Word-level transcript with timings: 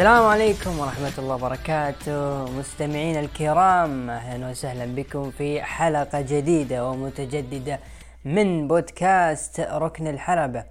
السلام 0.00 0.26
عليكم 0.26 0.78
ورحمة 0.78 1.12
الله 1.18 1.34
وبركاته. 1.34 2.44
مستمعينا 2.58 3.20
الكرام 3.20 4.10
أهلا 4.10 4.50
وسهلا 4.50 4.86
بكم 4.94 5.30
في 5.30 5.62
حلقة 5.62 6.20
جديدة 6.20 6.88
ومتجددة 6.88 7.80
من 8.24 8.68
بودكاست 8.68 9.60
ركن 9.60 10.06
الحلبة 10.06 10.64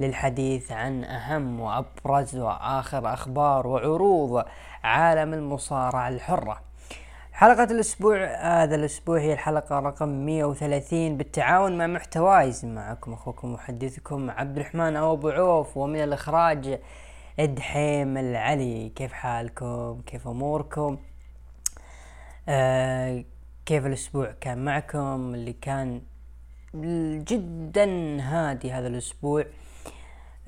للحديث 0.00 0.72
عن 0.72 1.04
أهم 1.04 1.60
وأبرز 1.60 2.36
وآخر 2.36 3.12
أخبار 3.14 3.66
وعروض 3.66 4.44
عالم 4.84 5.34
المصارعة 5.34 6.08
الحرة. 6.08 6.60
حلقة 7.32 7.64
الأسبوع 7.64 8.24
هذا 8.62 8.74
الأسبوع 8.74 9.18
هي 9.18 9.32
الحلقة 9.32 9.78
رقم 9.78 10.08
130 10.08 11.16
بالتعاون 11.16 11.78
مع 11.78 11.86
محتوايز 11.86 12.64
معكم 12.64 13.12
أخوكم 13.12 13.52
محدثكم 13.52 14.30
عبد 14.30 14.56
الرحمن 14.56 14.96
أبو 14.96 15.28
عوف 15.28 15.76
ومن 15.76 16.04
الإخراج 16.04 16.80
ادحيم 17.38 18.16
العلي 18.18 18.88
كيف 18.88 19.12
حالكم؟ 19.12 20.00
كيف 20.06 20.28
أموركم؟ 20.28 20.98
آه 22.48 23.24
كيف 23.66 23.86
الأسبوع 23.86 24.34
كان 24.40 24.64
معكم؟ 24.64 25.34
اللي 25.34 25.52
كان 25.52 26.02
جدا 27.24 27.86
هادي 28.20 28.72
هذا 28.72 28.86
الأسبوع. 28.88 29.44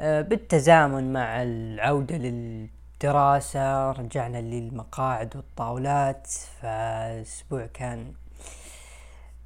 آه 0.00 0.20
بالتزامن 0.20 1.12
مع 1.12 1.42
العودة 1.42 2.16
للدراسة 2.16 3.90
رجعنا 3.90 4.38
للمقاعد 4.38 5.36
والطاولات 5.36 6.26
فالأسبوع 6.62 7.66
كان 7.66 8.12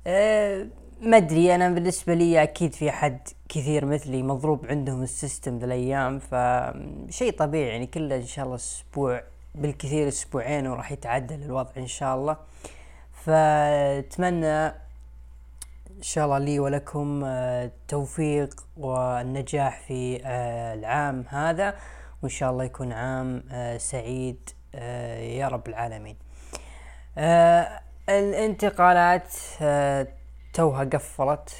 آه 0.06 0.66
ما 1.02 1.16
أدري 1.16 1.54
أنا 1.54 1.68
بالنسبة 1.68 2.14
لي 2.14 2.42
أكيد 2.42 2.72
في 2.72 2.90
حد 2.90 3.28
كثير 3.48 3.84
مثلي 3.84 4.22
مضروب 4.22 4.66
عندهم 4.66 5.02
ال 5.02 5.10
system 5.10 5.58
ذا 5.58 5.64
الأيام 5.64 6.18
فشيء 6.18 7.32
طبيعي 7.38 7.68
يعني 7.68 7.86
كله 7.86 8.16
إن 8.16 8.26
شاء 8.26 8.44
الله 8.44 8.54
أسبوع 8.54 9.22
بالكثير 9.54 10.08
أسبوعين 10.08 10.66
وراح 10.66 10.92
يتعدل 10.92 11.42
الوضع 11.42 11.70
إن 11.76 11.86
شاء 11.86 12.16
الله. 12.16 12.36
فأتمنى 13.12 14.66
إن 15.96 16.02
شاء 16.02 16.24
الله 16.24 16.38
لي 16.38 16.58
ولكم 16.60 17.24
التوفيق 17.24 18.66
والنجاح 18.76 19.80
في 19.80 20.20
آه، 20.24 20.74
العام 20.74 21.24
هذا 21.28 21.74
وإن 22.22 22.30
شاء 22.30 22.50
الله 22.50 22.64
يكون 22.64 22.92
عام 22.92 23.42
آه، 23.52 23.76
سعيد 23.76 24.50
آه، 24.74 25.18
يا 25.18 25.48
رب 25.48 25.68
العالمين. 25.68 26.16
الانتقالات 28.08 29.34
توها 30.58 30.84
قفلت. 30.84 31.56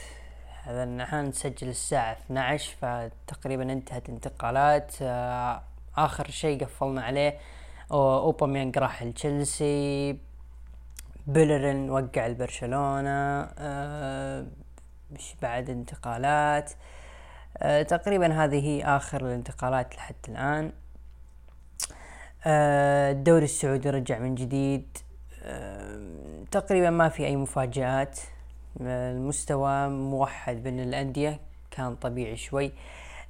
هذا 0.63 0.85
نحن 0.85 1.17
نسجل 1.17 1.69
الساعة 1.69 2.13
12 2.13 2.77
فتقريبا 2.81 3.73
انتهت 3.73 4.09
الانتقالات 4.09 4.95
آه، 5.03 5.63
آخر 5.97 6.31
شيء 6.31 6.65
قفلنا 6.65 7.03
عليه 7.03 7.39
اوباميانج 7.91 8.79
راح 8.79 9.03
لتشيلسي 9.03 10.19
بيلرين 11.27 11.91
وقع 11.91 12.27
البرشلونة 12.27 13.49
آه، 13.59 14.47
مش 15.11 15.35
بعد 15.43 15.71
انتقالات. 15.71 16.73
آه، 17.57 17.83
تقريبا 17.83 18.45
هذه 18.45 18.67
هي 18.67 18.85
آخر 18.85 19.27
الانتقالات 19.27 19.97
لحد 19.97 20.15
الآن. 20.29 20.73
الدوري 22.47 23.45
السعودي 23.45 23.91
رجع 23.91 24.19
من 24.19 24.35
جديد. 24.35 24.99
تقريبا 26.51 26.91
ما 26.91 27.09
في 27.09 27.27
أي 27.27 27.37
مفاجآت. 27.37 28.21
المستوى 28.81 29.89
موحد 29.89 30.63
بين 30.63 30.81
الأندية 30.81 31.41
كان 31.71 31.97
طبيعي 31.97 32.37
شوي. 32.37 32.73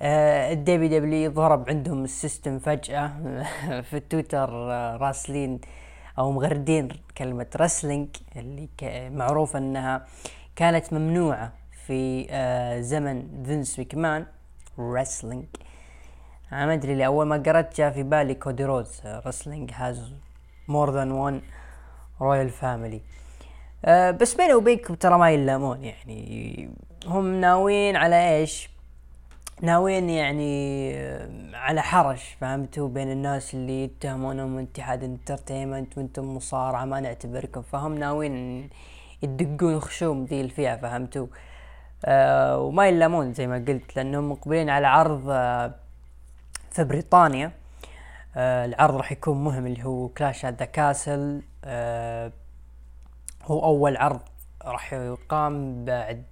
آه، 0.02 0.52
ال 0.52 0.88
WWE 0.88 1.30
ضرب 1.30 1.68
عندهم 1.68 2.04
ال 2.04 2.12
system 2.12 2.58
فجأة. 2.58 3.12
في 3.88 3.96
التويتر 3.96 4.72
آه، 4.72 4.96
راسلين 4.96 5.60
أو 6.18 6.32
مغردين 6.32 6.88
كلمة 7.18 7.46
wrestling 7.56 8.08
اللي 8.36 8.68
معروف 9.10 9.56
أنها 9.56 10.06
كانت 10.56 10.92
ممنوعة 10.92 11.52
في 11.86 12.26
آه، 12.30 12.80
زمن 12.80 13.42
فينس 13.44 13.78
مكمان 13.78 14.26
wrestling 14.78 15.44
أنا 16.52 16.66
ما 16.66 16.74
أدري 16.74 16.94
لأول 16.94 17.26
ما 17.26 17.36
قرأت 17.36 17.76
جاء 17.76 17.90
في 17.90 18.02
بالي 18.02 18.34
كودي 18.34 18.64
رودز 18.64 19.00
wrestling 19.06 19.70
has 19.74 20.12
more 20.68 20.90
than 20.90 21.10
one 21.10 21.42
royal 22.20 22.50
family 22.50 23.00
أه 23.84 24.10
بس 24.10 24.34
بيني 24.34 24.54
وبينكم 24.54 24.94
ترى 24.94 25.18
ما 25.18 25.30
يلامون 25.30 25.84
يعني. 25.84 26.70
هم 27.06 27.40
ناويين 27.40 27.96
على 27.96 28.36
إيش؟ 28.36 28.70
ناويين 29.62 30.10
يعني 30.10 30.92
آه، 30.96 31.28
على 31.54 31.82
حرش 31.82 32.36
فهمتوا 32.40 32.88
بين 32.88 33.10
الناس 33.12 33.54
اللي 33.54 33.84
يتهمونهم 33.84 34.58
اتحاد 34.58 35.04
entertainment 35.04 35.98
وأنتم 35.98 36.36
مصارعة 36.36 36.84
ما 36.84 37.00
نعتبركم. 37.00 37.62
فهم 37.62 37.94
ناويين 37.94 38.70
يدقون 39.22 39.80
خشوم 39.80 40.24
ذي 40.24 40.40
الفئة 40.40 40.76
فهمتوا 40.76 41.26
أه 42.04 42.58
وما 42.58 42.88
يلامون 42.88 43.34
زي 43.34 43.46
ما 43.46 43.64
قلت 43.68 43.96
لأنهم 43.96 44.30
مقبلين 44.30 44.70
على 44.70 44.86
عرض 44.86 45.22
أه 45.28 45.74
في 46.70 46.84
بريطانيا. 46.84 47.52
أه 48.36 48.64
العرض 48.64 48.96
راح 48.96 49.12
يكون 49.12 49.44
مهم 49.44 49.66
اللي 49.66 49.84
هو 49.84 50.08
Clash 50.08 50.46
at 50.46 50.53
the 50.53 50.64
Castle 50.64 51.42
أه 51.64 52.32
هو 53.48 53.64
أول 53.64 53.96
عرض 53.96 54.20
راح 54.64 54.92
يقام 54.92 55.84
بعد 55.84 56.24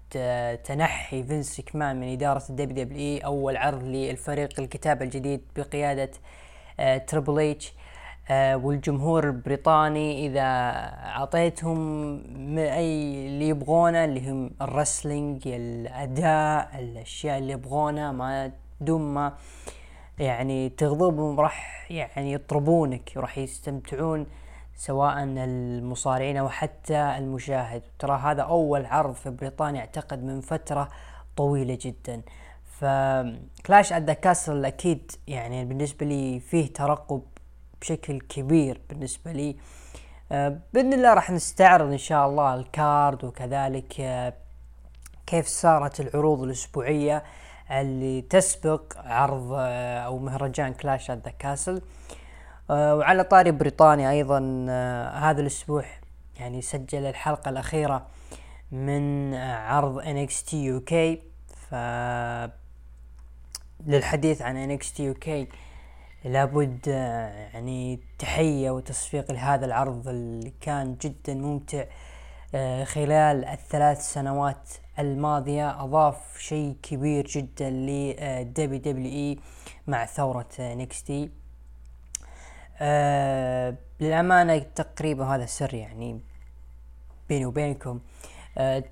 تنحي 0.65 1.23
فينس 1.23 1.61
مكمان 1.61 2.01
من 2.01 2.13
إدارة 2.13 2.43
ال 2.51 2.85
WWE. 2.85 3.19
أول 3.19 3.57
عرض 3.57 3.83
للفريق 3.83 4.61
الكتابة 4.61 5.05
الجديد 5.05 5.41
بقيادة 5.57 6.11
Triple 7.07 7.41
H 7.41 7.73
والجمهور 8.31 9.25
البريطاني 9.25 10.27
إذا 10.27 10.43
أعطيتهم 11.07 11.79
أي 12.59 13.27
اللي 13.27 13.49
يبغونه 13.49 14.05
اللي 14.05 14.31
هم 14.31 14.51
ال 14.63 14.71
wrestling 14.71 15.49
الأداء 15.49 16.79
الأشياء 16.79 17.39
اللي 17.39 17.53
يبغونها 17.53 18.13
ما 18.13 18.53
دون 18.81 19.15
ما 19.15 19.33
يعني 20.19 20.69
تغضبهم 20.69 21.41
راح 21.41 21.87
يعني 21.91 22.33
يطربونك 22.33 23.13
وراح 23.17 23.39
يستمتعون 23.39 24.27
سواء 24.77 25.23
المصارعين 25.23 26.37
أو 26.37 26.49
حتى 26.49 27.19
المشاهد. 27.19 27.83
ترى 27.99 28.17
هذا 28.17 28.43
أول 28.43 28.87
عرض 28.87 29.15
في 29.15 29.31
بريطانيا 29.31 29.81
أعتقد 29.81 30.25
من 30.25 30.41
فترة 30.41 30.89
طويلة 31.37 31.79
جدا. 31.81 32.23
ف 32.81 32.99
Clash 32.99 33.93
at 33.93 34.03
the 34.03 34.13
Castle 34.13 34.65
أكيد 34.65 35.13
يعني 35.27 35.65
بالنسبة 35.65 36.07
لي 36.07 36.41
فيه 36.41 36.73
ترقب 36.73 37.23
بشكل 37.81 38.21
كبير 38.21 38.81
بالنسبة 38.89 39.33
لي. 39.33 39.57
آه، 40.33 40.59
بإذن 40.75 40.93
الله 40.93 41.15
راح 41.15 41.31
نستعرض 41.31 41.91
إن 41.93 41.99
شاء 41.99 42.29
الله 42.29 42.55
ال 42.55 42.69
card 42.69 43.25
وكذلك 43.25 44.01
آه، 44.01 44.33
كيف 45.27 45.47
صارت 45.47 46.01
العروض 46.01 46.43
الأسبوعية 46.43 47.25
اللي 47.71 48.23
تسبق 48.23 48.83
عرض 48.97 49.53
آه، 49.53 49.99
أو 49.99 50.19
مهرجان 50.19 50.75
Clash 50.75 51.11
at 51.11 51.25
the 51.25 51.31
Castle 51.39 51.83
وعلى 52.71 53.25
طاري 53.25 53.51
بريطانيا 53.51 54.11
أيضا 54.11 54.67
آه، 54.69 55.09
هذا 55.09 55.41
الأسبوع 55.41 55.85
يعني 56.41 56.63
سجل 56.63 57.07
الحلقة 57.07 57.49
الأخيرة 57.49 58.07
من 58.73 59.35
عرض 59.35 60.01
NXT 60.01 60.51
UK 60.51 60.95
ف 61.57 61.75
للحديث 63.87 64.43
عن 64.43 64.79
NXT 64.79 65.17
UK 65.17 65.29
لابد 66.25 66.81
آه، 66.89 67.29
يعني 67.29 68.01
تحية 68.19 68.71
وتصفيق 68.71 69.33
لهذا 69.33 69.67
العرض 69.67 70.09
اللي 70.09 70.53
كان 70.61 70.97
جدا 71.01 71.35
ممتع 71.35 71.85
خلال 72.85 73.45
الثلاث 73.45 74.13
سنوات 74.13 74.69
الماضية. 74.99 75.85
أضاف 75.85 76.39
شيء 76.39 76.77
كبير 76.83 77.27
جدا 77.27 77.71
ل 77.71 78.81
WWE 78.81 79.39
مع 79.87 80.07
ثورة 80.07 80.49
NXT 80.61 81.31
آه 82.81 83.75
للأمانة 84.01 84.59
تقريبا 84.59 85.25
هذا 85.25 85.47
سر 85.47 85.75
يعني 85.75 86.21
بيني 87.29 87.47
وبينكم. 87.47 88.01
آه 88.59 88.85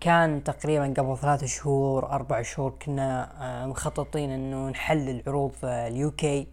كان 0.00 0.44
تقريبا 0.44 0.94
قبل 0.98 1.18
ثلاثة 1.18 1.46
شهور 1.46 2.06
أربع 2.12 2.42
شهور 2.42 2.70
كنا 2.70 3.32
آه 3.62 3.66
مخططين 3.66 4.30
إنه 4.30 4.68
نحلل 4.68 5.22
عروض 5.26 5.52
آه 5.64 5.88
ال 5.88 6.07
UK 6.07 6.46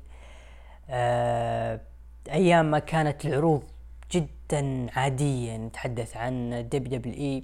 آه 0.89 1.79
أيام 2.31 2.71
ما 2.71 2.79
كانت 2.79 3.25
العروض 3.25 3.63
جدا 4.11 4.87
عادية 4.95 5.57
نتحدث 5.57 6.17
عن 6.17 6.67
WWE 6.71 7.43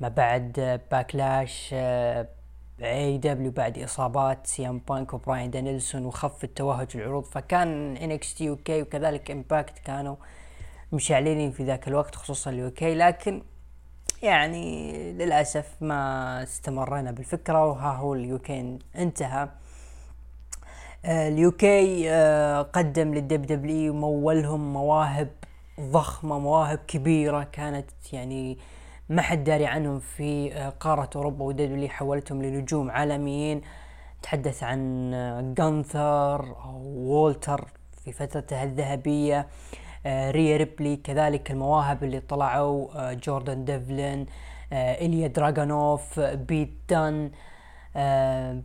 ما 0.00 0.08
بعد 0.08 0.80
Backlash 0.90 1.70
آه 1.74 2.28
AEW 2.80 3.50
بعد 3.50 3.78
إصابات 3.78 4.46
CM 4.46 4.78
Punk 4.88 5.14
وبراين 5.14 5.50
دانيلسون 5.50 6.04
وخف 6.06 6.44
التوهج 6.44 6.88
العروض 6.94 7.24
فكان 7.24 7.96
NXT 7.96 8.50
UK 8.50 8.82
وكذلك 8.82 9.30
Impact 9.30 9.78
كانوا 9.78 10.16
مشعلين 10.92 11.50
في 11.50 11.64
ذاك 11.64 11.88
الوقت 11.88 12.14
خصوصا 12.14 12.50
ال 12.50 12.65
UK 12.65 12.94
لكن 12.94 13.42
يعني 14.22 14.92
للأسف 15.12 15.66
ما 15.80 16.42
استمرينا 16.42 17.10
بالفكرة 17.10 17.66
وها 17.66 17.92
هو 17.92 18.14
ال 18.14 18.35
UK 18.35 18.78
انتهى. 18.96 19.48
ال 21.04 21.39
UK 21.39 22.10
آه 22.10 22.62
قدم 22.62 23.14
لل 23.14 23.42
WWE 23.42 23.94
مولهم 23.94 24.72
مواهب 24.72 25.28
ضخمة 25.80 26.38
مواهب 26.38 26.78
كبيرة 26.88 27.42
كانت 27.52 27.90
يعني 28.12 28.58
ما 29.12 29.22
حد 29.22 29.44
داري 29.44 29.66
عنهم 29.66 29.98
في 29.98 30.54
آه 30.54 30.68
قارة 30.68 31.10
أوروبا 31.16 31.44
و 31.44 31.55
WWE 31.55 31.88
حولتهم 31.88 32.42
لنجوم 32.42 32.90
عالميين. 32.90 33.62
تحدث 34.22 34.62
عن 34.62 35.54
جانثر 35.58 36.40
أو 36.64 36.82
وولتر 36.84 37.68
في 38.04 38.12
فترته 38.12 38.62
الذهبية 38.62 39.46
آه 40.06 40.30
ريا 40.30 40.56
ريبلي 40.56 40.96
كذلك 40.96 41.50
المواهب 41.50 42.04
اللي 42.04 42.20
طلعوا 42.20 42.88
آه 42.94 43.12
جوردن 43.12 43.64
ديفلين 43.64 44.26
آه 44.72 44.94
إليا 44.94 45.26
دراغونوف 45.28 46.20
بيت 46.20 46.72
دن 46.88 47.30
آه 47.96 48.62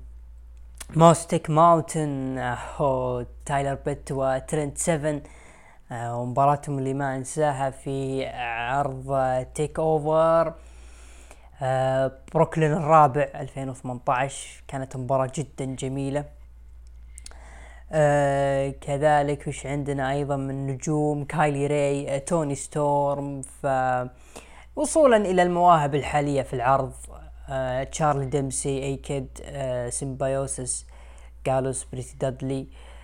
Moustache 0.96 1.50
Mountain 1.50 2.38
آه 2.38 3.26
تايلر 3.46 3.78
بيت 3.86 4.12
وترنت 4.12 4.78
سيفن. 4.78 5.16
آه 5.16 5.22
ومباراتهم 5.92 6.80
اللي 6.80 6.94
ما 6.94 7.16
انساها 7.16 7.69
في 7.69 8.25
عرض 8.28 9.45
TakeOver 9.56 10.54
آه 11.62 12.12
بروكلين 12.34 12.74
الرابع 12.74 13.28
2018 13.36 14.63
كانت 14.68 14.98
مباراة 14.98 15.31
جدا 15.36 15.66
جميلة. 15.66 16.25
آه 17.92 18.69
كذلك 18.69 19.48
وش 19.48 19.66
عندنا 19.66 20.12
أيضا 20.12 20.36
من 20.36 20.68
نجوم؟ 20.68 21.24
كايلي 21.25 21.68
راي 21.68 22.16
آه 22.16 22.18
توني 22.18 22.56
ستورم. 22.56 23.42
ف 23.42 23.68
وصولا 24.75 25.18
إلى 25.18 25.44
المواهب 25.44 25.95
الحالية 25.95 26.42
في 26.42 26.54
العرض 26.54 26.94
آه 27.50 27.83
تشارلي 27.83 28.25
ديمسي 28.25 28.83
A-Kid 28.84 29.28
آه 29.44 29.90
Symbiosis 29.90 30.86
Gallus 31.46 31.84
Pretty 31.92 32.18
Deadly. 32.18 32.62
آه 32.62 32.97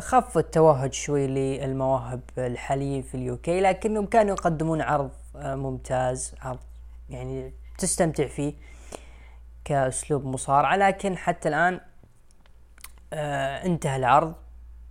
خف 0.00 0.38
التوهج 0.38 0.92
شوي 0.92 1.26
للمواهب 1.26 2.20
الحاليين 2.38 3.02
في 3.02 3.14
ال 3.14 3.29
UK 3.29 3.60
لكنهم 3.60 4.06
كانوا 4.06 4.30
يقدمون 4.32 4.80
عرض 4.82 5.10
آه 5.36 5.54
ممتاز 5.54 6.34
عرض 6.42 6.58
يعني 7.10 7.52
تستمتع 7.78 8.26
فيه 8.26 8.54
كأسلوب 9.64 10.24
مصارعة 10.24 10.76
لكن 10.76 11.16
حتى 11.16 11.48
الآن 11.48 11.80
آه 13.12 13.66
انتهى 13.66 13.96
العرض. 13.96 14.34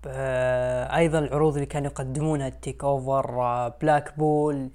آه 0.07 0.95
أيضا 0.97 1.19
العروض 1.19 1.53
اللي 1.53 1.65
كانوا 1.65 1.91
يقدمونها 1.91 2.47
ال 2.47 2.83
TakeOver 2.83 3.41
آه 3.41 3.67
Blackpool 3.81 4.69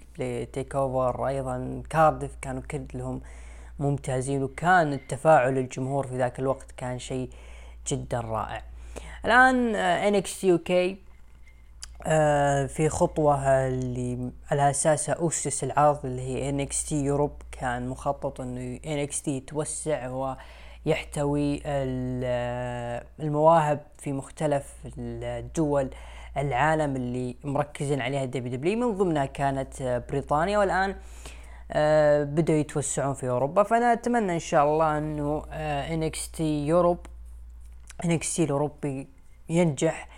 TakeOver 0.52 1.26
أيضا 1.28 1.82
Cardiff 1.90 2.36
كانوا 2.42 2.62
كلهم 2.62 3.20
ممتازين 3.78 4.42
وكان 4.42 4.92
التفاعل 4.92 5.58
الجمهور 5.58 6.06
في 6.06 6.18
ذاك 6.18 6.38
الوقت 6.38 6.72
كان 6.76 6.98
شيء 6.98 7.30
جدا 7.86 8.20
رائع. 8.20 8.62
الآن 9.24 9.74
NXT 9.76 10.52
UK 10.52 11.08
في 12.68 12.88
خطوة 12.88 13.46
اللي 13.68 14.30
على 14.50 14.70
اساسها 14.70 15.26
أسس 15.26 15.64
العرض 15.64 16.06
اللي 16.06 16.22
هي 16.22 16.66
NXT 16.66 17.04
Europe 17.04 17.32
كان 17.52 17.88
مخطط 17.88 18.40
إنه 18.40 19.04
NXT 19.20 19.36
يتوسع 19.36 20.34
ويحتوي 20.86 21.62
المواهب 23.20 23.80
في 23.98 24.12
مختلف 24.12 24.74
الدول 24.98 25.90
العالم 26.36 26.96
اللي 26.96 27.36
مركزين 27.44 28.00
عليها 28.00 28.24
ال 28.24 28.56
WWE 28.56 28.78
من 28.78 28.96
ضمنها 28.96 29.26
كانت 29.26 30.04
بريطانيا. 30.10 30.58
والآن 30.58 30.96
آه 31.72 32.24
بدأوا 32.24 32.58
يتوسعون 32.58 33.14
في 33.14 33.28
أوروبا. 33.28 33.62
فأنا 33.62 33.92
أتمنى 33.92 34.32
إن 34.32 34.38
شاء 34.38 34.64
الله 34.64 34.98
إنه 34.98 36.08
NXT 36.32 36.66
Europe 36.66 36.98
NXT 38.04 38.44
الاوروبي 38.44 39.08
ينجح 39.48 40.08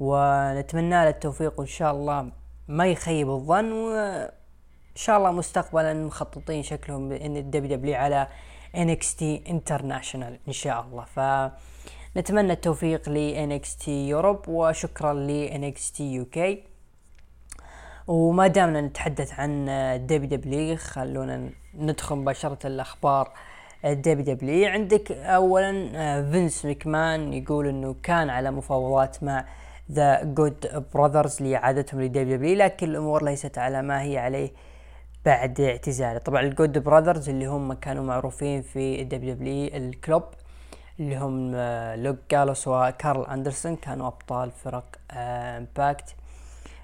ونتمنى 0.00 0.90
له 0.90 1.08
التوفيق 1.08 1.58
وإن 1.60 1.66
شاء 1.68 1.92
الله 1.92 2.30
ما 2.68 2.86
يخيب 2.86 3.30
الظن 3.30 3.72
وإن 3.72 4.30
شاء 4.94 5.18
الله 5.18 5.30
مستقبلا 5.30 5.94
مخططين 5.94 6.62
شكلهم 6.62 7.12
ان 7.12 7.36
ال 7.36 7.76
WWE 7.76 7.96
على 7.96 8.28
NXT 8.74 9.22
International 9.22 10.38
إن 10.48 10.52
شاء 10.52 10.80
الله. 10.80 11.04
فنتمنى 11.04 12.52
التوفيق 12.52 13.08
ل 13.08 13.34
NXT 13.60 13.88
Europe 13.88 14.48
وشكرا 14.48 15.14
ل 15.14 15.48
NXT 15.48 16.26
UK 16.26 16.38
وما 18.06 18.46
دامنا 18.46 18.80
نتحدث 18.80 19.40
عن 19.40 19.66
WWE 20.06 20.76
خلونا 20.76 21.50
ندخل 21.74 22.16
مباشرة 22.16 22.66
الأخبار 22.66 23.32
WWE 23.84 24.68
عندك 24.68 25.12
اولا 25.12 25.72
فينس 26.30 26.64
ميكمان 26.64 27.32
يقول 27.32 27.66
إنه 27.66 27.94
كان 28.02 28.30
على 28.30 28.50
مفاوضات 28.50 29.22
مع 29.22 29.44
The 29.92 30.24
Good 30.24 30.84
Brothers 30.94 31.42
لاعادتهم 31.42 32.00
ل 32.00 32.36
WWE 32.36 32.56
لكن 32.56 32.90
الأمور 32.90 33.24
ليست 33.24 33.58
على 33.58 33.82
ما 33.82 34.02
هي 34.02 34.18
عليه 34.18 34.50
بعد 35.24 35.60
اعتزاله. 35.60 36.18
طبعا 36.18 36.40
ال 36.40 36.48
Good 36.48 36.78
Brothers 36.78 37.28
اللي 37.28 37.46
هم 37.46 37.72
كانوا 37.72 38.04
معروفين 38.04 38.62
في 38.62 39.02
الدبليو 39.02 39.34
دبليو 39.34 39.66
الكلوب 39.76 40.22
اللي 41.00 41.16
هم 41.16 41.56
لوك 42.02 42.16
جالوس 42.30 42.68
وكارل 42.68 43.26
أندرسون 43.26 43.76
كانوا 43.76 44.06
أبطال 44.06 44.50
فرق 44.50 44.84
Impact 45.12 46.14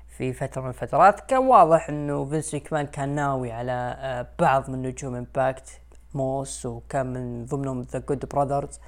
في 0.08 0.32
فترة 0.32 0.62
من 0.62 0.68
الفترات. 0.68 1.20
كان 1.20 1.38
واضح 1.38 1.88
إنه 1.88 2.24
فينس 2.24 2.54
ميكمان 2.54 2.86
كان 2.86 3.08
ناوي 3.08 3.52
على 3.52 4.26
بعض 4.38 4.70
من 4.70 4.82
نجوم 4.82 5.14
Impact 5.14 5.80
موس 6.16 6.66
وكان 6.66 7.06
من 7.06 7.44
ضمنهم 7.44 7.82
The 7.82 7.98
Good 7.98 8.26
Brothers 8.26 8.80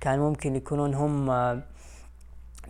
كان 0.00 0.18
ممكن 0.18 0.56
يكونون 0.56 0.94
هم 0.94 1.26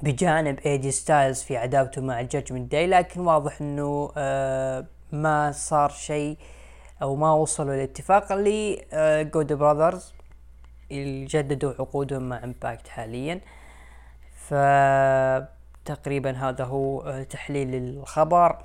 بجانب 0.03 0.59
ايه 0.59 0.75
جي 0.75 0.91
ستايلز 0.91 1.43
في 1.43 1.57
عداوته 1.57 2.03
مع 2.03 2.21
ال 2.21 2.26
Judgment 2.26 2.73
Day 2.73 2.87
لكن 2.87 3.21
واضح 3.21 3.61
إنه 3.61 4.13
ما 5.13 5.53
صار 5.53 5.91
شيء 5.91 6.39
أو 7.03 7.17
ما 7.17 7.33
وصلوا 7.33 7.77
لاتفاق 7.77 8.33
اللي 8.33 8.85
Good 9.33 9.53
Brothers 9.53 10.15
جددوا 10.93 11.73
عقودهم 11.79 12.29
مع 12.29 12.45
Impact 12.45 12.89
حاليا. 12.89 13.41
ف 14.49 14.55
تقريبا 15.87 16.31
هذا 16.31 16.65
هو 16.65 17.23
تحليل 17.31 17.75
الخبر. 17.75 18.59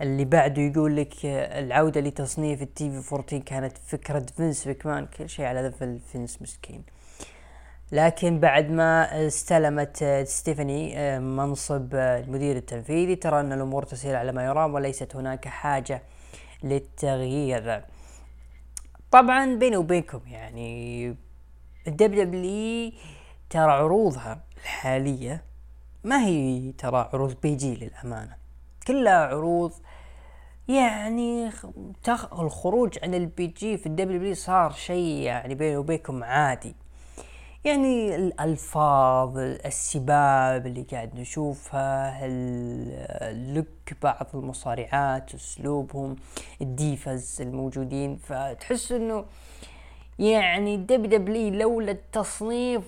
اللي 0.00 0.24
بعده 0.24 0.62
يقول 0.62 0.96
لك 0.96 1.14
العودة 1.24 2.00
لتصنيف 2.00 2.62
ال 2.62 3.02
TV 3.02 3.14
14 3.14 3.38
كانت 3.38 3.78
فكرة 3.78 4.26
فينس 4.36 4.68
ميكمان. 4.68 5.06
كل 5.06 5.28
شيء 5.28 5.44
على 5.44 5.68
ذفل 5.68 6.00
فينس 6.12 6.42
مسكين. 6.42 6.84
لكن 7.92 8.40
بعد 8.40 8.70
ما 8.70 9.26
استلمت 9.26 10.04
ستيفاني 10.24 11.18
منصب 11.20 11.94
المدير 11.94 12.56
التنفيذي 12.56 13.16
ترى 13.16 13.40
أن 13.40 13.52
الأمور 13.52 13.82
تسير 13.82 14.16
على 14.16 14.32
ما 14.32 14.44
يرام 14.44 14.74
وليست 14.74 15.16
هناك 15.16 15.48
حاجة 15.48 16.02
للتغيير. 16.62 17.84
طبعا 19.10 19.54
بيني 19.54 19.76
وبينكم 19.76 20.20
يعني 20.26 21.16
ال 21.86 22.24
WWE 22.24 22.92
ترى 23.50 23.72
عروضها 23.72 24.44
الحالية 24.56 25.42
ما 26.04 26.26
هي 26.26 26.72
ترى 26.72 27.08
عروض 27.12 27.36
PG 27.42 27.74
للأمانة 27.74 28.36
كلها 28.86 29.26
عروض 29.26 29.72
يعني. 30.68 31.50
الخروج 32.32 32.98
عن 33.02 33.14
ال 33.14 33.46
PG 33.46 33.78
في 33.78 33.86
ال 33.86 34.20
WWE 34.20 34.34
صار 34.34 34.72
شيء 34.72 35.22
يعني 35.22 35.54
بيني 35.54 35.76
وبينكم 35.76 36.24
عادي 36.24 36.74
يعني 37.64 38.16
الألفاظ 38.16 39.38
السباب 39.38 40.66
اللي 40.66 40.82
قاعد 40.82 41.14
نشوفها 41.14 42.18
ال 42.26 42.54
look 42.54 43.66
بعض 44.02 44.26
المصارعات 44.34 45.34
أسلوبهم 45.34 46.16
ال 46.60 46.73
Divas 46.73 47.40
الموجودين 47.40 48.16
فتحس 48.16 48.92
إنه 48.92 49.24
يعني 50.18 50.76
WWE 50.76 51.54
لولا 51.54 51.92
التصنيف 51.92 52.82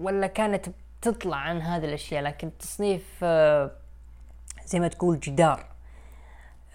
ولا 0.00 0.26
كانت 0.26 0.66
تطلع 1.04 1.36
عن 1.36 1.60
هذه 1.60 1.84
الأشياء 1.84 2.22
لكن 2.22 2.48
التصنيف 2.48 3.24
زي 4.66 4.80
ما 4.80 4.88
تقول 4.88 5.20
جدار 5.20 5.66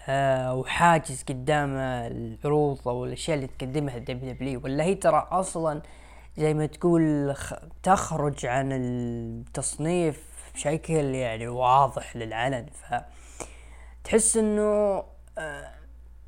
آه 0.08 0.54
وحاجز 0.54 1.22
قدام 1.22 1.76
العروض 1.76 2.88
أو 2.88 3.04
الأشياء 3.04 3.36
اللي 3.36 3.46
تقدمها 3.46 3.96
ال 3.96 4.32
WWE 4.32 4.60
ولا 4.64 4.84
هي 4.84 4.94
ترى 4.94 5.28
أصلا 5.30 5.82
زي 6.36 6.54
ما 6.54 6.66
تقول 6.66 7.34
تخرج 7.82 8.46
عن 8.46 8.72
التصنيف 8.72 10.22
بشكل 10.54 11.14
يعني 11.14 11.48
واضح 11.48 12.16
للعلن. 12.16 12.66
ف 12.66 12.94
تحس 14.04 14.36
إنه 14.36 15.04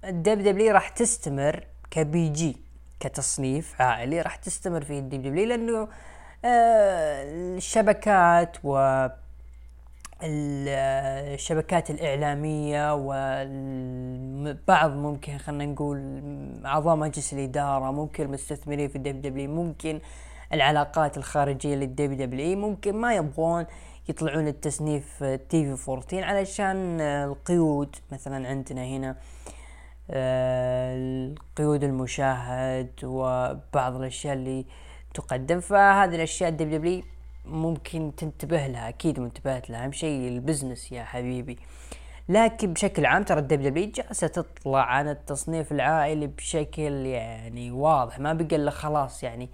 ال 0.05 0.53
WWE 0.53 0.75
راح 0.75 0.89
تستمر 0.89 1.67
ك 1.91 2.29
PG 2.29 2.57
كتصنيف 3.01 3.83
عائلي 3.83 4.21
راح 4.21 4.37
تستمر 4.37 4.85
في 4.85 4.99
ال 4.99 5.31
WWE. 5.31 5.47
لأنه 5.47 5.89
الشبكات 6.45 8.57
و 8.65 9.07
الشبكات 10.25 11.91
الإعلامية 11.91 12.95
وبعض 12.95 14.91
ممكن 14.91 15.39
خلينا 15.39 15.73
نقول 15.73 16.23
أعضاء 16.67 16.97
مجلس 16.97 17.33
الإدارة 17.33 17.91
ممكن 17.91 18.25
المستثمرين 18.25 18.89
في 18.89 18.97
ال 18.97 19.23
WWE 19.23 19.51
ممكن 19.51 20.01
العلاقات 20.53 21.19
الخارجية 21.19 21.75
لل 21.75 22.27
WWE 22.27 22.59
ممكن 22.59 22.97
ما 22.97 23.15
يبغون 23.15 23.67
يطلعون 24.09 24.49
التصنيف 24.49 25.25
TV 25.25 25.91
14 25.91 26.25
علشان 26.25 27.01
القيود 27.01 27.97
مثلا 28.13 28.49
عندنا 28.49 28.85
هنا. 28.85 29.17
القيود 30.11 31.85
المشاهد 31.85 32.91
وبعض 33.05 33.97
الأشياء 33.97 34.35
اللي 34.35 34.65
تقدم 35.14 35.61
فهذه 35.61 36.14
الأشياء 36.14 36.49
ال 36.51 36.79
WWE 36.79 37.03
ممكن 37.45 38.12
تنتبه 38.16 38.66
لها 38.66 38.88
أكيد 38.88 39.21
منتبهت 39.21 39.71
لها 39.71 39.85
أهم 39.85 39.92
شيء 39.92 40.28
ال 40.29 40.36
business 40.36 40.93
يا 40.92 41.04
حبيبي. 41.04 41.59
لكن 42.28 42.73
بشكل 42.73 43.07
عام 43.07 43.23
ترى 43.23 43.38
ال 43.39 43.71
WWE 43.71 43.91
جالسة 43.90 44.26
تطلع 44.26 44.83
عن 44.85 45.09
التصنيف 45.09 45.73
العائلي 45.73 46.26
بشكل 46.26 47.07
يعني 47.07 47.71
واضح 47.71 48.19
ما 48.19 48.33
بقى 48.33 48.57
إلا 48.57 48.71
خلاص 48.71 49.23
يعني 49.23 49.49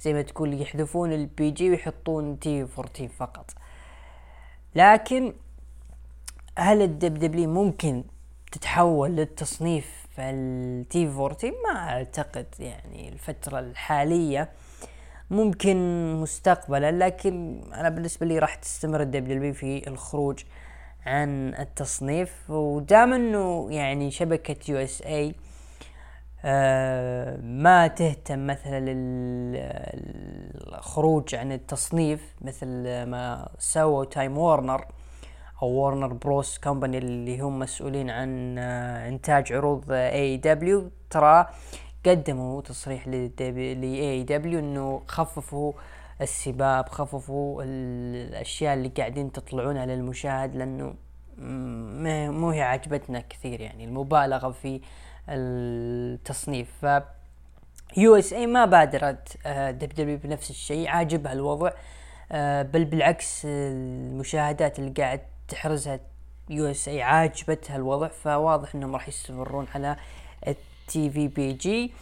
زي 0.00 0.12
ما 0.12 0.22
تقول 0.22 0.60
يحذفون 0.62 1.12
ال 1.12 1.50
PG 1.50 1.70
ويحطون 1.70 2.38
TV 2.38 2.62
14 2.62 3.08
فقط. 3.08 3.50
لكن 4.74 5.32
هل 6.58 6.82
ال 6.82 7.14
WWE 7.14 7.50
ممكن 7.50 8.04
تتحول 8.52 9.10
للتصنيف 9.10 10.06
ال 10.18 10.47
TV 10.47 11.06
14 11.06 11.52
ما 11.64 11.80
أعتقد 11.80 12.46
يعني 12.58 13.08
الفترة 13.08 13.58
الحالية. 13.58 14.48
ممكن 15.32 15.76
مستقبلا 16.20 16.90
لكن 16.92 17.62
أنا 17.74 17.88
بالنسبة 17.88 18.26
لي 18.26 18.38
راح 18.38 18.54
تستمر 18.54 19.00
ال 19.00 19.24
WWE 19.24 19.52
في 19.52 19.88
الخروج 19.88 20.44
عن 21.06 21.54
التصنيف. 21.54 22.50
ودام 22.50 23.12
إنه 23.12 23.66
يعني 23.70 24.10
شبكة 24.10 24.70
USA 24.72 25.34
ما 27.42 27.86
تهتم 27.96 28.46
مثلا 28.46 28.80
للخروج 30.54 31.34
عن 31.34 31.52
التصنيف 31.52 32.34
مثل 32.40 32.66
ما 33.06 33.48
سووا 33.58 34.04
Time 34.04 34.38
Warner 34.38 34.84
أو 35.62 35.68
Warner 35.68 36.12
Bros 36.12 36.58
company 36.58 36.98
اللي 36.98 37.40
هم 37.40 37.58
مسؤولين 37.58 38.10
عن 38.10 38.58
آه، 38.58 39.08
إنتاج 39.08 39.52
عروض 39.52 39.84
AEW 39.90 40.90
ترى 41.10 41.46
قدموا 42.06 42.60
تصريح 42.60 43.08
ل 43.08 44.22
AEW 44.22 44.58
إنه 44.58 45.02
خففوا 45.08 45.72
السباب 46.20 46.88
خففوا 46.88 47.62
الأشياء 47.64 48.74
اللي 48.74 48.88
قاعدين 48.88 49.32
تطلعونها 49.32 49.86
للمشاهد 49.86 50.56
لأنه 50.56 50.94
مو 52.30 52.50
هي 52.50 52.62
عجبتنا 52.62 53.20
كثير 53.20 53.60
يعني 53.60 53.84
المبالغة 53.84 54.50
في 54.50 54.80
التصنيف. 55.28 56.68
ف 56.82 57.02
USA 57.96 58.46
ما 58.46 58.64
بادرت 58.64 59.46
WWE 59.48 60.18
بنفس 60.18 60.50
الشيء 60.50 60.88
عاجبها 60.88 61.32
الوضع 61.32 61.70
آه، 62.32 62.62
بل 62.62 62.84
بالعكس 62.84 63.42
المشاهدات 63.44 64.78
اللي 64.78 64.90
قاعد 64.90 65.20
تحرزها 65.48 66.00
USA 66.50 67.02
عاجبتها 67.02 67.76
الوضع 67.76 68.08
فواضح 68.08 68.74
إنهم 68.74 68.94
راح 68.94 69.08
يستمرون 69.08 69.66
على 69.74 69.96
ال 70.96 71.01
TV 71.01 71.10
PG 71.10 71.92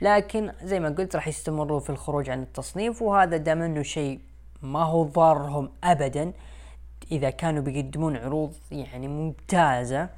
لكن 0.00 0.52
زي 0.62 0.80
ما 0.80 0.88
قلت 0.88 1.16
راح 1.16 1.28
يستمروا 1.28 1.80
في 1.80 1.90
الخروج 1.90 2.30
عن 2.30 2.42
التصنيف 2.42 3.02
وهذا 3.02 3.36
دام 3.36 3.62
إنه 3.62 3.82
شيء 3.82 4.20
ما 4.62 4.82
هو 4.82 5.04
ضارهم 5.04 5.70
ابدا 5.84 6.32
إذا 7.12 7.30
كانوا 7.30 7.62
بيقدمون 7.62 8.16
عروض 8.16 8.54
يعني 8.70 9.08
ممتازة 9.08 10.08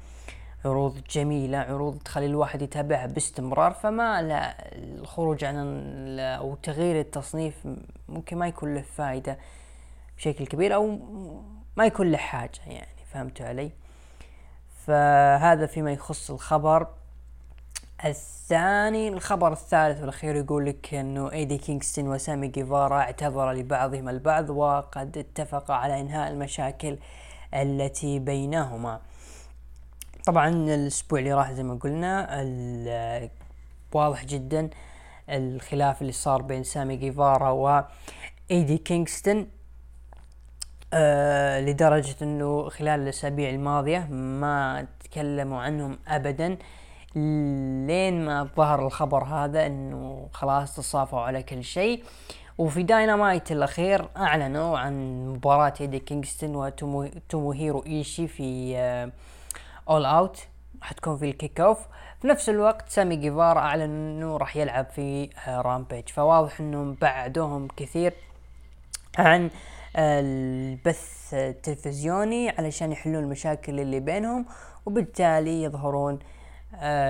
عروض 0.65 1.01
جميلة 1.09 1.57
عروض 1.57 1.97
تخلي 1.97 2.25
الواحد 2.25 2.61
يتابعها 2.61 3.05
باستمرار 3.05 3.71
فما 3.71 4.21
لا 4.21 4.55
الخروج 4.75 5.43
عن 5.43 6.19
أو 6.19 6.55
تغيير 6.55 6.99
التصنيف 6.99 7.67
ممكن 8.09 8.37
ما 8.37 8.47
يكون 8.47 8.75
له 8.75 8.81
فائدة 8.81 9.37
بشكل 10.17 10.47
كبير 10.47 10.75
أو 10.75 10.99
ما 11.77 11.85
يكون 11.85 12.11
له 12.11 12.17
حاجة 12.17 12.59
يعني 12.67 13.05
فهمتوا 13.13 13.45
علي؟ 13.45 13.71
فهذا 14.85 15.65
فيما 15.65 15.91
يخص 15.91 16.31
الخبر. 16.31 16.87
الثاني 18.05 19.07
الخبر 19.07 19.51
الثالث 19.53 19.99
والأخير 19.99 20.35
يقول 20.35 20.65
لك 20.65 20.93
إنه 20.93 21.31
ايدي 21.31 21.57
كينغستون 21.57 22.07
وسامي 22.07 22.47
جيفارا 22.47 22.99
اعتذر 22.99 23.51
لبعضهما 23.51 24.11
البعض 24.11 24.49
وقد 24.49 25.17
اتفقا 25.17 25.73
على 25.73 25.99
إنهاء 25.99 26.31
المشاكل 26.31 26.97
التي 27.53 28.19
بينهما. 28.19 28.99
طبعا 30.25 30.49
الأسبوع 30.49 31.19
اللي 31.19 31.33
راح 31.33 31.51
زي 31.51 31.63
ما 31.63 31.75
قلنا 31.75 33.29
واضح 33.93 34.25
جدا 34.25 34.69
الخلاف 35.29 36.01
اللي 36.01 36.11
صار 36.13 36.41
بين 36.41 36.63
سامي 36.63 36.95
جيفارا 36.95 37.49
وايدي 37.49 38.77
كينغستون 38.77 39.47
آه 40.93 41.61
لدرجة 41.61 42.15
إنه 42.21 42.69
خلال 42.69 42.99
الأسابيع 42.99 43.49
الماضية 43.49 43.99
ما 44.09 44.87
تكلموا 44.99 45.61
عنهم 45.61 45.99
ابدا. 46.07 46.57
لين 47.15 48.25
ما 48.25 48.49
ظهر 48.57 48.85
الخبر 48.85 49.23
هذا 49.23 49.65
إنه 49.65 50.27
خلاص 50.33 50.75
تصافوا 50.75 51.19
على 51.19 51.43
كل 51.43 51.63
شيء. 51.63 52.03
وفي 52.57 52.83
داينامايت 52.83 53.51
الأخير 53.51 54.09
أعلنوا 54.17 54.77
عن 54.77 55.25
مباراة 55.27 55.73
ايدي 55.81 55.99
كينغستون 55.99 56.55
وتوموهيرو 56.55 57.83
ايشي 57.85 58.27
في 58.27 58.77
آه 58.77 59.11
All 59.89 60.05
Out 60.05 60.47
راح 60.81 60.91
تكون 60.91 61.17
في 61.17 61.29
ال 61.29 61.35
kick 61.35 61.59
off 61.59 61.79
في 62.21 62.27
نفس 62.27 62.49
الوقت 62.49 62.89
سامي 62.89 63.15
جيفار 63.15 63.57
اعلن 63.57 63.81
إنه 63.81 64.37
راح 64.37 64.55
يلعب 64.55 64.85
في 64.85 65.29
Rampage 65.47 66.09
فواضح 66.09 66.59
إنهم 66.59 66.93
بعدوهم 67.01 67.67
كثير 67.77 68.13
عن 69.17 69.49
البث 69.97 71.33
التلفزيوني 71.33 72.49
علشان 72.49 72.91
يحلون 72.91 73.23
المشاكل 73.23 73.79
اللي 73.79 73.99
بينهم 73.99 74.45
وبالتالي 74.85 75.63
يظهرون 75.63 76.13
آه، 76.13 76.34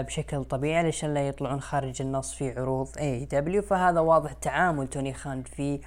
بشكل 0.02 0.44
طبيعي 0.44 0.78
علشان 0.78 1.14
لا 1.14 1.28
يطلعون 1.28 1.62
خارج 1.62 2.02
النص 2.02 2.34
في 2.34 2.60
عروض 2.60 2.98
AEW 3.00 3.62
فهذا 3.62 4.00
واضح 4.00 4.34
تعامل 4.34 4.88
توني 4.88 5.14
خان 5.14 5.44
في 5.44 5.82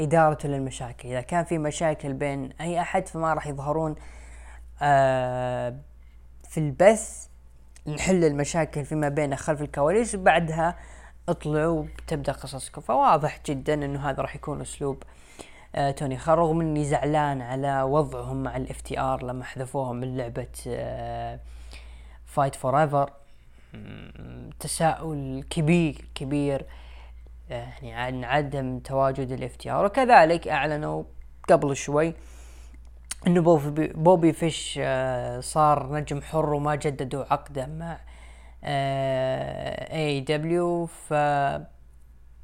ادارته 0.00 0.48
للمشاكل. 0.48 1.08
إذا 1.08 1.20
كان 1.20 1.44
في 1.44 1.58
مشاكل 1.58 2.12
بين 2.12 2.50
أي 2.60 2.80
أحد 2.80 3.08
فما 3.08 3.34
راح 3.34 3.46
يظهرون 3.46 3.94
آه 4.82 5.76
في 6.48 6.58
البث 6.58 7.26
نحل 7.86 8.24
المشاكل 8.24 8.84
فيما 8.84 9.08
بين 9.08 9.36
خلف 9.36 9.62
الكواليس. 9.62 10.14
وبعدها 10.14 10.76
اطلعوا 11.28 11.84
تبدا 12.06 12.32
قصصكم. 12.32 12.80
فواضح 12.80 13.40
جدا 13.46 13.74
إنه 13.74 14.10
هذا 14.10 14.22
راح 14.22 14.36
يكون 14.36 14.60
أسلوب 14.60 15.02
آه 15.74 15.90
توني 15.90 16.18
خان 16.18 16.34
رغم 16.34 16.60
إني 16.60 16.84
زعلان 16.84 17.42
على 17.42 17.82
وضعهم 17.82 18.42
مع 18.42 18.56
ال 18.56 18.80
FTR 18.80 19.24
لما 19.24 19.44
حذفوهم 19.44 19.96
من 19.96 20.16
لعبة 20.16 20.48
آه 20.68 21.40
Fight 22.34 22.54
Forever 22.54 23.10
تساؤل 24.60 25.44
كبير 25.50 26.04
كبير. 26.14 26.66
يعني 27.50 27.92
عن 27.94 28.24
عدم 28.24 28.78
تواجد 28.78 29.32
ال 29.32 29.56
FTR 29.56 29.84
وكذلك 29.84 30.48
أعلنوا 30.48 31.04
قبل 31.48 31.76
شوي 31.76 32.14
إنه 33.26 33.42
بوبي, 33.42 33.86
بوبي 33.86 34.32
فيش 34.32 34.78
آه، 34.82 35.40
صار 35.40 35.92
نجم 35.92 36.22
حر 36.22 36.54
وما 36.54 36.74
جددوا 36.74 37.24
عقده 37.30 37.66
مع 37.66 37.98
AEW 38.64 40.86
ف 40.86 41.14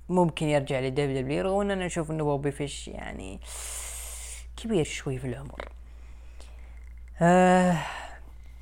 ممكن 0.08 0.46
يرجع 0.46 0.80
ل 0.80 1.22
WWE 1.22 1.44
رغم 1.44 1.60
أن 1.60 1.70
أنا 1.70 1.86
أشوف 1.86 2.10
إنه 2.10 2.24
بوبي 2.24 2.50
فيش 2.50 2.88
يعني 2.88 3.40
كبير 4.56 4.84
شوي 4.84 5.18
في 5.18 5.26
العمر. 5.26 5.68
آه 7.20 7.78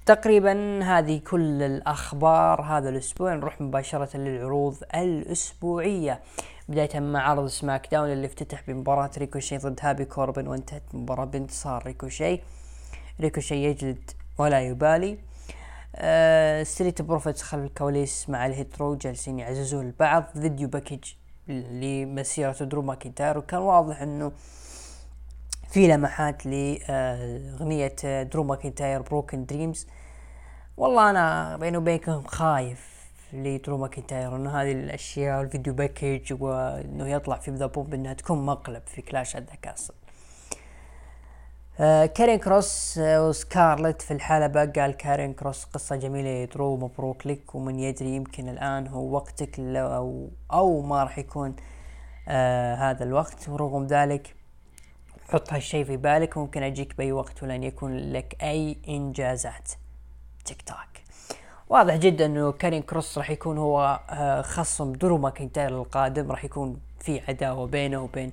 تقريبا 0.06 0.84
هذه 0.84 1.18
كل 1.18 1.62
الأخبار 1.62 2.62
هذا 2.62 2.88
الأسبوع. 2.88 3.34
نروح 3.34 3.60
مباشرة 3.60 4.16
للعروض 4.16 4.76
الأسبوعية. 4.94 6.20
بداية 6.68 7.00
مع 7.00 7.30
عرض 7.30 7.46
SmackDown 7.46 8.12
اللي 8.12 8.26
افتتح 8.26 8.62
بمباراة 8.68 9.10
ريكوشي 9.18 9.58
ضد 9.58 9.80
هابي 9.82 10.04
كوربن 10.04 10.48
وانتهت 10.48 10.82
مباراة 10.94 11.24
بانتصار 11.24 11.82
ريكوشي. 11.86 12.40
ريكوشي 13.20 13.54
يجلد 13.54 14.10
ولا 14.38 14.60
يبالي. 14.60 15.18
آه 15.96 16.62
Street 16.62 17.02
Profits 17.02 17.42
خلف 17.42 17.64
الكواليس 17.64 18.30
مع 18.30 18.46
ال 18.46 18.52
Hit 18.52 18.70
Row. 18.70 18.94
جالسين 18.94 19.38
يعززون 19.38 19.86
البعض. 19.86 20.24
video 20.40 20.68
package 20.68 21.12
لمسيرة 21.48 22.52
درو 22.52 22.82
ماكنتاير 22.82 23.38
وكان 23.38 23.60
واضح 23.60 24.02
إنه 24.02 24.32
في 25.76 25.88
لمحات 25.88 26.46
لأغنية 26.46 28.22
درو 28.22 28.44
ماكنتاير 28.44 29.02
Broken 29.02 29.46
Dreams 29.46 29.86
والله 30.76 31.10
أنا 31.10 31.56
بيني 31.56 31.76
وبينكم 31.76 32.22
خايف 32.22 33.10
لدرو 33.32 33.78
ماكنتاير 33.78 34.36
انه 34.36 34.62
هذه 34.62 34.72
الأشياء 34.72 35.42
ال 35.42 35.47
video 35.47 35.74
package 35.74 36.42
وإنه 36.42 37.08
يطلع 37.08 37.36
في 37.36 37.50
The 37.50 37.66
Bump 37.66 37.94
إنها 37.94 38.12
تكون 38.12 38.46
مقلب 38.46 38.82
في 38.86 39.02
Clash 39.02 39.36
the 39.36 39.54
Castle 39.62 39.94
آه 41.80 42.06
كارين 42.06 42.38
كروس 42.38 42.98
آه 42.98 43.28
وسكارلت 43.28 44.02
في 44.02 44.10
الحلبة 44.10 44.64
قال 44.64 44.96
كارين 44.96 45.34
كروس 45.34 45.64
قصة 45.64 45.96
جميلة 45.96 46.28
يا 46.28 46.44
درو 46.44 46.76
مبروك 46.76 47.26
لك 47.26 47.54
ومن 47.54 47.78
يدري 47.78 48.08
يمكن 48.08 48.48
الآن 48.48 48.86
هو 48.86 49.14
وقتك 49.14 49.60
أو, 49.60 50.30
أو 50.52 50.80
ما 50.82 51.02
راح 51.02 51.18
يكون 51.18 51.56
آه 52.28 52.74
هذا 52.74 53.04
الوقت. 53.04 53.48
ورغم 53.48 53.86
ذلك 53.86 54.35
حط 55.32 55.52
هالشي 55.52 55.84
في 55.84 55.96
بالك 55.96 56.38
ممكن 56.38 56.62
أجيك 56.62 56.96
بأي 56.96 57.12
وقت 57.12 57.42
ولن 57.42 57.62
يكون 57.62 57.96
لك 58.12 58.36
أي 58.42 58.76
إنجازات. 58.88 59.70
tick 60.44 60.62
tock. 60.62 60.76
واضح 61.68 61.96
جدا 61.96 62.26
إنه 62.26 62.52
كارين 62.52 62.82
كروس 62.82 63.18
راح 63.18 63.30
يكون 63.30 63.58
هو 63.58 64.00
آه 64.10 64.42
خصم 64.42 64.92
درو 64.92 65.18
ماكنتاير 65.18 65.68
القادم. 65.68 66.30
راح 66.30 66.44
يكون 66.44 66.80
في 67.00 67.20
عداوة 67.28 67.66
بينه 67.66 68.02
وبين 68.02 68.32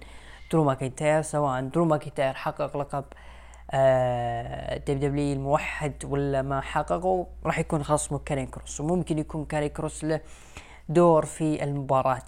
درو 0.51 0.63
ماكنتاير 0.63 1.21
سواء 1.21 1.61
درو 1.61 1.85
ماكنتاير 1.85 2.33
حقق 2.33 2.77
لقب 2.77 3.05
آه 3.71 4.77
WWE 4.77 5.33
الموحد 5.33 6.05
ولا 6.05 6.41
ما 6.41 6.61
حققه 6.61 7.27
راح 7.45 7.59
يكون 7.59 7.83
خصمه 7.83 8.19
كارين 8.19 8.47
كروس. 8.47 8.81
وممكن 8.81 9.19
يكون 9.19 9.45
كارين 9.45 9.69
كروس 9.69 10.03
له 10.03 10.19
دور 10.89 11.25
في 11.25 11.63
المباراة. 11.63 12.25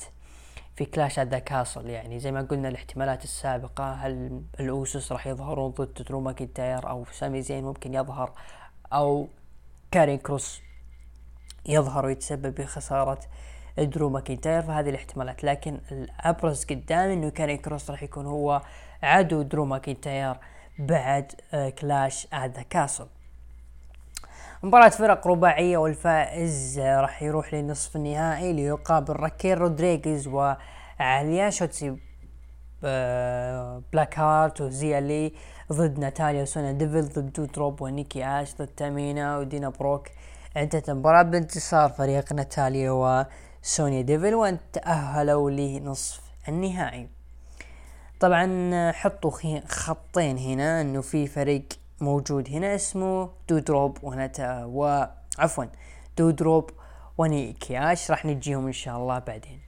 في 0.75 0.85
Clash 0.85 1.19
the 1.19 1.39
Castle 1.39 1.89
يعني. 1.89 2.19
زي 2.19 2.31
ما 2.31 2.41
قلنا 2.41 2.67
الاحتمالات 2.67 3.23
السابقة 3.23 3.93
هل 3.93 4.41
ال 4.59 4.70
Usos 4.70 5.11
راح 5.11 5.27
يظهرون 5.27 5.71
ضد 5.71 6.03
درو 6.03 6.19
ماكنتاير 6.19 6.89
أو 6.89 7.05
سامي 7.11 7.41
زين 7.41 7.63
ممكن 7.63 7.93
يظهر 7.93 8.31
أو 8.93 9.27
كارين 9.91 10.17
كروس 10.17 10.61
يظهر 11.65 12.05
ويتسبب 12.05 12.55
بخسارة 12.55 13.19
درو 13.77 14.09
ماكنتاير 14.09 14.61
فهذه 14.61 14.89
الاحتمالات. 14.89 15.43
لكن 15.43 15.79
الأبرز 15.91 16.65
قدامي 16.65 17.13
إنه 17.13 17.29
كارين 17.29 17.57
كروس 17.57 17.91
راح 17.91 18.03
يكون 18.03 18.25
هو 18.25 18.61
عدو 19.03 19.41
درو 19.41 19.65
ماكنتاير 19.65 20.35
بعد 20.79 21.31
Clash 21.79 22.27
the 22.33 22.61
Castle 22.69 23.07
مباراة 24.63 24.89
فرق 24.89 25.27
رباعية 25.27 25.77
والفائز 25.77 26.79
راح 26.79 27.23
يروح 27.23 27.53
لنصف 27.53 27.95
النهائي 27.95 28.53
ليقابل 28.53 29.13
راكيل 29.13 29.57
رودريغيز 29.57 30.27
وعليا 30.27 31.49
شوتسي 31.49 31.97
بلاك 33.93 34.19
هارت 34.19 34.61
وزيا 34.61 34.99
لي 34.99 35.33
ضد 35.71 35.99
ناتاليا 35.99 36.41
وسونا 36.41 36.71
ديفل 36.71 37.01
ضد 37.01 37.33
دودروب 37.33 37.81
ونيكي 37.81 38.25
آش 38.25 38.55
ضد 38.55 38.67
تامينا 38.67 39.37
ودينا 39.37 39.69
بروك. 39.69 40.07
انتهت 40.57 40.89
المباراة 40.89 41.23
بانتصار 41.23 41.89
فريق 41.89 42.33
ناتاليا 42.33 42.91
وسونيا 43.61 44.01
ديفيل 44.01 44.35
وان 44.35 44.57
تأهلوا 44.73 45.51
لنصف 45.51 46.21
النهائي. 46.47 47.09
طبعا 48.19 48.91
حطوا 48.91 49.31
خطين 49.67 50.37
هنا 50.37 50.81
إنه 50.81 51.01
في 51.01 51.27
فريق 51.27 51.65
موجود 52.01 52.49
هنا 52.49 52.75
اسمه 52.75 53.29
دودروب 53.47 53.97
ونتا 54.03 54.63
وعفوا 54.65 55.65
دودروب 56.17 56.71
ونيكي 57.17 57.76
آش 57.76 58.11
راح 58.11 58.25
نجيهم 58.25 58.65
إن 58.67 58.73
شاء 58.73 58.97
الله 58.97 59.19
بعدين. 59.19 59.59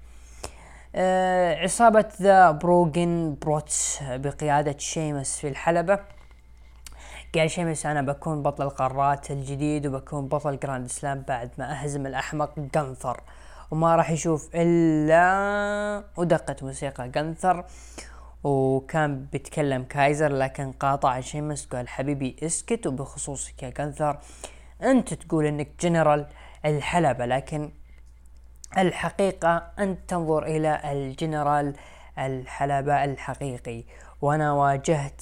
آه 0.96 1.56
عصابة 1.56 2.06
ذا 2.22 2.52
براولينج 2.52 3.38
بروتس 3.42 4.00
بقيادة 4.04 4.78
شيمس 4.78 5.40
في 5.40 5.48
الحلبة. 5.48 6.00
قال 7.36 7.52
شيمس 7.52 7.86
أنا 7.86 8.02
بكون 8.02 8.44
بطل 8.44 8.64
القارات 8.64 9.32
الجديد 9.32 9.88
وبكون 9.88 10.28
بطل 10.28 10.60
grand 10.60 10.88
slam 10.88 11.24
بعد 11.28 11.52
ما 11.58 11.72
أهزم 11.72 12.06
الأحمق 12.06 12.60
جانثر. 12.60 13.22
وما 13.72 13.96
راح 13.96 14.12
يشوف 14.12 14.50
إلا 14.56 16.04
ودقت 16.18 16.64
موسيقى 16.64 17.10
جانثر. 17.10 17.66
وكان 18.48 19.26
بيتكلم 19.32 19.84
كايزر 19.84 20.32
لكن 20.32 20.72
قاطع 20.72 21.20
شيمس 21.20 21.66
قال 21.66 21.90
حبيبي 21.90 22.36
اسكت 22.44 22.88
وبخصوصك 22.88 23.64
يا 23.64 23.70
جانثر 23.70 24.20
انت 24.84 25.14
تقول 25.14 25.46
انك 25.46 25.70
جنرال 25.80 26.26
الحلبة 26.66 27.26
لكن 27.26 27.72
الحقيقة 28.78 29.72
انت 29.80 30.00
تنظر 30.08 30.44
إلى 30.44 30.92
الجنرال 30.92 31.76
الحلبة 32.20 33.04
الحقيقي. 33.04 33.84
وأنا 34.22 34.54
واجهت 34.54 35.22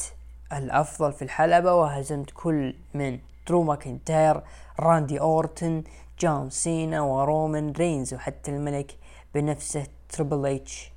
الأفضل 0.54 1.14
في 1.14 1.22
الحلبة 1.22 1.74
وهزمت 1.74 2.30
كل 2.34 2.76
من 2.94 3.20
درو 3.48 3.64
ماكنتاير 3.64 4.42
راندي 4.80 5.20
أورتن 5.20 5.84
جون 6.20 6.50
سينا 6.50 7.02
ورومان 7.02 7.72
رينز 7.72 8.14
وحتى 8.14 8.52
الملك 8.52 8.92
بنفسه 9.36 9.88
تريبل 10.10 10.46
إتش. 10.46 10.95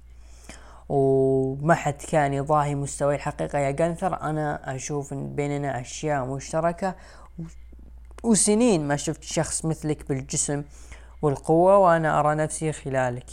وما 0.89 1.75
حد 1.75 1.95
كان 1.95 2.35
يضاهي 2.35 2.75
مستوى 2.75 3.15
الحقيقة. 3.15 3.59
يا 3.59 3.71
جانثر 3.71 4.23
أنا 4.23 4.75
أشوف 4.77 5.13
إن 5.13 5.35
بيننا 5.35 5.81
أشياء 5.81 6.25
مشتركة 6.25 6.95
وسنين 8.23 8.89
ما 8.89 8.97
شفت 8.97 9.23
شخص 9.23 9.65
مثلك 9.65 10.09
بالجسم 10.09 10.65
والقوة 11.23 11.77
وأنا 11.77 12.21
أرى 12.21 12.35
نفسي 12.35 12.73
خلالك. 12.73 13.31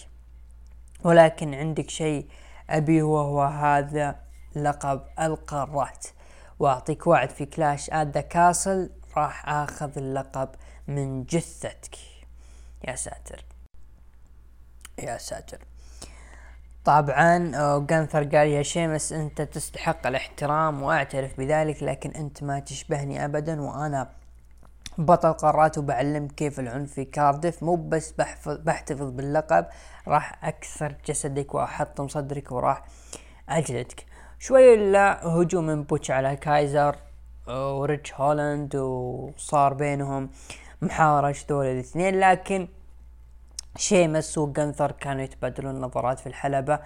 ولكن 1.03 1.53
عندك 1.53 1.89
شيء 1.89 2.27
أبي 2.69 3.01
وهو 3.01 3.43
هذا 3.43 4.15
لقب 4.55 5.01
القارات. 5.19 6.05
وأعطيك 6.59 7.07
وعد 7.07 7.29
في 7.29 7.45
Clash 7.45 7.89
at 7.89 8.07
the 8.07 8.21
Castle 8.21 8.91
راح 9.17 9.49
آخذ 9.49 9.97
اللقب 9.97 10.49
من 10.87 11.23
جثتك. 11.23 11.95
يا 12.87 12.95
ساتر. 12.95 13.45
يا 14.99 15.17
ساتر. 15.17 15.59
طبعا 16.85 17.37
جانثر 17.89 18.23
قال 18.23 18.47
يا 18.47 18.63
شيمس 18.63 19.13
أنت 19.13 19.41
تستحق 19.41 20.07
الاحترام 20.07 20.83
وأعترف 20.83 21.37
بذلك 21.37 21.83
لكن 21.83 22.11
أنت 22.11 22.43
ما 22.43 22.59
تشبهني 22.59 23.25
ابدا 23.25 23.61
وأنا 23.61 24.09
بطل 24.97 25.33
قارات 25.33 25.77
وبعلمك 25.77 26.31
كيف 26.31 26.59
العنف 26.59 26.93
في 26.93 27.05
كاردف 27.05 27.63
مو 27.63 27.75
بس 27.75 28.11
بحفظ 28.11 28.57
بحتفظ 28.57 29.09
باللقب 29.09 29.65
راح 30.07 30.45
أكسر 30.45 30.95
جسدك 31.07 31.55
وأحطم 31.55 32.07
صدرك 32.07 32.51
وراح 32.51 32.85
أجلدك. 33.49 34.05
شوي 34.39 34.73
إلا 34.73 35.27
هجوم 35.27 35.65
من 35.65 35.83
بوتش 35.83 36.11
على 36.11 36.35
كايزر 36.35 36.95
وريدج 37.47 38.13
هولاند 38.13 38.75
وصار 38.75 39.73
بينهم 39.73 40.29
محاورة 40.81 41.35
دول 41.49 41.65
الاثنين 41.65 42.19
لكن 42.19 42.67
شيمس 43.77 44.38
وجانثر 44.38 44.91
كانوا 44.91 45.21
يتبادلون 45.23 45.81
نظرات 45.81 46.19
في 46.19 46.27
الحلبة 46.27 46.79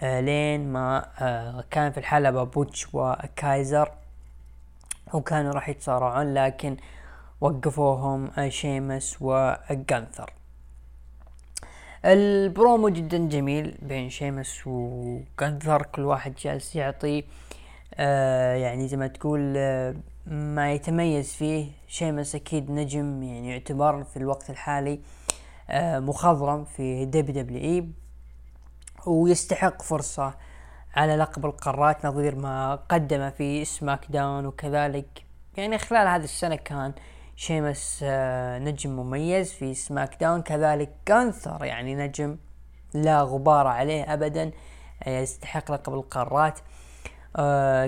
آه 0.00 0.20
لين 0.20 0.72
ما 0.72 1.08
آه 1.20 1.64
كان 1.70 1.92
في 1.92 1.98
الحلبة 1.98 2.44
بوتش 2.44 2.94
وكايزر 2.94 3.92
وكانوا 5.14 5.52
راح 5.52 5.68
يتصارعون 5.68 6.34
لكن 6.34 6.76
وقفوهم 7.40 8.30
آه 8.38 8.48
شيمس 8.48 9.16
وجنثر 9.20 10.32
البرومو 12.04 12.88
جدا 12.88 13.28
جميل 13.28 13.78
بين 13.82 14.10
شيمس 14.10 14.66
وجانثر 14.66 15.82
كل 15.82 16.02
واحد 16.02 16.34
جالس 16.34 16.76
يعطي 16.76 17.24
آه 17.94 18.54
يعني 18.54 18.88
زي 18.88 18.96
ما 18.96 19.06
تقول 19.06 19.54
آه 19.56 19.94
ما 20.26 20.72
يتميز 20.72 21.32
فيه. 21.32 21.66
شيمس 21.88 22.34
أكيد 22.34 22.70
نجم 22.70 23.22
يعني 23.22 23.50
يعتبر 23.50 24.04
في 24.04 24.16
الوقت 24.16 24.50
الحالي 24.50 24.92
آه 24.92 25.17
مخضرم 26.00 26.64
في 26.64 27.04
WWE 27.04 27.88
ويستحق 29.06 29.82
فرصة 29.82 30.34
على 30.96 31.16
لقب 31.16 31.46
القارات 31.46 32.06
نظير 32.06 32.36
ما 32.36 32.74
قدم 32.74 33.30
في 33.30 33.64
سماك 33.64 34.06
داون 34.08 34.46
وكذلك. 34.46 35.24
يعني 35.56 35.78
خلال 35.78 36.08
هذه 36.08 36.24
السنة 36.24 36.56
كان 36.56 36.92
شيمس 37.36 38.00
آه، 38.02 38.58
نجم 38.58 38.90
مميز 38.90 39.52
في 39.52 39.74
سماك 39.74 40.16
داون. 40.20 40.42
كذلك 40.42 40.90
جانثر 41.06 41.64
يعني 41.64 41.94
نجم 41.94 42.36
لا 42.94 43.22
غبار 43.22 43.66
عليه 43.66 44.12
ابدا 44.12 44.50
آه، 45.02 45.20
يستحق 45.20 45.72
لقب 45.72 45.94
القارات. 45.94 46.58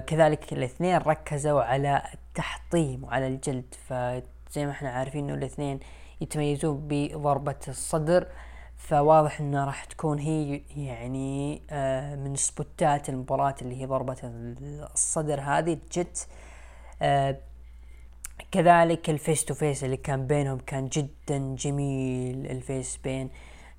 كذلك 0.06 0.52
الاثنين 0.52 0.96
ركزوا 0.96 1.62
على 1.62 2.02
التحطيم 2.14 3.04
وعلى 3.04 3.26
الجلد. 3.26 3.74
فزي 3.88 4.66
ما 4.66 4.70
إحنا 4.70 4.90
عارفين 4.90 5.24
إنه 5.24 5.34
الاثنين 5.34 5.80
يتميزون 6.20 6.80
بضربة 6.88 7.56
الصدر 7.68 8.26
فواضح 8.76 9.40
إنه 9.40 9.64
راح 9.64 9.84
تكون 9.84 10.18
هي 10.18 10.62
يعني 10.76 11.62
آه، 11.70 12.16
من 12.16 12.36
spotات 12.36 13.08
المباراة 13.08 13.54
اللي 13.62 13.80
هي 13.80 13.86
ضربة 13.86 14.16
الصدر 14.94 15.40
هذه. 15.40 15.78
جت 15.92 16.28
آه، 17.02 17.36
كذلك 18.52 19.10
ال 19.10 19.17
face 19.17 19.44
to 19.44 19.54
face 19.54 19.84
اللي 19.84 19.96
كان 19.96 20.26
بينهم 20.26 20.58
كان 20.58 20.88
جدا 20.88 21.54
جميل. 21.54 22.46
ال 22.46 22.56
face 22.56 22.96
بين 23.04 23.30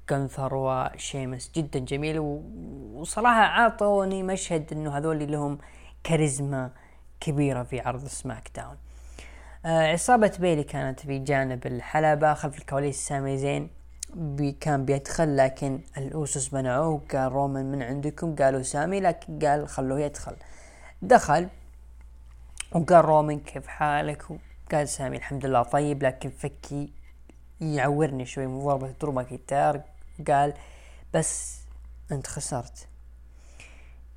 جانثر 0.09 0.55
وشيمس 0.55 1.51
جدا 1.55 1.79
جميل 1.79 2.19
وصراحة 2.19 3.41
عطوني 3.41 4.23
مشهد 4.23 4.73
إنه 4.73 4.97
هذول 4.97 5.31
لهم 5.31 5.57
كاريزما 6.03 6.71
كبيرة 7.19 7.63
في 7.63 7.79
عرض 7.79 8.05
سماك 8.05 8.51
داون. 8.55 8.77
عصابة 9.65 10.31
بيلي 10.39 10.63
كانت 10.63 10.99
في 10.99 11.19
جانب 11.19 11.67
الحلبة 11.67 12.33
خلف 12.33 12.57
الكواليس 12.57 13.07
سامي 13.07 13.37
زين. 13.37 13.69
بي 14.13 14.51
كان 14.51 14.85
بيدخل 14.85 15.37
لكن 15.37 15.81
الأوسوس 15.97 16.53
منعوه 16.53 17.01
قال 17.11 17.31
رومان 17.31 17.71
من 17.71 17.83
عندكم؟ 17.83 18.35
قالوا 18.35 18.61
سامي 18.61 18.99
لكن 18.99 19.39
قال 19.39 19.67
خلوه 19.67 19.99
يدخل. 19.99 20.35
دخل 21.01 21.49
وقال 22.71 23.05
رومان 23.05 23.39
كيف 23.39 23.67
حالك؟ 23.67 24.25
وقال 24.31 24.87
سامي 24.87 25.17
الحمد 25.17 25.45
لله 25.45 25.63
طيب 25.63 26.03
لكن 26.03 26.29
فكي 26.29 26.91
يعورني 27.61 28.25
شوي 28.25 28.47
من 28.47 28.59
ضربة 28.59 28.91
درو 29.01 29.23
ماكنتاير 29.23 29.81
قال 30.27 30.53
بس 31.13 31.59
أنت 32.11 32.27
خسرت. 32.27 32.87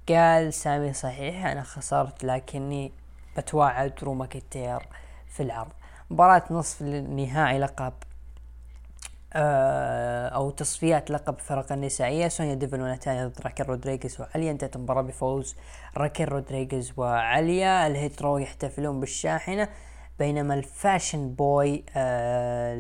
قال 0.09 0.55
سامي 0.55 0.93
صحيح 0.93 1.47
أنا 1.47 1.63
خسرت 1.63 2.25
لكني 2.25 2.93
بتوعد 3.37 3.95
درو 3.95 4.15
ماكنتاير 4.15 4.89
في 5.35 5.43
العرض 5.43 5.73
مباراة 6.11 6.43
نصف 6.51 6.83
النهائي 6.83 7.59
لقب 7.59 7.93
آه، 9.37 10.29
أو 10.29 10.51
تصفيات 10.51 11.11
لقب 11.11 11.35
الفرق 11.35 11.73
النسائية. 11.73 12.29
سونيا 12.29 12.55
ديفيل 12.55 12.81
وناتاليا 12.81 13.27
ضد 13.27 13.41
راكيل 13.41 13.67
رودريغيز 13.67 14.21
وعليا. 14.21 14.51
انتهت 14.51 14.77
المباراة 14.77 15.03
بفوز 15.03 15.57
راكيل 15.97 16.27
رودريغيز 16.27 16.93
وعليا. 16.97 17.87
الهيت 17.87 18.21
رو 18.21 18.39
يحتفلون 18.39 19.01
بالشاحنة 19.01 19.69
بينما 20.19 20.55
ال 20.55 20.64
fashion 20.64 21.31
boy 21.35 21.85
آه 21.97 22.75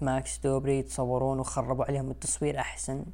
لماكس 0.00 0.38
دوبري 0.38 0.78
يتصورون 0.78 1.40
وخربوا 1.40 1.84
عليهم 1.84 2.10
التصوير 2.10 2.58
أحسن. 2.58 3.04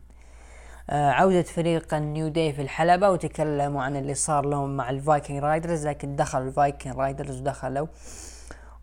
آه 0.90 1.11
عودة 1.11 1.42
فريق 1.42 1.94
النيو 1.94 2.29
داي 2.29 2.53
في 2.53 2.62
الحلبة 2.62 3.11
وتكلموا 3.11 3.83
عن 3.83 3.96
اللي 3.96 4.14
صار 4.14 4.46
لهم 4.46 4.77
مع 4.77 4.90
الفايكنج 4.90 5.38
رايدرز 5.38 5.87
لكن 5.87 6.16
دخل 6.16 6.42
الفايكنج 6.42 6.96
رايدرز 6.96 7.40
ودخلوا. 7.40 7.87
آه 7.87 8.36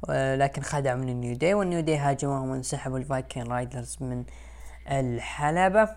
لكن 0.10 0.62
خدعوا 0.62 0.98
من 0.98 1.10
النيو 1.10 1.36
داي 1.36 1.54
والنيو 1.54 1.80
داي 1.80 1.98
هاجموهم 1.98 2.50
وانسحبوا 2.50 2.98
الفايكنج 2.98 3.48
رايدرز 3.48 3.98
من 4.02 4.24
الحلبة. 4.92 5.90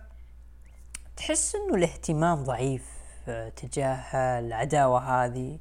تحس 1.16 1.54
إنه 1.54 1.74
الاهتمام 1.74 2.44
ضعيف 2.44 2.90
آه 3.28 3.48
تجاه 3.48 3.98
العداوة 4.38 5.24
هذه 5.24 5.58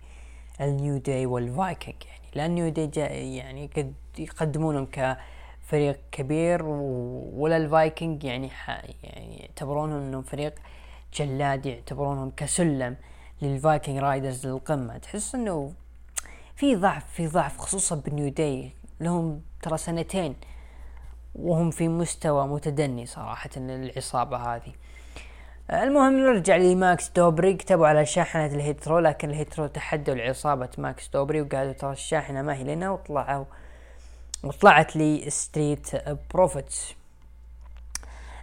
النيو 0.61 0.97
داي 0.97 1.25
والفايكنج 1.25 1.95
يعني 2.05 2.25
لأن 2.35 2.55
نيو 2.55 2.69
داي 2.69 3.35
يعني 3.35 3.69
قد 3.77 3.93
يقدمونهم 4.17 4.85
ك 4.85 5.17
فريق 5.61 5.99
كبير 6.11 6.63
ولا 6.65 7.57
الفايكنج 7.57 8.23
يعني 8.23 8.51
يعني 9.03 9.37
يعتبرونهم 9.37 9.97
إنهم 9.97 10.21
فريق 10.21 10.55
جلاد 11.13 11.65
يعتبرونهم 11.65 12.31
كسلم 12.37 12.95
للفايكنج 13.41 13.97
رايدرز 13.97 14.47
للقمة. 14.47 14.97
تحس 14.97 15.35
إنه 15.35 15.73
في 16.55 16.75
ضعف 16.75 17.03
في 17.13 17.27
ضعف 17.27 17.57
خصوصا 17.57 17.95
بالنيو 17.95 18.29
داي 18.29 18.71
لهم 18.99 19.41
ترى 19.61 19.77
سنتين 19.77 20.35
وهم 21.35 21.71
في 21.71 21.87
مستوى 21.87 22.47
متدني 22.47 23.05
صراحة 23.05 23.49
العصابة 23.57 24.37
هذه. 24.37 24.73
المهم 25.71 26.13
نرجع 26.13 26.55
لماكس 26.55 27.09
دوبري. 27.09 27.53
كتبوا 27.53 27.87
على 27.87 28.05
شاحنة 28.05 28.45
الهيت 28.45 28.81
رو 28.81 28.99
لكن 28.99 29.29
الهيت 29.29 29.54
رو 29.54 29.67
تحدوا 29.67 30.15
لعصابة 30.15 30.69
ماكس 30.77 31.07
دوبري. 31.07 31.41
وقالوا 31.41 31.73
ترى 31.73 31.91
الشاحنة 31.91 32.41
ما 32.41 32.55
هي 32.55 32.63
لنا 32.63 32.89
وطلعوا 32.91 33.45
وطلعت 34.43 34.95
لي 34.95 35.29
ستريت 35.29 35.87
بروفيتس 36.33 36.93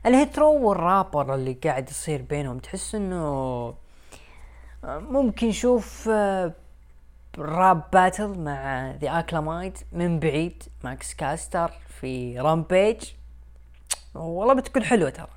الهيترو 0.07 0.68
والرابر 0.68 1.35
اللي 1.35 1.53
قاعد 1.53 1.90
يصير 1.90 2.22
بينهم 2.22 2.59
تحس 2.59 2.94
إنه 2.94 3.75
ممكن 4.85 5.48
نشوف 5.48 6.09
rap 7.38 7.83
battle 7.92 8.38
مع 8.38 8.90
ذا 8.90 9.18
اكليمد 9.18 9.79
من 9.92 10.21
بعيد 10.21 10.62
ماكس 10.85 11.14
كاستر 11.14 11.71
في 12.01 12.40
Rampage 12.40 13.05
والله 14.14 14.55
بتكون 14.55 14.85
حلوة 14.85 15.11
ترى. 15.11 15.29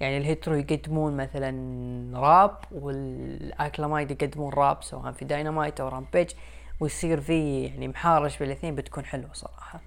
يعني 0.00 0.18
ال 0.18 0.23
Hit 0.23 0.39
Row 0.39 0.54
يقدمون 0.54 1.16
مثلا 1.16 2.18
راب 2.18 2.56
وال 2.72 2.97
Acclaimed 2.97 4.10
يقدمون 4.10 4.52
راب 4.52 4.82
سواء 4.82 5.12
في 5.12 5.24
داينامايت 5.24 5.80
أو 5.80 5.88
Rampage 5.88 6.30
ويصير 6.80 7.20
في 7.20 7.64
يعني 7.64 7.88
محارش 7.88 8.38
بالاثنين 8.38 8.74
بتكون 8.74 9.04
حلوة 9.04 9.32
صراحة. 9.32 9.80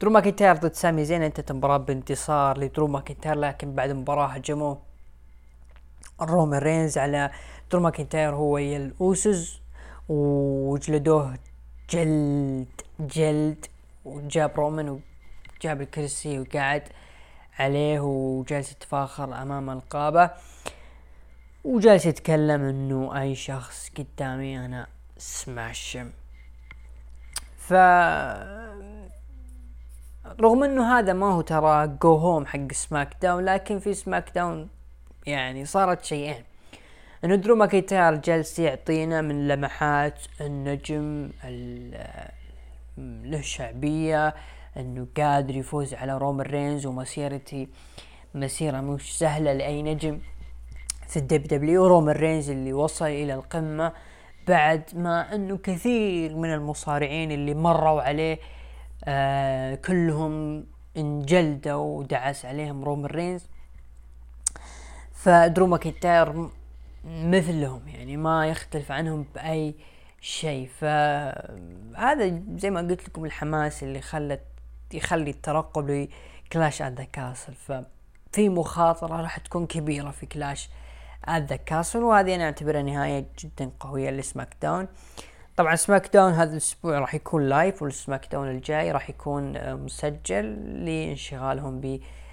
درو 0.00 0.10
ماكنتاير 0.10 0.56
ضد 0.56 0.72
سامي 0.72 1.04
زين 1.04 1.22
انتهت 1.22 1.50
المباراة 1.50 1.76
بانتصار 1.76 2.58
لدرو 2.58 2.86
ماكنتاير 2.86 3.34
لكن 3.34 3.74
بعد 3.74 3.90
المباراة 3.90 4.26
هجموا 4.26 4.74
رومان 6.20 6.60
رينز 6.60 6.98
على 6.98 7.30
درو 7.70 7.80
ماكنتاير 7.80 8.34
هو 8.34 8.58
ال 8.58 8.75
Usos. 8.75 9.60
وجلدوه 10.08 11.38
جلد 11.90 12.66
جلد 13.00 13.66
وجاب 14.04 14.52
رومان 14.56 15.00
وجاب 15.56 15.80
الكرسي 15.80 16.38
وقعد 16.38 16.82
عليه 17.58 18.00
وجالس 18.00 18.72
يتفاخر 18.72 19.42
أمام 19.42 19.70
القاعة. 19.70 20.30
وجالس 21.64 22.06
يتكلم 22.06 22.62
إنه 22.62 23.20
أي 23.20 23.34
شخص 23.34 23.90
قدامي 23.98 24.64
أنا 24.64 24.86
smash 25.18 25.69
them 25.69 26.10
ف 27.58 27.72
رغم 30.40 30.64
إنه 30.64 30.98
هذا 30.98 31.12
ما 31.12 31.32
هو 31.32 31.40
ترى 31.40 31.86
go 32.02 32.14
home 32.14 32.46
حق 32.46 32.72
SmackDown 32.72 33.44
لكن 33.44 33.78
في 33.78 33.94
SmackDown 33.94 34.68
يعني 35.26 35.64
صارت 35.64 36.04
شيئين. 36.04 36.44
انه 37.24 37.34
درو 37.34 37.54
ماكنتاير 37.54 38.14
جالس 38.14 38.58
يعطينا 38.58 39.20
من 39.20 39.48
لمحات 39.48 40.20
النجم 40.40 41.30
له 42.98 43.40
شعبية 43.40 44.34
إنه 44.76 45.06
قادر 45.16 45.56
يفوز 45.56 45.94
على 45.94 46.18
رومان 46.18 46.46
رينز 46.46 46.86
ومسيرتي 46.86 47.68
مسيرة 48.34 48.80
مش 48.80 49.18
سهلة 49.18 49.52
لأي 49.52 49.82
نجم 49.82 50.18
في 51.08 51.16
ال 51.16 51.42
WW 51.42 51.86
رومان 51.86 52.16
رينز 52.16 52.50
اللي 52.50 52.72
وصل 52.72 53.06
إلى 53.06 53.34
القمة 53.34 53.92
بعد 54.48 54.82
ما 54.94 55.34
إنه 55.34 55.56
كثير 55.56 56.36
من 56.36 56.54
المصارعين 56.54 57.32
اللي 57.32 57.54
مروا 57.54 58.02
عليه 58.02 58.38
آه 59.04 59.74
كلهم 59.74 60.66
انجلدوا 60.96 61.98
ودعس 61.98 62.44
عليهم 62.44 62.84
رومان 62.84 63.06
رينز. 63.06 63.46
فدرو 65.12 65.66
ماكنتاير 65.66 66.48
مثلهم 67.04 67.88
يعني 67.88 68.16
ما 68.16 68.46
يختلف 68.46 68.92
عنهم 68.92 69.26
بأي 69.34 69.74
شيء. 70.20 70.68
فهذا 70.78 72.42
زي 72.56 72.70
ما 72.70 72.80
قلت 72.80 73.08
لكم 73.08 73.24
الحماس 73.24 73.82
اللي 73.82 74.00
خلت 74.00 74.42
يخلي 74.94 75.30
الترقب 75.30 76.08
ل 76.48 76.54
Clash 76.54 76.82
at 76.82 76.92
the 76.92 77.04
Castle 77.04 77.54
ففي 77.54 78.48
مخاطرة 78.48 79.22
راح 79.22 79.38
تكون 79.38 79.66
كبيرة 79.66 80.10
في 80.10 80.26
Clash 80.26 80.70
at 81.24 81.42
the 81.42 81.56
Castle 81.56 82.02
وهذه 82.02 82.34
أنا 82.34 82.44
أعتبرها 82.44 82.82
نهاية 82.82 83.26
جدا 83.38 83.70
قوية 83.80 84.10
ل 84.10 84.56
SmackDown 84.62 84.88
طبعا 85.56 85.76
SmackDown 85.76 86.32
هذا 86.32 86.52
الأسبوع 86.52 86.98
راح 86.98 87.14
يكون 87.14 87.48
live 87.48 87.82
وال 87.82 88.26
SmackDown 88.32 88.50
الجاي 88.50 88.92
راح 88.92 89.10
يكون 89.10 89.56
آه، 89.56 89.74
مسجل 89.74 90.44
لانشغالهم 90.84 91.80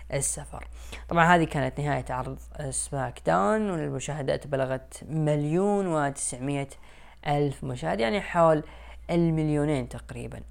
بالسفر 0.10 0.68
طبعا 1.10 1.36
هذه 1.36 1.44
كانت 1.44 1.80
نهاية 1.80 2.06
عرض 2.10 2.39
سماك 2.70 3.22
داون 3.26 3.70
والمشاهدات 3.70 4.48
بلغت 4.48 5.04
مليون 5.10 5.88
وتسعمية 5.88 6.70
ألف 7.28 7.63
مشاهد 7.63 8.00
يعني 8.00 8.22
حول 8.22 8.63
المليونين 9.10 9.89
تقريبا. 9.89 10.41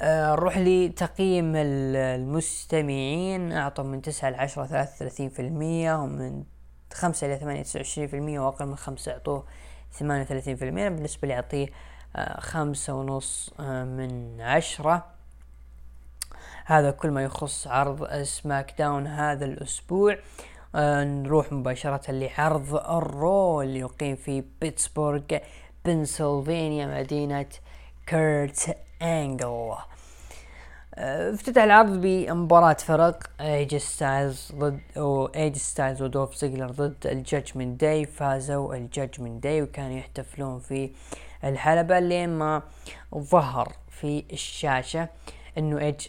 آه، 0.00 0.32
نروح 0.32 0.58
لتقييم 0.58 1.52
المستمعين. 1.56 3.52
أعطوا 3.52 3.84
من 3.84 4.02
تسعة 4.02 4.30
لعشرة 4.30 4.66
ثلاثة 4.66 4.94
وثلاثين 4.94 5.28
في 5.28 5.42
المية 5.42 5.94
ومن 5.94 6.44
خمسة 6.92 7.26
إلى 7.26 7.36
ثمانية 7.36 7.62
تسعة 7.62 7.80
وعشرين 7.80 8.08
في 8.08 8.16
المية 8.16 8.40
وأقل 8.40 8.66
من 8.66 8.76
خمسة 8.76 9.12
أعطوه 9.12 9.44
ثمانية 9.92 10.22
وثلاثين 10.22 10.56
في 10.56 10.68
المية. 10.68 10.88
بالنسبة 10.88 11.28
لي 11.28 11.34
أعطيه 11.34 11.66
آه، 12.16 12.40
خمسة 12.40 12.94
ونص 12.94 13.54
آه، 13.60 13.84
من 13.84 14.40
عشرة. 14.40 15.11
هذا 16.64 16.90
كل 16.90 17.10
ما 17.10 17.22
يخص 17.22 17.66
عرض 17.66 18.22
SmackDown 18.22 19.06
هذا 19.06 19.44
الأسبوع. 19.44 20.16
نروح 20.74 21.52
مباشرة 21.52 22.10
لعرض 22.10 22.74
ال 22.74 22.96
Raw 22.96 23.62
اللي 23.62 23.78
يقيم 23.78 24.16
في 24.16 24.44
بيتسبورغ 24.60 25.22
بنسلفانيا 25.84 26.86
مدينة 26.86 27.46
كيرت 28.06 28.76
إنجل. 29.02 29.74
آه، 30.94 31.34
افتتح 31.34 31.62
العرض 31.62 32.00
بمباراة 32.00 32.72
فرق 32.72 33.30
اي 33.40 33.52
جي 33.52 33.76
ستايلز 33.76 34.52
ضد 34.54 34.80
اي 35.36 35.43
جي 35.43 35.56
ستايلز 35.56 36.02
ودولف 36.02 36.34
زيجلر 36.34 36.70
ضد 36.70 37.06
ال 37.06 37.14
Judgment 37.14 37.80
Day 37.80 38.06
فازوا 38.06 38.74
ال 38.74 38.82
Judgment 38.82 39.42
Day 39.42 39.62
وكانوا 39.62 39.98
يحتفلون 39.98 40.58
في 40.58 40.90
الحلبة 41.44 41.98
لين 41.98 42.28
ما 42.28 42.62
ظهر 43.14 43.72
في 43.90 44.24
الشاشة 44.32 45.08
إنه 45.58 45.78
ايج 45.78 46.06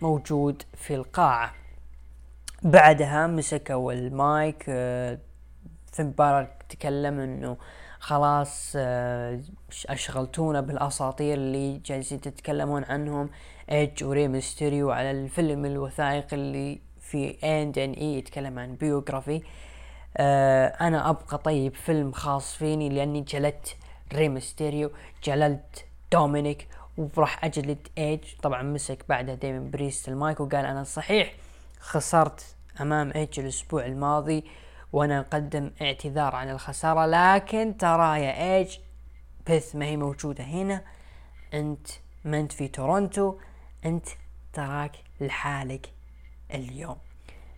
موجود 0.00 0.62
في 0.74 0.94
القاعة. 0.94 1.54
بعدها 2.62 3.26
مسكوا 3.26 3.92
المايك 3.92 4.64
آه، 4.68 5.18
في 5.92 6.02
مباراة 6.02 6.48
تكلم 6.68 7.20
إنه 7.20 7.56
خلاص 7.98 8.72
آه، 8.76 9.40
أشغلتونا 9.88 10.60
بالأساطير 10.60 11.34
اللي 11.34 11.78
جالسين 11.78 12.20
تتكلمون 12.20 12.84
عنهم 12.84 13.30
ايج 13.70 14.04
وري 14.04 14.28
ميستيريو 14.28 14.90
على 14.90 15.10
الفيلم 15.10 15.64
الوثائقي 15.64 16.36
اللي 16.36 16.80
في 17.00 17.36
اند 17.44 17.78
ان 17.78 17.92
اي 17.92 18.14
يتكلم 18.18 18.58
عن 18.58 18.74
Biography 18.74 19.42
آه 20.16 20.66
أنا 20.66 21.10
أبغى 21.10 21.38
طيب 21.38 21.74
فيلم 21.74 22.12
خاص 22.12 22.54
فيني 22.54 22.88
لأني 22.88 23.20
جلدت 23.20 23.76
ري 24.14 24.28
ميستيريو 24.28 24.90
جلدت 25.24 25.84
دومينيك 26.12 26.68
وراح 26.98 27.44
أجلد 27.44 27.88
إيج. 27.98 28.20
طبعا 28.42 28.62
مسك 28.62 29.04
بعدها 29.08 29.34
ديمين 29.34 29.70
بريست 29.70 30.08
المايك 30.08 30.40
وقال 30.40 30.66
أنا 30.66 30.84
صحيح 30.84 31.34
خسرت 31.80 32.56
أمام 32.80 33.12
إيج 33.14 33.40
الأسبوع 33.40 33.86
الماضي 33.86 34.44
وأنا 34.92 35.20
أقدم 35.20 35.70
اعتذار 35.82 36.36
عن 36.36 36.50
الخسارة 36.50 37.06
لكن 37.06 37.76
ترى 37.76 38.20
يا 38.20 38.56
إيج 38.56 38.78
بث 39.46 39.76
ما 39.76 39.86
هي 39.86 39.96
موجودة 39.96 40.44
هنا. 40.44 40.84
أنت 41.54 41.88
ما 42.24 42.40
أنت 42.40 42.52
في 42.52 42.68
تورونتو 42.68 43.38
أنت 43.84 44.08
تراك 44.52 44.96
لحالك 45.20 45.92
اليوم. 46.54 46.96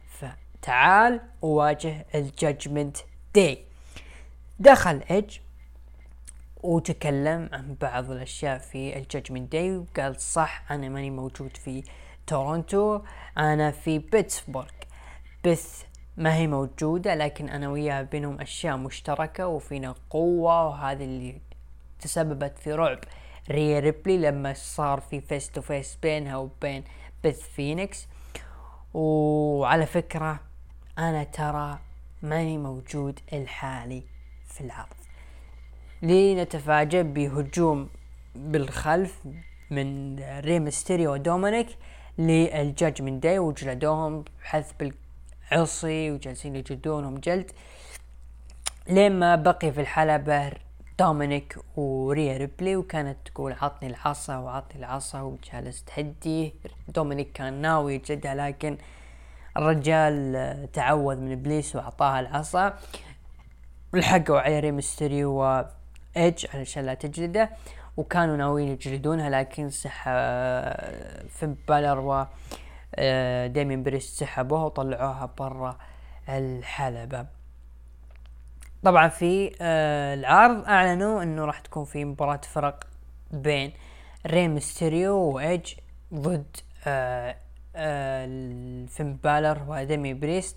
فتعال 0.08 1.20
وواجه 1.42 2.06
ال 2.14 2.23
Judgment 2.23 2.96
Day. 3.34 3.64
دخل 4.58 5.02
إيج 5.10 5.38
وتكلم 6.62 7.48
عن 7.52 7.76
بعض 7.80 8.10
الأشياء 8.10 8.58
في 8.58 8.98
ال 8.98 9.04
Judgment 9.04 9.52
Day 9.52 9.76
وقال 9.76 10.20
صح 10.20 10.72
أنا 10.72 10.88
ماني 10.88 11.10
موجود 11.10 11.56
في 11.56 11.82
تورونتو 12.26 13.00
أنا 13.38 13.70
في 13.70 13.98
بيتسبورغ. 13.98 14.70
بث 15.44 15.84
ما 16.16 16.34
هي 16.34 16.46
موجودة 16.46 17.14
لكن 17.14 17.48
أنا 17.48 17.68
وياها 17.68 18.02
بينهم 18.02 18.40
أشياء 18.40 18.76
مشتركة 18.76 19.46
وفينا 19.46 19.94
قوة 20.10 20.66
وهذا 20.68 21.04
اللي 21.04 21.40
تسببت 22.00 22.58
في 22.58 22.72
رعب. 22.72 22.98
ريا 23.50 23.80
ريبلي 23.80 24.18
لما 24.18 24.52
صار 24.52 25.00
في 25.00 25.20
face 25.20 25.50
to 25.50 25.60
face 25.60 25.98
بينها 26.02 26.36
وبين 26.36 26.84
بث 27.24 27.40
فينيكس. 27.48 28.06
وعلى 28.94 29.86
فكرة 29.86 30.40
أنا 30.98 31.24
ترى 31.24 31.78
ماني 32.22 32.58
موجود 32.58 33.20
الحالي 33.32 34.02
في 34.46 34.60
العرض 34.60 35.05
لنتفاجأ 36.06 37.02
بهجوم 37.02 37.88
بالخلف 38.34 39.14
من 39.70 40.16
ري 40.20 40.58
ميستيريو 40.58 41.12
ودومينيك 41.12 41.66
لل 42.18 42.39
Judgment 42.39 43.22
Day 43.22 43.38
وجلدوهم 43.38 44.24
حث 44.42 44.72
بالعصي 44.78 46.10
وجالسين 46.10 46.56
يجلدونهم 46.56 47.18
جلد. 47.18 47.50
لين 48.88 49.18
ما 49.18 49.36
بقي 49.36 49.72
في 49.72 49.80
الحلبة 49.80 50.52
دومينيك 50.98 51.58
وريا 51.76 52.36
ريبلي 52.36 52.76
وكانت 52.76 53.16
تقول 53.24 53.52
عطني 53.52 53.88
العصا 53.88 54.36
وعطني 54.36 54.78
العصا 54.80 55.20
وجالس 55.20 55.84
تهديه. 55.84 56.52
دومينيك 56.88 57.32
كان 57.32 57.54
ناوي 57.54 57.94
يجلدها 57.94 58.34
لكن 58.34 58.78
الرجال 59.56 60.68
تعوذ 60.72 61.16
من 61.16 61.32
إبليس 61.32 61.76
وأعطاها 61.76 62.20
العصا. 62.20 62.78
لحقوا 63.92 64.40
على 64.40 64.60
ري 64.60 64.72
ميستيريو 64.72 65.64
وايدج 66.16 66.46
علشان 66.54 66.86
لا 66.86 66.94
تجلده 66.94 67.50
وكانوا 67.96 68.36
ناويين 68.36 68.68
يجلدونها 68.68 69.30
لكن 69.30 69.70
سح 69.70 70.04
فين 71.28 71.56
بالر 71.68 71.98
و 71.98 72.26
آه، 72.94 73.46
ديمين 73.46 73.82
بريست 73.82 74.20
سحبوها 74.20 74.64
وطلعوها 74.64 75.30
برا 75.38 75.78
الحلبة. 76.28 77.26
طبعا 78.84 79.08
في 79.08 79.52
آه، 79.60 80.14
العرض 80.14 80.64
أعلنوا 80.64 81.22
إنه 81.22 81.44
راح 81.44 81.60
تكون 81.60 81.84
في 81.84 82.04
مباراة 82.04 82.40
فرق 82.52 82.84
بين 83.30 83.72
ري 84.26 84.48
ميستيريو 84.48 85.14
وايدج 85.16 85.72
ضد 86.14 86.56
آه، 86.86 87.36
فين 88.86 89.16
بالر 89.24 89.62
وديمين 89.68 90.14
بريست 90.14 90.56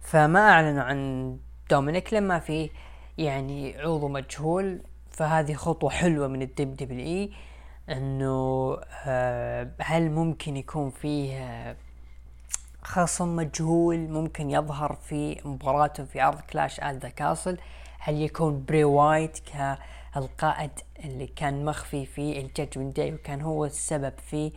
فما 0.00 0.50
أعلنوا 0.50 0.82
عن 0.82 1.36
دومينيك 1.70 2.14
لما 2.14 2.38
في 2.38 2.70
يعني 3.18 3.78
عضو 3.78 4.08
مجهول 4.08 4.80
فهذه 5.10 5.54
خطوة 5.54 5.90
حلوة 5.90 6.28
من 6.28 6.42
ال 6.42 6.76
WWE 6.76 7.30
إنه 7.88 8.76
آه، 9.06 9.70
هل 9.80 10.10
ممكن 10.10 10.56
يكون 10.56 10.90
فيه 10.90 11.38
آه، 11.38 11.76
خصم 12.82 13.36
مجهول؟ 13.36 13.98
ممكن 13.98 14.50
يظهر 14.50 14.92
في 14.94 15.40
مباراته 15.44 16.04
في 16.04 16.20
عرض 16.20 16.40
Clash 16.40 16.80
at 16.80 16.94
the 16.94 17.08
Castle 17.08 17.58
هل 17.98 18.22
يكون 18.22 18.64
بري 18.64 18.84
وايت 18.84 19.38
كالقائد 19.38 20.70
اللي 21.04 21.26
كان 21.26 21.64
مخفي 21.64 22.06
في 22.06 22.40
ال 22.40 22.46
Judgment 22.46 22.96
Day 22.96 23.14
وكان 23.14 23.40
هو 23.40 23.64
السبب 23.64 24.12
في 24.30 24.52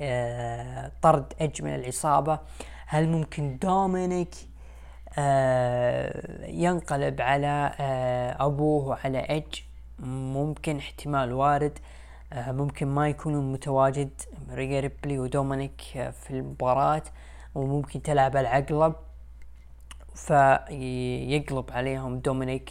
آه، 0.00 0.92
طرد 1.02 1.32
ايدج 1.40 1.62
من 1.62 1.74
العصابة 1.74 2.38
هل 2.86 3.08
ممكن 3.08 3.58
دومينيك 3.58 4.34
ينقلب 6.48 7.20
على 7.20 7.72
أبوه 8.40 8.86
وعلى 8.86 9.18
ايدج 9.18 9.60
ممكن 9.98 10.76
احتمال 10.76 11.32
وارد. 11.32 11.78
آه، 12.32 12.52
ممكن 12.52 12.86
ما 12.86 13.08
يكون 13.08 13.52
متواجد 13.52 14.10
ريا 14.50 14.80
ريبلي 14.80 15.18
ودومينيك 15.18 15.82
آه، 15.96 16.10
في 16.10 16.30
المباراة. 16.30 17.02
وممكن 17.54 18.02
تلعب 18.02 18.36
العقلب 18.36 18.94
فيقلب 20.14 21.70
عليهم 21.70 22.18
دومينيك. 22.18 22.70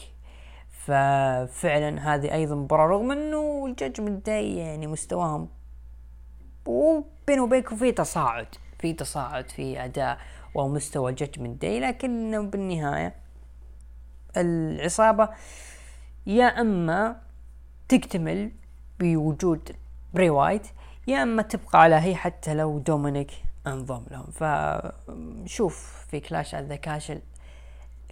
ففعلا 0.70 2.16
هذه 2.16 2.34
أيضا 2.34 2.56
مباراة 2.56 2.88
رغم 2.88 3.12
إنه 3.12 3.66
ال 3.66 3.72
Judgment 3.72 4.26
Day 4.26 4.58
يعني 4.58 4.88
مستواهم 4.88 5.50
وبين 6.66 7.40
وبينكم 7.40 7.76
في 7.76 7.92
تصاعد 7.92 8.48
في 8.80 8.94
تصاعد 8.94 9.50
في 9.50 9.86
أداء. 9.86 10.18
ومستوى 10.56 11.12
ال 11.12 11.17
Judgment 11.17 11.62
Day 11.62 11.80
لكنه 11.80 12.42
بالنهاية 12.42 13.16
العصابة 14.38 15.30
يا 16.26 16.46
أما 16.46 17.22
تكتمل 17.90 18.52
بوجود 19.00 19.76
براي 20.14 20.30
وايت 20.30 20.68
يا 21.08 21.24
أما 21.24 21.42
تبقى 21.42 21.82
على 21.82 21.96
هي 21.96 22.16
حتى 22.16 22.54
لو 22.54 22.80
دومينيك 22.80 23.32
انضم 23.68 24.04
لهم. 24.12 24.26
فشوف 25.46 26.06
في 26.10 26.20
Clash 26.20 26.56
at 26.56 26.64
the 26.64 26.76
Castle 26.76 27.22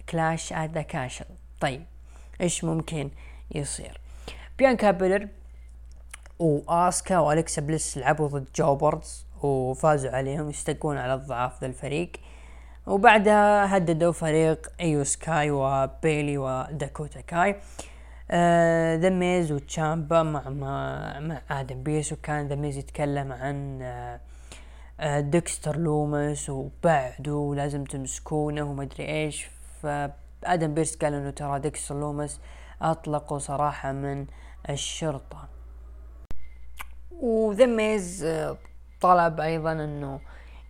Clash 0.08 0.52
at 0.52 0.70
the 0.70 0.82
Castle. 0.82 1.24
طيب 1.60 1.84
إيش 2.40 2.64
ممكن 2.64 3.10
يصير؟ 3.54 4.00
بيانكا 4.58 4.90
بيلر 4.90 5.28
وآسكا 6.38 7.18
والكسا 7.18 7.62
بليس 7.62 7.98
لعبوا 7.98 8.28
ضد 8.28 8.48
jobbers 8.56 9.26
وفازوا 9.42 10.10
عليهم 10.10 10.50
يستقون 10.50 10.98
على 10.98 11.14
الضعاف 11.14 11.60
ذا 11.60 11.66
الفريق. 11.66 12.12
وبعدها 12.86 13.76
هددوا 13.76 14.12
فريق 14.12 14.72
إيو 14.80 15.04
سكاي 15.04 15.50
وبيلي 15.50 16.38
وداكوتا 16.38 17.20
كاي. 17.20 17.56
آه 18.30 18.96
The 18.96 19.08
Miz 19.08 19.52
وتشامبا 19.52 20.22
مع 20.22 20.48
مع, 20.48 21.20
مع 21.20 21.40
آدم 21.50 21.82
بيرس 21.82 22.12
وكان 22.12 22.48
The 22.48 22.54
Miz 22.54 22.76
يتكلم 22.76 23.32
عن 23.32 23.82
آه 23.82 24.20
آه 25.00 25.20
ديكستر 25.20 25.76
لومس 25.76 26.50
وبعده 26.50 27.34
ولازم 27.34 27.84
تمسكونه 27.84 28.62
وما 28.62 28.82
أدري 28.82 29.08
إيش. 29.08 29.46
فادم 29.82 30.74
بيرس 30.74 30.96
قال 30.96 31.14
إنه 31.14 31.30
ترى 31.30 31.60
ديكستر 31.60 32.00
لومس 32.00 32.40
أطلقوا 32.82 33.38
سراحه 33.38 33.92
من 33.92 34.26
الشرطة. 34.70 35.48
و 37.10 37.24
The 37.24 37.66
Miz 37.66 38.24
آه 38.24 38.56
طلب 39.00 39.40
أيضا 39.40 39.72
إنه 39.72 40.20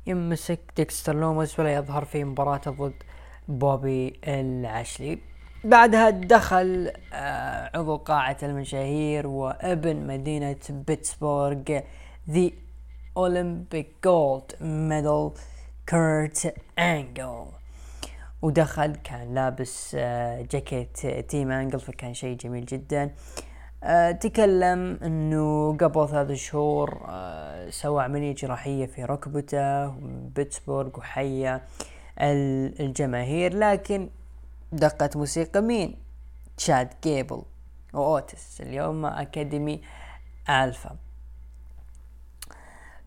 يمسك 0.07 0.61
ديكستر 0.77 1.17
لومس 1.17 1.61
ولا 1.61 1.75
يظهر 1.75 2.05
في 2.05 2.25
مباراته 2.25 2.71
ضد 2.71 3.03
بوبي 3.49 4.21
لاشلي. 4.25 5.19
بعدها 5.65 6.11
دخل 6.11 6.93
آه، 7.13 7.71
عضو 7.79 7.97
قاعة 7.97 8.37
المشاهير 8.43 9.27
وابن 9.27 10.07
مدينة 10.07 10.57
بيتسبورغ 10.71 11.81
The 12.31 12.51
Olympic 13.17 13.89
gold 14.05 14.53
medal 14.61 15.31
كيرت 15.87 16.55
انجل 16.79 17.45
ودخل 18.43 18.97
كان 18.97 19.35
لابس 19.35 19.97
آه، 19.99 20.47
جاكيت 20.51 21.07
Team 21.07 21.51
Angle 21.51 21.81
فكان 21.81 22.15
شيء 22.15 22.37
جميل 22.37 22.67
جدا. 22.67 23.03
آه، 23.03 23.11
تكلم 24.21 24.99
إنه 25.03 25.77
قبل 25.77 26.09
ثلاث 26.09 26.33
شهور 26.33 27.07
سوى 27.71 28.03
عملية 28.05 28.35
جراحية 28.35 28.87
في 28.87 29.05
ركبته 29.05 29.87
بيتسبورغ 30.37 30.99
وحيا 30.99 31.63
الجماهير 32.81 33.57
لكن 33.57 34.09
دقت 34.73 35.17
موسيقى 35.17 35.61
مين؟ 35.61 35.97
تشاد 36.57 36.89
جيبل 37.03 37.43
وأوتس 37.93 38.61
اليوم 38.61 39.07
أكاديمي 39.07 39.81
ألفا. 40.51 40.97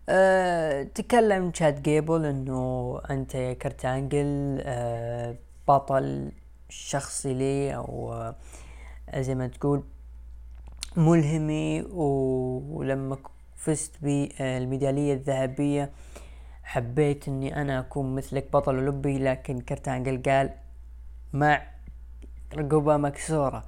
أه 0.08 0.82
تكلم 0.82 1.50
تشاد 1.50 1.82
جيبل 1.82 2.24
إنه 2.24 3.00
أنت 3.10 3.34
يا 3.34 3.52
كرتانجل 3.52 4.58
أه 4.62 5.36
بطل 5.68 6.32
شخصي 6.68 7.34
لي 7.34 7.76
أو 7.76 8.32
زي 9.16 9.34
ما 9.34 9.46
تقول 9.46 9.82
ملهمي 10.98 11.82
ولما 12.70 13.16
فزت 13.56 13.92
بالميدالية 14.02 15.14
الذهبية 15.14 15.90
حبيت 16.62 17.28
إني 17.28 17.60
أنا 17.60 17.78
أكون 17.78 18.14
مثلك 18.14 18.52
بطل 18.52 18.74
أولمبي 18.74 19.18
لكن 19.18 19.60
كرتانجل 19.60 20.22
قال 20.22 20.50
مع 21.32 21.62
رقبة 22.56 22.96
مكسورة 22.96 23.64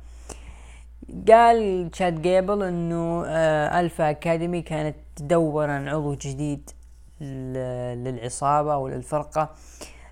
قال 1.29 1.91
تشاد 1.91 2.23
جيبل 2.23 2.63
إنه 2.63 3.25
آه 3.27 3.81
ألفا 3.81 4.11
أكاديمي 4.11 4.63
كانت 4.63 4.97
تدور 5.17 5.71
عن 5.71 5.89
عضو 5.89 6.15
جديد 6.15 6.71
للعصابة 7.21 8.75
أو 8.75 8.89
للفرقة 8.89 9.55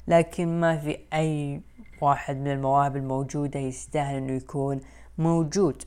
لكن 0.09 0.61
ما 0.61 0.77
في 0.77 0.99
أي 1.15 1.61
واحد 2.01 2.37
من 2.37 2.51
المواهب 2.51 2.97
الموجودة 2.97 3.61
يستاهل 3.61 4.17
إنه 4.17 4.33
يكون 4.33 4.81
موجود. 5.19 5.83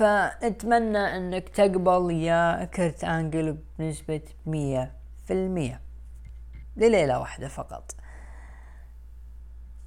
فنتمنى 0.00 0.98
أنك 0.98 1.48
تقبل 1.48 2.10
يا 2.10 2.64
كرت 2.64 3.04
آنجل 3.04 3.58
بنسبة 3.78 4.20
مية 4.46 4.92
في 5.26 5.32
المية. 5.32 5.80
لليلة 6.76 7.20
واحدة 7.20 7.48
فقط. 7.48 7.94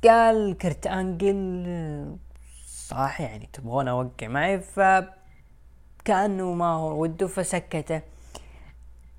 قال 0.04 0.58
كرت 0.58 0.88
آنجل 0.88 2.18
صح 2.68 3.22
يعني 3.22 3.50
تبغون 3.54 3.88
أوقع 3.88 4.28
معي؟ 4.28 4.60
ف 4.60 4.80
كأنه 6.06 6.54
ما 6.54 6.74
هو 6.74 7.02
وده 7.02 7.28
فسكته. 7.28 8.02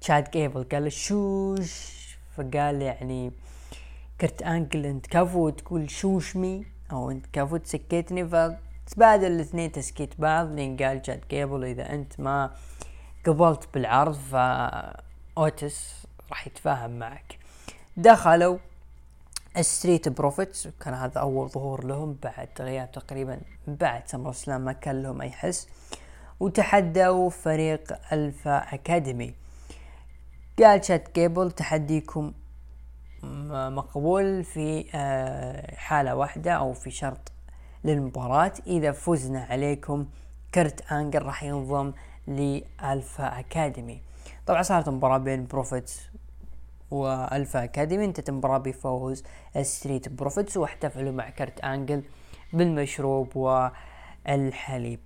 تشاد 0.01 0.31
جيبل 0.31 0.65
قال 0.65 0.93
shoosh 0.93 1.95
فقال 2.37 2.83
يعني 2.83 3.33
كرت 4.21 4.43
آنجل 4.43 4.87
أنت 4.87 5.07
كفو 5.07 5.49
تقول 5.49 5.91
shoosh 5.91 6.48
me 6.48 6.67
أو 6.93 7.11
أنت 7.11 7.27
كفو 7.33 7.57
تسكتني 7.57 8.29
فتبادل 8.87 9.27
الاثنين 9.27 9.73
تسكيت 9.73 10.21
بعض 10.21 10.53
لين 10.53 10.77
قال 10.77 11.03
تشاد 11.03 11.21
جيبل 11.31 11.65
إذا 11.65 11.93
أنت 11.95 12.21
ما 12.21 12.51
قبلت 13.27 13.69
بالعرض 13.75 14.15
فأوتيس 14.15 16.07
راح 16.31 16.47
يتفاهم 16.47 16.99
معك. 16.99 17.39
دخلوا 17.97 18.59
Street 19.61 20.09
Profits 20.09 20.69
كان 20.69 20.95
هذا 20.95 21.21
أول 21.21 21.49
ظهور 21.49 21.85
لهم 21.85 22.17
بعد 22.23 22.49
غياب 22.61 22.93
تقريبا 22.93 23.41
بعد 23.67 24.09
SummerSlam 24.09 24.61
ما 24.61 24.73
كان 24.73 25.03
لهم 25.03 25.21
أي 25.21 25.31
حس. 25.31 25.69
وتحدوا 26.41 27.31
فريق 27.31 28.13
Alpha 28.13 28.75
Academy. 28.75 29.35
قال 30.59 30.85
تشاد 30.85 31.09
جيبل 31.09 31.51
تحديكم 31.51 32.33
مقبول 33.53 34.45
في 34.45 34.87
آه، 34.95 35.75
حالة 35.75 36.15
واحدة 36.15 36.53
أو 36.53 36.73
في 36.73 36.91
شرط 36.91 37.33
للمباراة. 37.85 38.53
إذا 38.67 38.93
فزنا 38.93 39.45
عليكم 39.45 40.07
كرت 40.55 40.93
آنجل 40.93 41.23
راح 41.23 41.43
ينضم 41.43 41.93
ل 42.27 42.45
Alpha 42.45 43.39
Academy. 43.39 44.01
طبعا 44.47 44.63
صارت 44.63 44.89
مباراة 44.89 45.19
بين 45.19 45.47
Profits 45.47 46.01
و 46.91 47.03
Alpha 47.03 47.65
Academy. 47.65 48.05
انتهت 48.05 48.29
المباراة 48.29 48.59
بفوز 48.59 49.25
Street 49.63 50.09
Profits 50.09 50.57
واحتفلوا 50.57 51.13
مع 51.13 51.31
كرت 51.31 51.61
آنجل 51.61 52.03
بالمشروب 52.53 53.37
والحليب. 53.37 55.01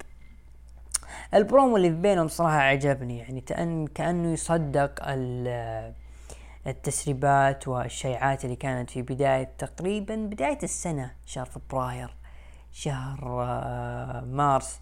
البرومو 1.34 1.76
اللي 1.76 1.90
بينهم 1.90 2.28
صراحة 2.28 2.58
عجبني 2.58 3.18
يعني 3.18 3.40
كأن 3.40 3.86
كأنه 3.86 4.32
يصدق 4.32 5.02
التسريبات 6.66 7.68
والإشاعات 7.68 8.44
اللي 8.44 8.56
كانت 8.56 8.90
في 8.90 9.02
بداية 9.02 9.50
تقريبا 9.58 10.16
بداية 10.16 10.58
السنة 10.62 11.10
شهر 11.26 11.44
فبراير. 11.46 12.14
شهر 12.72 13.42
آه، 13.42 14.20
مارس 14.20 14.80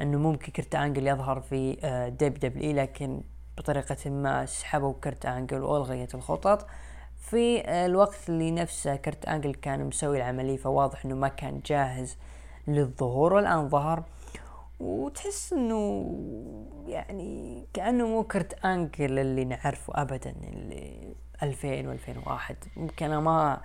أنه 0.00 0.18
ممكن 0.18 0.52
كرت 0.52 0.74
آنجل 0.74 1.06
يظهر 1.06 1.40
في 1.40 1.72
WWE 2.20 2.72
لكن 2.72 3.22
بطريقة 3.58 4.10
ما 4.10 4.46
سحبوا 4.46 4.94
كرت 5.04 5.26
آنجل 5.26 5.62
والغيت 5.62 6.14
الخطط. 6.14 6.66
في 7.18 7.62
الوقت 7.86 8.28
اللي 8.28 8.50
نفسه 8.50 8.96
كرت 8.96 9.24
آنجل 9.24 9.54
كان 9.54 9.84
مسوي 9.84 10.16
العملية 10.16 10.56
فواضح 10.56 11.04
إنه 11.04 11.14
ما 11.14 11.28
كان 11.28 11.60
جاهز 11.66 12.16
للظهور 12.68 13.32
والآن 13.32 13.68
ظهر. 13.68 14.04
وتحس 14.80 15.52
إنه 15.52 16.06
يعني 16.86 17.66
كأنه 17.74 18.06
مو 18.06 18.24
كرت 18.24 18.64
آنجل 18.64 19.18
اللي 19.18 19.44
نعرفه 19.44 20.02
ابدا 20.02 20.34
اللي 20.42 21.14
2000 21.42 21.98
و2001 21.98 22.54
ممكن 22.76 23.06
أنا 23.06 23.20
ما 23.20 23.60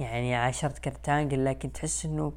يعني 0.00 0.34
عاشرت 0.34 0.78
كرت 0.78 1.08
آنجل 1.08 1.44
لكن 1.44 1.72
تحس 1.72 2.04
إنه 2.04 2.32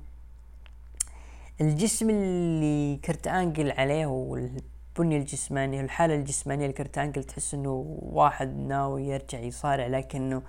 الجسم 1.62 2.10
اللي 2.10 2.98
كرت 2.98 3.28
انجل 3.28 3.72
عليه 3.72 4.06
والبنية 4.06 5.18
الجسمانية 5.18 5.82
والحالة 5.82 6.16
الجسمانية 6.16 6.68
لكرت 6.68 6.98
انجل 6.98 7.24
تحس 7.24 7.54
إنه 7.54 7.86
واحد 8.00 8.58
ناوي 8.58 9.08
يرجع 9.08 9.40
يصارع 9.40 9.88
لكنه 9.88 10.42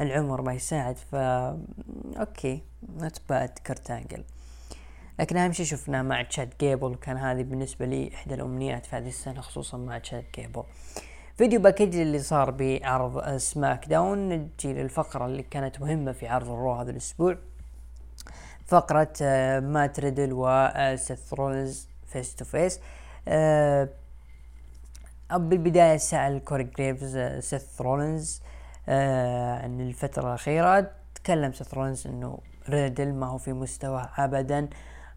العمر 0.00 0.42
ما 0.42 0.52
يساعد 0.52 0.96
ف 0.96 1.14
okay 1.14 2.62
not 3.00 3.20
bad 3.28 3.48
كرت 3.48 3.90
انجل 3.90 4.24
لكن 5.18 5.36
أهم 5.36 5.52
شيء 5.52 5.66
شفناه 5.66 6.02
مع 6.02 6.22
تشاد 6.22 6.54
جيبل 6.60 6.90
وكان 6.90 7.16
هذه 7.16 7.42
بالنسبة 7.42 7.86
لي 7.86 8.14
إحدى 8.14 8.34
الأمنيات 8.34 8.86
في 8.86 8.96
هذه 8.96 9.08
السنة 9.08 9.40
خصوصا 9.40 9.78
مع 9.78 9.98
تشاد 9.98 10.24
جيبل 10.34 10.62
video 11.36 11.60
package 11.60 11.96
اللي 11.96 12.18
صار 12.18 12.50
بعرض 12.50 13.36
SmackDown 13.36 14.28
نجي 14.28 14.72
للفقرة 14.72 15.26
اللي 15.26 15.42
كانت 15.42 15.80
مهمة 15.80 16.12
في 16.12 16.26
عرض 16.26 16.50
ال 16.50 16.56
Raw 16.56 16.72
هذا 16.72 16.90
الأسبوع. 16.90 17.38
فقرة 18.66 19.12
آه، 19.22 19.60
مات 19.60 20.00
ريدل 20.00 20.30
وسيث 20.32 21.34
رولنز 21.34 21.88
face 22.06 22.34
to 22.34 22.44
face 22.44 22.80
بالبداية 25.32 25.96
سأل 25.96 26.44
كوري 26.44 26.64
جريفز 26.64 27.18
سيث 27.44 27.80
رولنز 27.80 28.42
عن 28.88 29.80
الفترة 29.80 30.28
الأخيرة 30.28 30.90
تكلم 31.14 31.52
سيث 31.52 31.74
رولنز 31.74 32.06
إنه 32.06 32.38
ريدل 32.68 33.12
ما 33.12 33.26
هو 33.26 33.38
في 33.38 33.52
مستوى 33.52 34.08
ابدا 34.16 34.68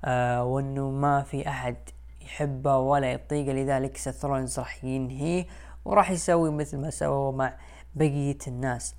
آه 0.06 0.44
وإنه 0.44 0.90
ما 0.90 1.22
في 1.22 1.48
أحد 1.50 1.76
يحبه 2.22 2.78
ولا 2.78 3.12
يطيقه 3.12 3.54
لذلك 3.54 3.98
سيث 3.98 4.26
رولنز 4.26 4.60
راح 4.60 4.84
ينهيه 4.84 5.46
وراح 5.86 6.12
يسوي 6.12 6.52
مثل 6.52 6.78
ما 6.78 6.90
سوى 6.90 7.32
مع 7.34 7.54
بقية 7.96 8.38
الناس. 8.48 8.96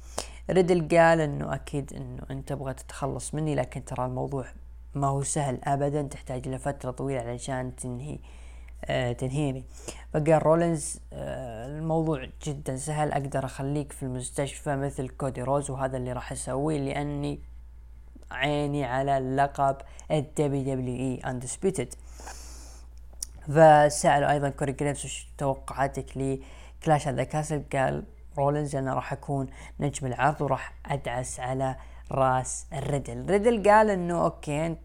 ريدل 0.51 0.99
قال 0.99 1.21
إنه 1.21 1.55
أكيد 1.55 1.93
إنه 1.93 2.23
أنت 2.31 2.49
تبغى 2.49 2.75
تتخلص 2.75 3.35
مني 3.35 3.55
لكن 3.55 3.85
ترى 3.85 4.07
الموضوع 4.07 4.47
ما 4.95 5.07
هو 5.07 5.23
سهل 5.23 5.59
ابدا 5.65 6.03
تحتاج 6.03 6.49
لفترة 6.49 6.91
طويلة 6.91 7.21
علشان 7.21 7.77
تنهي 7.77 8.19
آه 8.85 9.13
تنهيني. 9.13 9.65
فقال 10.13 10.47
رولينز 10.47 11.01
آه 11.13 11.67
الموضوع 11.67 12.29
جدا 12.45 12.77
سهل. 12.77 13.13
أقدر 13.13 13.45
أخليك 13.45 13.93
في 13.93 14.03
المستشفى 14.03 14.77
مثل 14.77 15.09
كودي 15.09 15.43
رودز 15.43 15.71
وهذا 15.71 15.97
اللي 15.97 16.13
راح 16.13 16.33
أسويه 16.33 16.79
لأني 16.79 17.41
عيني 18.31 18.85
على 18.85 19.19
لقب 19.19 19.77
WWE 20.11 20.97
Undisputed 20.97 21.95
فسألوا 23.47 24.31
أيضا 24.31 24.49
كوري 24.49 24.73
جريفز 24.73 25.05
وش 25.05 25.29
توقعاتك 25.39 26.07
ل 26.17 26.32
Clash 26.32 27.09
at 27.09 27.15
the 27.15 27.25
Castle؟ 27.25 27.63
قال 27.73 28.05
رولينز 28.39 28.77
أنا 28.77 28.95
راح 28.95 29.13
أكون 29.13 29.47
نجم 29.81 30.07
العرض 30.07 30.41
وراح 30.41 30.73
أدعس 30.87 31.41
على 31.41 31.77
راس 32.13 32.67
الريدل. 32.73 33.31
ريدل 33.31 33.71
قال 33.71 33.91
إنه 33.91 34.25
okay 34.25 34.67
أنت 34.67 34.79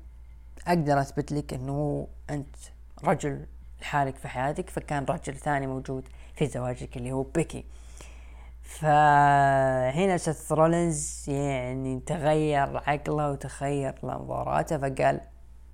أقدر 0.67 1.01
أثبت 1.01 1.31
لك 1.31 1.53
إنه 1.53 2.07
أنت 2.29 2.55
رجل 3.03 3.45
لحالك 3.81 4.15
في 4.15 4.27
حياتك 4.27 4.69
فكان 4.69 5.05
رجل 5.05 5.35
ثاني 5.35 5.67
موجود 5.67 6.07
في 6.35 6.47
زواجك 6.47 6.97
اللي 6.97 7.11
هو 7.11 7.23
بيكي. 7.23 7.65
فهنا 8.63 10.17
سيث 10.17 10.51
رولينز 10.51 11.25
يعني 11.27 11.99
تغير 11.99 12.77
عقله 12.77 13.31
وتغير 13.31 13.95
نبراته 14.03 14.77
فقال 14.77 15.21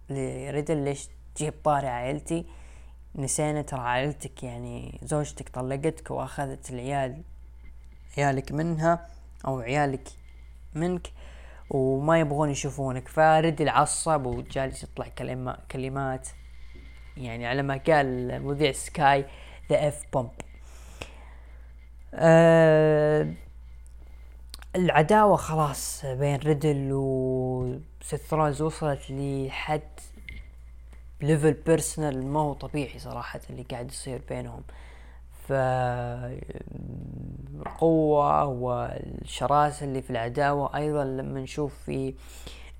لريدل 0.09 0.77
ليش 0.77 1.09
تجيب 1.35 1.53
طاري 1.63 1.87
عائلتي؟ 1.87 2.45
نسينا 3.15 3.61
ترى 3.61 3.79
عائلتك 3.79 4.43
يعني 4.43 4.99
زوجتك 5.03 5.49
طلقتك 5.49 6.11
وأخذت 6.11 6.69
العيال 6.69 7.21
عيالك 8.17 8.51
منها 8.51 9.07
أو 9.47 9.59
عيالك 9.59 10.07
منك 10.73 11.07
وما 11.69 12.19
يبغون 12.19 12.49
يشوفونك. 12.49 13.07
فريدل 13.07 13.69
عصب 13.69 14.25
وجالس 14.25 14.83
يطلع 14.83 15.07
كلمات 15.07 15.59
كلمات. 15.71 16.27
يعني 17.17 17.47
على 17.47 17.61
ما 17.61 17.81
قال 17.87 18.41
مذيع 18.43 18.71
سكاي 18.71 19.25
the 19.69 19.87
F 19.87 20.03
bomb 20.13 20.31
آه 22.13 23.33
العداوة 24.75 25.35
خلاص 25.35 26.05
بين 26.05 26.35
ريدل 26.35 26.89
وسيث 26.91 28.33
رولز 28.33 28.61
وصلت 28.61 29.01
لحد 29.09 29.81
level 31.21 31.53
personal 31.53 32.25
ما 32.25 32.39
هو 32.39 32.53
طبيعي 32.53 32.99
صراحة 32.99 33.41
اللي 33.49 33.63
قاعد 33.63 33.91
يصير 33.91 34.21
بينهم. 34.29 34.63
فالقوة 37.57 38.45
والشراسة 38.45 39.85
اللي 39.85 40.01
في 40.01 40.09
العداوة. 40.09 40.75
أيضا 40.75 41.03
لما 41.03 41.39
نشوف 41.39 41.73
في 41.85 42.13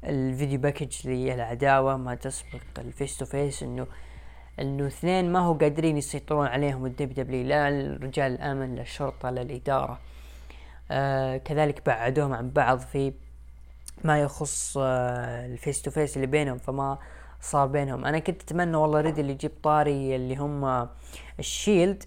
ال 0.03 0.12
video 0.12 0.59
package 0.59 1.07
للعداوة 1.07 1.97
ما 1.97 2.15
تسبق 2.15 2.61
ال 2.77 2.85
face 2.85 3.17
to 3.17 3.25
face 3.25 3.63
إنه 3.63 3.87
إنه 4.59 4.87
اثنين 4.87 5.31
ما 5.31 5.39
هو 5.39 5.53
قادرين 5.53 5.97
يسيطرون 5.97 6.47
عليهم 6.47 6.85
ال 6.85 7.13
WWE 7.13 7.43
لا 7.47 7.69
رجال 8.01 8.31
الأمن 8.31 8.75
لا 8.75 8.81
الشرطة 8.81 9.29
لا 9.29 9.41
الإدارة. 9.41 9.99
آه 10.91 11.37
كذلك 11.37 11.85
بعدوهم 11.85 12.33
عن 12.33 12.49
بعض 12.49 12.79
في 12.79 13.13
ما 14.03 14.21
يخص 14.21 14.77
آه 14.81 15.45
ال 15.45 15.52
face 15.52 15.81
to 15.81 15.91
face 15.91 16.15
اللي 16.15 16.27
بينهم 16.27 16.57
فما 16.57 16.97
صار 17.41 17.67
بينهم. 17.67 18.05
أنا 18.05 18.19
كنت 18.19 18.41
أتمنى 18.41 18.77
والله 18.77 19.01
ريدل 19.01 19.19
اللي 19.19 19.31
يجيب 19.31 19.51
طاري 19.63 20.15
اللي 20.15 20.35
هم 20.35 20.87
ال 21.39 21.48
Shield 21.48 22.03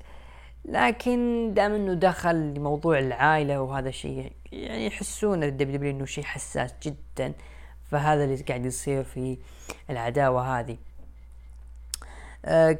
لكن 0.64 1.50
دام 1.54 1.72
إنه 1.72 1.94
دخل 1.94 2.36
لموضوع 2.54 2.98
العائلة 2.98 3.60
وهذا 3.60 3.90
شيء 3.90 4.32
يعني 4.52 4.86
يحسون 4.86 5.44
ال 5.44 5.76
WWE 5.76 5.90
إنه 5.90 6.04
شيء 6.04 6.24
حساس 6.24 6.74
جدا. 6.82 7.32
فهذا 7.90 8.24
اللي 8.24 8.36
قاعد 8.36 8.66
يصير 8.66 9.04
في 9.04 9.38
العداوة 9.90 10.60
هذه. 10.60 10.76
أه 12.44 12.78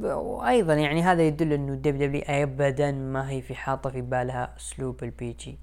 وأيضا 0.00 0.74
يعني 0.74 1.02
هذا 1.02 1.22
يدل 1.22 1.52
إنه 1.52 1.72
ال 1.72 2.06
WWE 2.06 2.22
ابدا 2.26 2.92
ما 2.92 3.30
هي 3.30 3.42
في 3.42 3.54
حاطة 3.54 3.90
في 3.90 4.00
بالها 4.00 4.54
أسلوب 4.56 5.04
ال 5.04 5.32
PG. 5.32 5.58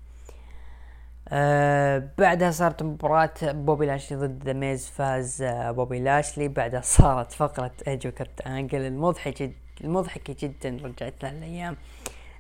أه 1.29 2.09
بعدها 2.17 2.51
صارت 2.51 2.83
مباراة 2.83 3.33
بوبي 3.43 3.85
لاشلي 3.85 4.17
ضد 4.17 4.49
ذا 4.49 4.75
فاز 4.75 5.41
آه، 5.41 5.71
بوبي 5.71 5.99
لاشلي. 5.99 6.47
بعدها 6.47 6.81
صارت 6.81 7.31
فقرة 7.31 7.71
إيدج 7.87 8.11
وكرت 8.11 8.41
أنجل 8.41 8.81
المضحكة 8.81 9.51
المضحكة 9.81 10.35
جدا 10.39 10.79
رجعت 10.83 11.13
لها 11.23 11.31
الأيام 11.31 11.75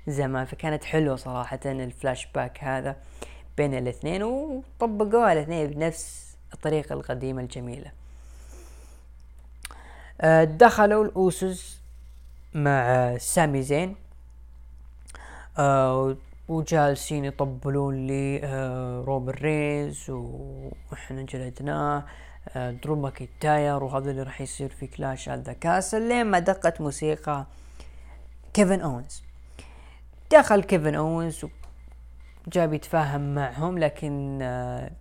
زمان 0.07 0.45
فكانت 0.45 0.83
حلوة 0.83 1.15
صراحة 1.15 1.59
الفلاش 1.65 2.27
باك 2.35 2.63
هذا 2.63 2.95
بين 3.57 3.73
الاثنين 3.73 4.23
وطبقوها 4.23 5.33
الاثنين 5.33 5.67
بنفس 5.67 6.35
الطريقة 6.53 6.93
القديمة 6.93 7.41
الجميلة. 7.41 7.91
أه 10.21 10.43
دخلوا 10.43 11.05
الأوسوز 11.05 11.77
مع 12.53 13.17
سامي 13.17 13.61
زين 13.61 13.95
أه 15.57 16.15
وجالسين 16.47 17.25
يطبلون 17.25 18.07
لي 18.07 18.41
آه 18.43 19.03
رومن 19.07 19.33
رينز 19.33 20.09
وإحنا 20.09 21.21
جلدناه. 21.21 22.05
آه 22.55 22.71
درو 22.71 22.95
ماكينتاير 22.95 23.83
وهذا 23.83 24.11
اللي 24.11 24.23
راح 24.23 24.41
يصير 24.41 24.69
في 24.69 24.87
Clash 24.87 25.29
the 25.29 25.53
Castle. 25.53 26.09
لين 26.09 26.25
ما 26.25 26.39
دقت 26.39 26.81
موسيقى 26.81 27.45
كيفن 28.53 28.81
اونز 28.81 29.23
دخل 30.31 30.63
كيفن 30.63 30.95
اونز 30.95 31.45
جاب 32.47 32.73
يتفاهم 32.73 33.35
معهم 33.35 33.77
لكن 33.77 34.39
آه 34.41 34.91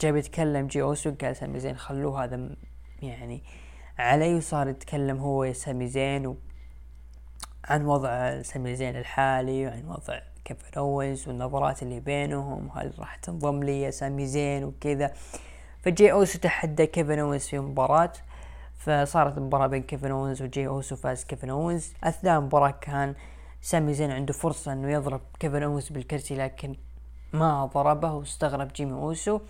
جاب 0.00 0.16
يتكلم 0.16 0.66
جي 0.66 0.82
أوسو 0.82 1.14
قال 1.22 1.36
سامي 1.36 1.60
زين 1.60 1.76
خلوه 1.76 2.24
هذا 2.24 2.50
يعني 3.02 3.42
علي 3.98 4.34
وصار 4.34 4.68
يتكلم 4.68 5.16
هو 5.16 5.52
سامي 5.52 5.86
زين 5.86 6.36
عن 7.64 7.86
وضع 7.86 8.42
سامي 8.42 8.76
زين 8.76 8.96
الحالي 8.96 9.66
وعن 9.66 9.84
وضع 9.84 10.20
كيفن 10.44 10.78
أوينز 10.78 11.28
والنظرات 11.28 11.82
اللي 11.82 12.00
بينهم 12.00 12.70
هل 12.74 12.92
راح 12.98 13.16
تنضم 13.16 13.62
لي 13.62 13.80
يا 13.82 13.90
سامي 13.90 14.26
زين 14.26 14.64
وكذا. 14.64 15.12
فجي 15.82 16.12
أوسو 16.12 16.38
تحدى 16.38 16.86
كيفن 16.86 17.18
أوينز 17.18 17.46
في 17.46 17.58
مباراة. 17.58 18.12
فصارت 18.78 19.38
مباراة 19.38 19.66
بين 19.66 19.82
كيفن 19.82 20.10
أوينز 20.10 20.42
وجي 20.42 20.66
أوسو 20.66 20.96
فاز 20.96 21.24
كيفن 21.24 21.50
أوينز. 21.50 21.92
أثناء 22.04 22.38
المباراة 22.38 22.74
كان 22.80 23.14
سامي 23.62 23.94
زين 23.94 24.10
عنده 24.10 24.32
فرصة 24.32 24.72
إنه 24.72 24.92
يضرب 24.92 25.20
كيفن 25.40 25.62
أوينز 25.62 25.88
بالكرسي 25.88 26.36
لكن 26.36 26.76
ما 27.32 27.66
ضربه 27.66 28.12
واستغرب 28.12 28.72
جيمي 28.72 28.92
أوسو 28.92 29.40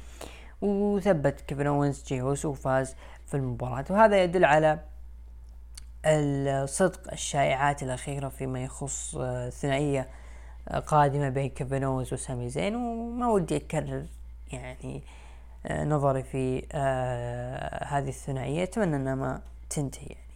وثبت 0.63 1.41
كيفن 1.41 1.67
أوينز 1.67 2.05
جي 2.07 2.21
أوسو 2.21 2.49
وفاز 2.49 2.95
في 3.27 3.35
المباراة. 3.35 3.85
وهذا 3.91 4.23
يدل 4.23 4.45
على 4.45 4.79
الصدق 6.07 7.13
الشائعات 7.13 7.83
الأخيرة 7.83 8.29
فيما 8.29 8.65
يخص 8.65 9.17
ثنائية 9.49 10.09
قادمة 10.87 11.29
بين 11.29 11.49
كيفن 11.49 11.85
اونز 11.85 12.13
وسامي 12.13 12.49
زين. 12.49 12.77
وما 12.77 13.29
ودي 13.29 13.57
أكرر 13.57 14.05
يعني 14.53 15.03
نظري 15.71 16.23
في 16.23 16.67
آه 16.73 17.85
هذه 17.85 18.09
الثنائية. 18.09 18.63
أتمنى 18.63 18.97
إنها 18.97 19.15
ما 19.15 19.41
تنتهي 19.71 20.07
يعني. 20.07 20.29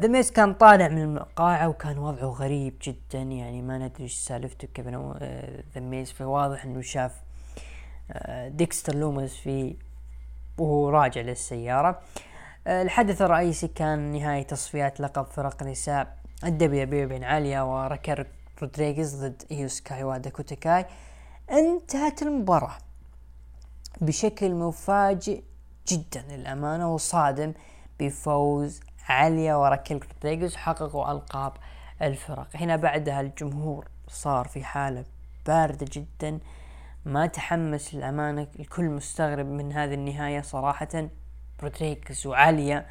ذا 0.00 0.06
آه 0.06 0.10
ميز 0.10 0.30
كان 0.30 0.54
طالع 0.54 0.88
من 0.88 1.16
القاعة 1.16 1.68
وكان 1.68 1.98
وضعه 1.98 2.26
غريب 2.26 2.74
جدا 2.82 3.22
يعني. 3.22 3.62
ما 3.62 3.78
ندري 3.78 4.02
إيش 4.02 4.14
سالفته 4.14 4.68
كيفن 4.74 4.90
ذا 4.94 5.18
آه 5.76 5.80
ميز 5.80 6.12
فواضح 6.12 6.64
إنه 6.64 6.80
شاف 6.80 7.12
ديكستر 8.46 8.94
لومس 8.94 9.36
في 9.36 9.76
وهو 10.58 10.88
راجع 10.88 11.20
للسيارة. 11.20 12.00
الحدث 12.66 13.22
الرئيسي 13.22 13.68
كان 13.68 13.98
نهاية 14.12 14.42
تصفيات 14.42 15.00
لقب 15.00 15.24
فرق 15.24 15.62
نساء 15.62 16.16
ال 16.44 16.60
WWE 16.60 17.08
بين 17.08 17.24
عالية 17.24 17.84
وراكيل 17.84 18.26
رودريغيز 18.62 19.24
ضد 19.24 19.42
ايو 19.50 19.68
سكاي 19.68 20.04
وداكوتا 20.04 20.54
كاي. 20.54 20.86
انتهت 21.50 22.22
المباراة. 22.22 22.76
بشكل 24.00 24.54
مفاجئ 24.54 25.42
جدا 25.88 26.22
للأمانة 26.30 26.94
وصادم 26.94 27.52
بفوز 28.00 28.80
عليا 29.08 29.54
وراكيل 29.54 30.00
رودريغيز 30.14 30.56
حققوا 30.56 31.12
ألقاب 31.12 31.52
الفرق. 32.02 32.48
هنا 32.54 32.76
بعدها 32.76 33.20
الجمهور 33.20 33.88
صار 34.08 34.48
في 34.48 34.64
حالة 34.64 35.04
باردة 35.46 35.86
جدا 35.92 36.38
ما 37.04 37.26
تحمس 37.26 37.94
للأمانة 37.94 38.46
الكل 38.60 38.84
مستغرب 38.84 39.46
من 39.46 39.72
هذه 39.72 39.94
النهاية 39.94 40.40
صراحة. 40.40 41.08
رودريغيز 41.62 42.26
وعالية 42.26 42.86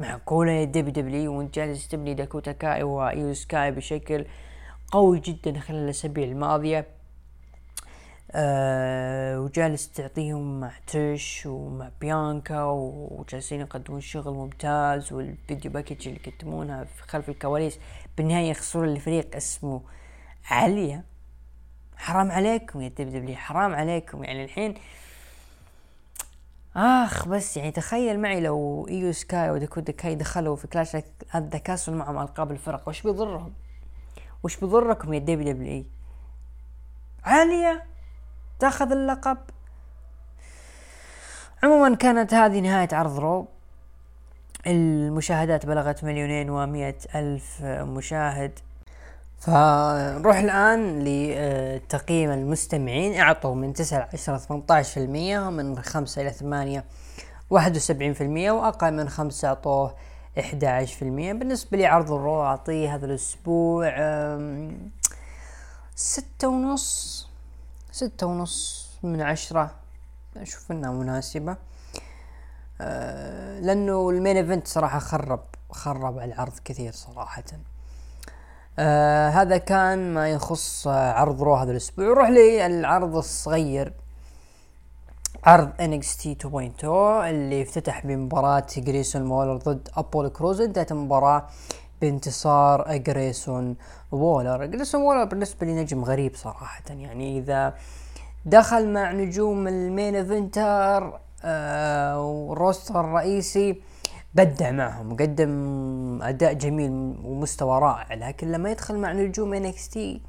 معقولة 0.00 0.52
يا 0.52 0.64
WWE 0.64 1.38
وانت 1.38 1.54
جالس 1.54 1.88
تبني 1.88 2.14
داكوتا 2.14 2.52
كاي 2.52 2.82
وايو 2.82 3.34
سكاي 3.34 3.70
بشكل 3.70 4.26
قوي 4.92 5.20
جدا 5.20 5.60
خلال 5.60 5.84
الأسابيع 5.84 6.24
الماضية. 6.24 6.86
أه 8.34 9.40
وجالس 9.40 9.90
تعطيهم 9.90 10.60
مع 10.60 10.72
تريش 10.86 11.46
ومع 11.46 11.90
بيانكا 12.00 12.64
وجالسين 12.64 13.60
يقدمون 13.60 14.00
شغل 14.00 14.34
ممتاز 14.34 15.12
وال 15.12 15.29
video 15.29 15.70
package 15.70 16.08
اللي 16.08 16.20
يقدمونها 16.26 16.86
خلف 17.08 17.28
الكواليس. 17.28 17.78
بالنهاية 18.16 18.50
يخسرون 18.50 18.88
الفريق 18.88 19.36
اسمه 19.36 19.82
عليا. 20.50 21.04
حرام 21.96 22.30
عليكم 22.30 22.80
يا 22.80 22.88
WWE 22.88 23.36
حرام 23.36 23.74
عليكم. 23.74 24.24
يعني 24.24 24.44
الحين 24.44 24.74
آه 26.76 27.04
آخ 27.04 27.28
بس 27.28 27.56
يعني 27.56 27.70
تخيل 27.70 28.20
معي 28.20 28.40
لو 28.40 28.88
إيو 28.88 29.12
سكاي 29.12 29.50
وداكوتا 29.50 29.92
كاي 29.92 30.14
دخلوا 30.14 30.56
في 30.56 30.66
Clash 30.66 30.96
the 31.28 31.58
Castle 31.58 31.94
ومعهم 31.94 32.18
ألقاب 32.18 32.52
الفرق. 32.52 32.88
وش 32.88 33.02
بيضرهم؟ 33.02 33.52
وش 34.42 34.56
بيضركم 34.56 35.14
يا 35.14 35.18
WWE؟ 35.18 35.86
عالية 37.24 37.91
تاخذ 38.62 38.92
اللقب. 38.92 39.38
عموما 41.62 41.96
كانت 41.96 42.34
هذه 42.34 42.60
نهاية 42.60 42.88
عرض 42.92 43.18
Raw. 43.18 43.46
المشاهدات 44.66 45.66
بلغت 45.66 46.04
مليونين 46.04 46.50
ومئة 46.50 46.94
ألف 47.14 47.62
مشاهد. 47.62 48.58
فنروح 49.38 50.36
الآن 50.36 51.04
لتقييم 51.04 52.30
المستمعين. 52.30 53.20
أعطوا 53.20 53.54
من 53.54 53.72
تسعة 53.72 54.08
عشرة 54.12 54.36
ثمانية 54.38 54.82
في 54.82 54.96
المية 54.96 55.50
من 55.50 55.82
خمسة 55.82 56.22
إلى 56.22 56.30
ثمانية 56.30 56.84
واحد 57.50 57.76
وسبعين 57.76 58.14
في 58.14 58.20
المية 58.20 58.52
وأقل 58.52 58.92
من 58.92 59.08
خمسة 59.08 59.48
أعطوه 59.48 59.94
إحدى 60.38 60.66
عشر 60.66 60.96
في 60.96 61.02
المية 61.02 61.32
بالنسبة 61.32 61.78
لي 61.78 61.86
عرض 61.86 62.12
الرو 62.12 62.42
أعطيه 62.42 62.94
هذا 62.94 63.06
الأسبوع 63.06 63.92
ستة 65.94 66.48
ونص. 66.48 67.31
ستة 67.92 68.26
ونص 68.26 68.90
من 69.02 69.20
عشرة. 69.22 69.70
أشوف 70.36 70.72
إنها 70.72 70.90
مناسبة. 70.90 71.56
أه، 72.80 73.60
لأنه 73.60 74.10
ال 74.10 74.15
main 74.15 74.36
event 74.36 74.68
صراحة 74.68 74.98
خرب 74.98 75.40
خرب 75.70 76.18
العرض 76.18 76.52
كثير 76.64 76.92
صراحة. 76.92 77.44
آه 78.78 79.28
هذا 79.28 79.58
كان 79.58 80.14
ما 80.14 80.28
يخص 80.30 80.86
آه 80.86 81.12
عرض 81.12 81.42
Raw 81.42 81.54
هذا 81.54 81.70
الأسبوع. 81.70 82.04
نروح 82.04 82.28
للعرض 82.28 83.16
الصغير 83.16 83.92
عرض 85.44 85.70
NXT 85.72 86.26
2.0 86.26 86.84
اللي 86.84 87.62
افتتح 87.62 88.06
بمباراة 88.06 88.66
جريسون 88.76 89.30
وولر 89.30 89.56
ضد 89.56 89.88
أبولو 89.96 90.30
كروز. 90.30 90.60
انتهت 90.60 90.92
المباراة 90.92 91.48
بانتصار 92.02 92.96
جريسون 92.96 93.76
وولر. 94.12 94.66
جريسون 94.66 95.02
وولر 95.02 95.24
بالنسبة 95.24 95.66
لي 95.66 95.74
نجم 95.74 96.04
غريب 96.04 96.34
صراحة. 96.34 96.82
يعني 96.90 97.38
إذا 97.38 97.74
دخل 98.44 98.88
مع 98.88 99.12
نجوم 99.12 99.68
ال 99.68 99.77
main 99.77 100.14
eventer 100.14 101.20
آه 101.44 102.20
وال 102.20 102.40
roster 102.40 103.00
الرئيسي 103.00 103.82
بدع 104.34 104.70
معهم 104.70 105.12
وقدم 105.12 106.22
أداء 106.22 106.52
جميل 106.52 106.90
ومستوى 107.24 107.78
رائع. 107.78 108.14
لكن 108.14 108.52
لما 108.52 108.70
يدخل 108.70 108.98
مع 108.98 109.12
نجوم 109.12 109.54
NXT 109.54 110.22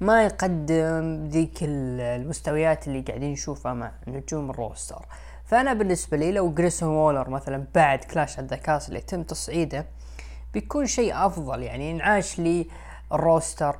ما 0.00 0.24
يقدم 0.24 1.28
ذيك 1.28 1.58
المستويات 1.62 2.88
اللي 2.88 3.00
قاعدين 3.00 3.32
نشوفها 3.32 3.74
مع 3.74 3.92
نجوم 4.08 4.50
ال 4.50 4.57
roster. 4.57 5.06
فأنا 5.44 5.72
بالنسبة 5.74 6.16
لي 6.16 6.32
لو 6.32 6.54
جريسون 6.54 6.88
وولر 6.88 7.30
مثلا 7.30 7.64
بعد 7.74 7.98
Clash 7.98 8.40
the 8.40 8.56
Castle 8.56 8.98
يتم 8.98 9.22
تصعيده 9.22 9.86
بيكون 10.54 10.86
شيء 10.86 11.26
أفضل 11.26 11.62
يعني 11.62 11.90
انعاش 11.90 12.38
لي 12.38 12.66
ال 13.12 13.21
roster 13.21 13.76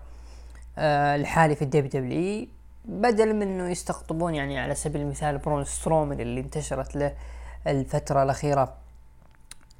آه 0.78 1.16
الحالي 1.16 1.56
في 1.56 1.62
ال 1.62 1.86
WWE 1.86 2.46
بدل 2.84 3.34
من 3.34 3.42
إنه 3.42 3.70
يستقطبون 3.70 4.34
يعني 4.34 4.58
على 4.58 4.74
سبيل 4.74 5.00
المثال 5.00 5.38
برون 5.38 5.64
سترومن 5.64 6.20
اللي 6.20 6.40
انتشرت 6.40 6.96
له 6.96 7.14
الفترة 7.66 8.22
الأخيرة 8.22 8.74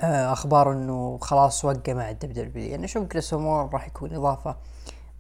آه، 0.01 0.33
أخبار 0.33 0.73
إنه 0.73 1.19
خلاص 1.21 1.65
وقع 1.65 1.93
مع 1.93 2.11
ال 2.11 2.33
WWE 2.33 2.75
أنا 2.75 2.85
أشوف 2.85 3.07
كريس 3.07 3.35
راح 3.35 3.87
يكون 3.87 4.15
إضافة 4.15 4.57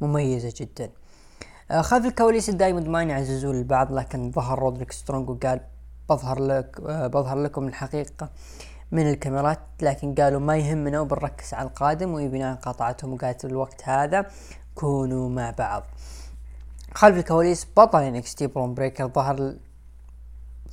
مميزة 0.00 0.52
جدا. 0.56 0.90
آه، 1.70 1.80
خلف 1.80 2.06
الكواليس 2.06 2.48
ال 2.48 2.53
Diamond 2.53 2.88
Mine 2.88 3.02
يعززون 3.02 3.54
البعض 3.54 3.92
لكن 3.92 4.32
ظهر 4.32 4.58
رودريك 4.58 4.92
سترونج 4.92 5.30
وقال 5.30 5.60
بظهر 6.10 6.40
لك 6.40 6.80
آه، 6.86 7.06
بظهر 7.06 7.38
لكم 7.38 7.68
الحقيقة. 7.68 8.30
من 8.92 9.10
الكاميرات 9.10 9.58
لكن 9.82 10.14
قالوا 10.14 10.40
ما 10.40 10.56
يهمنا 10.56 11.00
وبنركز 11.00 11.54
على 11.54 11.68
القادم 11.68 12.14
وبناء 12.14 12.54
قاطعتهم 12.54 13.12
وقالت 13.12 13.44
الوقت 13.44 13.88
هذا 13.88 14.26
كونوا 14.74 15.28
مع 15.28 15.50
بعض. 15.50 15.82
خلف 16.94 17.18
الكواليس 17.18 17.66
بطل 17.76 18.02
NXT 18.02 18.46
برون 18.46 18.74
بريكر 18.74 19.08
ظهر 19.08 19.54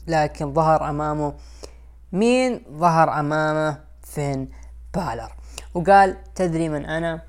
لكن 0.08 0.54
ظهر 0.54 0.90
أمامه 0.90 1.34
مين؟ 2.12 2.64
ظهر 2.72 3.20
أمامه 3.20 3.78
فين 4.04 4.50
بالر. 4.94 5.32
وقال 5.74 6.18
تدري 6.36 6.70
من 6.70 6.86
أنا؟ 6.86 7.22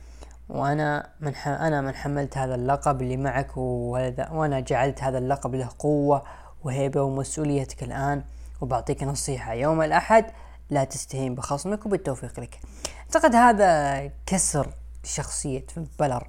وأنا 0.49 1.09
من. 1.21 1.35
أنا 1.47 1.81
من 1.81 1.95
حملت 1.95 2.39
هذا 2.39 2.55
اللقب 2.55 3.03
اللي 3.03 3.17
معك 3.17 3.57
وأنا 3.57 4.61
جعلت 4.61 5.03
هذا 5.03 5.19
اللقب 5.19 5.55
له 5.55 5.69
قوة 5.79 6.23
وهيبة 6.65 7.03
ومسؤوليتك 7.03 7.83
الآن 7.83 8.23
وبعطيك 8.61 9.03
نصيحة. 9.03 9.53
يوم 9.53 9.83
الأحد 9.83 10.25
لا 10.71 10.85
تستهين 10.85 11.35
بخصمك 11.35 11.87
وبالتوفيق 11.87 12.41
لك. 12.41 12.61
أعتقد 13.01 13.35
هذا 13.35 14.11
كسر 14.27 14.71
شخصية 15.05 15.67
بلر. 15.99 16.29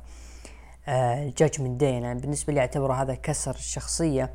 ال 0.87 0.97
Judgment 0.97 1.79
Day 1.81 1.97
أنا 1.97 2.13
بالنسبة 2.13 2.53
لي 2.53 2.59
أعتبره 2.59 2.93
هذا 2.93 3.15
كسر 3.15 3.55
الشخصية 3.55 4.33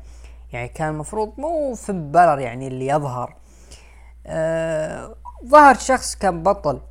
يعني 0.53 0.67
كان 0.67 0.89
المفروض 0.89 1.33
مو 1.37 1.75
فين 1.75 1.91
بلر 1.91 2.39
يعني 2.39 2.67
اللي 2.67 2.87
يظهر. 2.87 3.35
آه 4.25 5.15
ظهر 5.45 5.75
شخص 5.75 6.15
كان 6.15 6.43
بطل. 6.43 6.81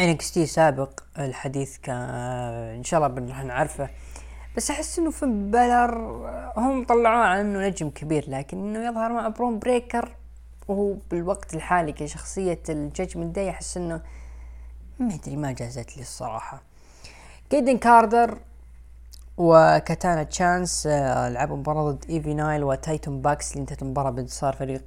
NXT 0.00 0.46
سابق 0.46 1.00
الحديث 1.18 1.76
كان 1.78 2.10
إن 2.76 2.84
شاء 2.84 3.06
الله 3.06 3.28
راح 3.28 3.44
نعرفه. 3.44 3.88
بس 4.56 4.70
أحس 4.70 4.98
إنه 4.98 5.10
فين 5.10 5.26
بلر 5.26 5.94
هم 6.56 6.84
طلعوه 6.84 7.24
على 7.24 7.40
إنه 7.40 7.68
نجم 7.68 7.90
كبير 7.90 8.24
لكن 8.28 8.58
إنه 8.58 8.88
يظهر 8.88 9.12
مع 9.12 9.28
برون 9.28 9.58
بريكر. 9.58 10.16
وهو 10.68 10.94
بالوقت 11.10 11.54
الحالي 11.54 11.92
كشخصية 11.92 12.62
ال 12.68 12.75
Judgment 12.75 13.34
Day 13.34 13.50
احس 13.50 13.76
إنه 13.76 14.00
ما 14.98 15.14
ادري 15.14 15.36
ما 15.36 15.52
جازت 15.52 15.96
لي 15.96 16.02
الصراحة. 16.02 16.62
كيدن 17.50 17.78
كارتر 17.78 18.38
وكاتانا 19.36 20.22
تشانس 20.22 20.86
آه، 20.86 21.28
لعبوا 21.28 21.56
مباراة 21.56 21.90
ضد 21.90 22.04
إيفي 22.10 22.34
نايل 22.34 22.64
وتاتوم 22.64 23.22
باكسلي 23.22 23.52
اللي 23.52 23.60
انتهت 23.60 23.82
المباراة 23.82 24.10
بانتصار 24.10 24.52
فريق 24.56 24.82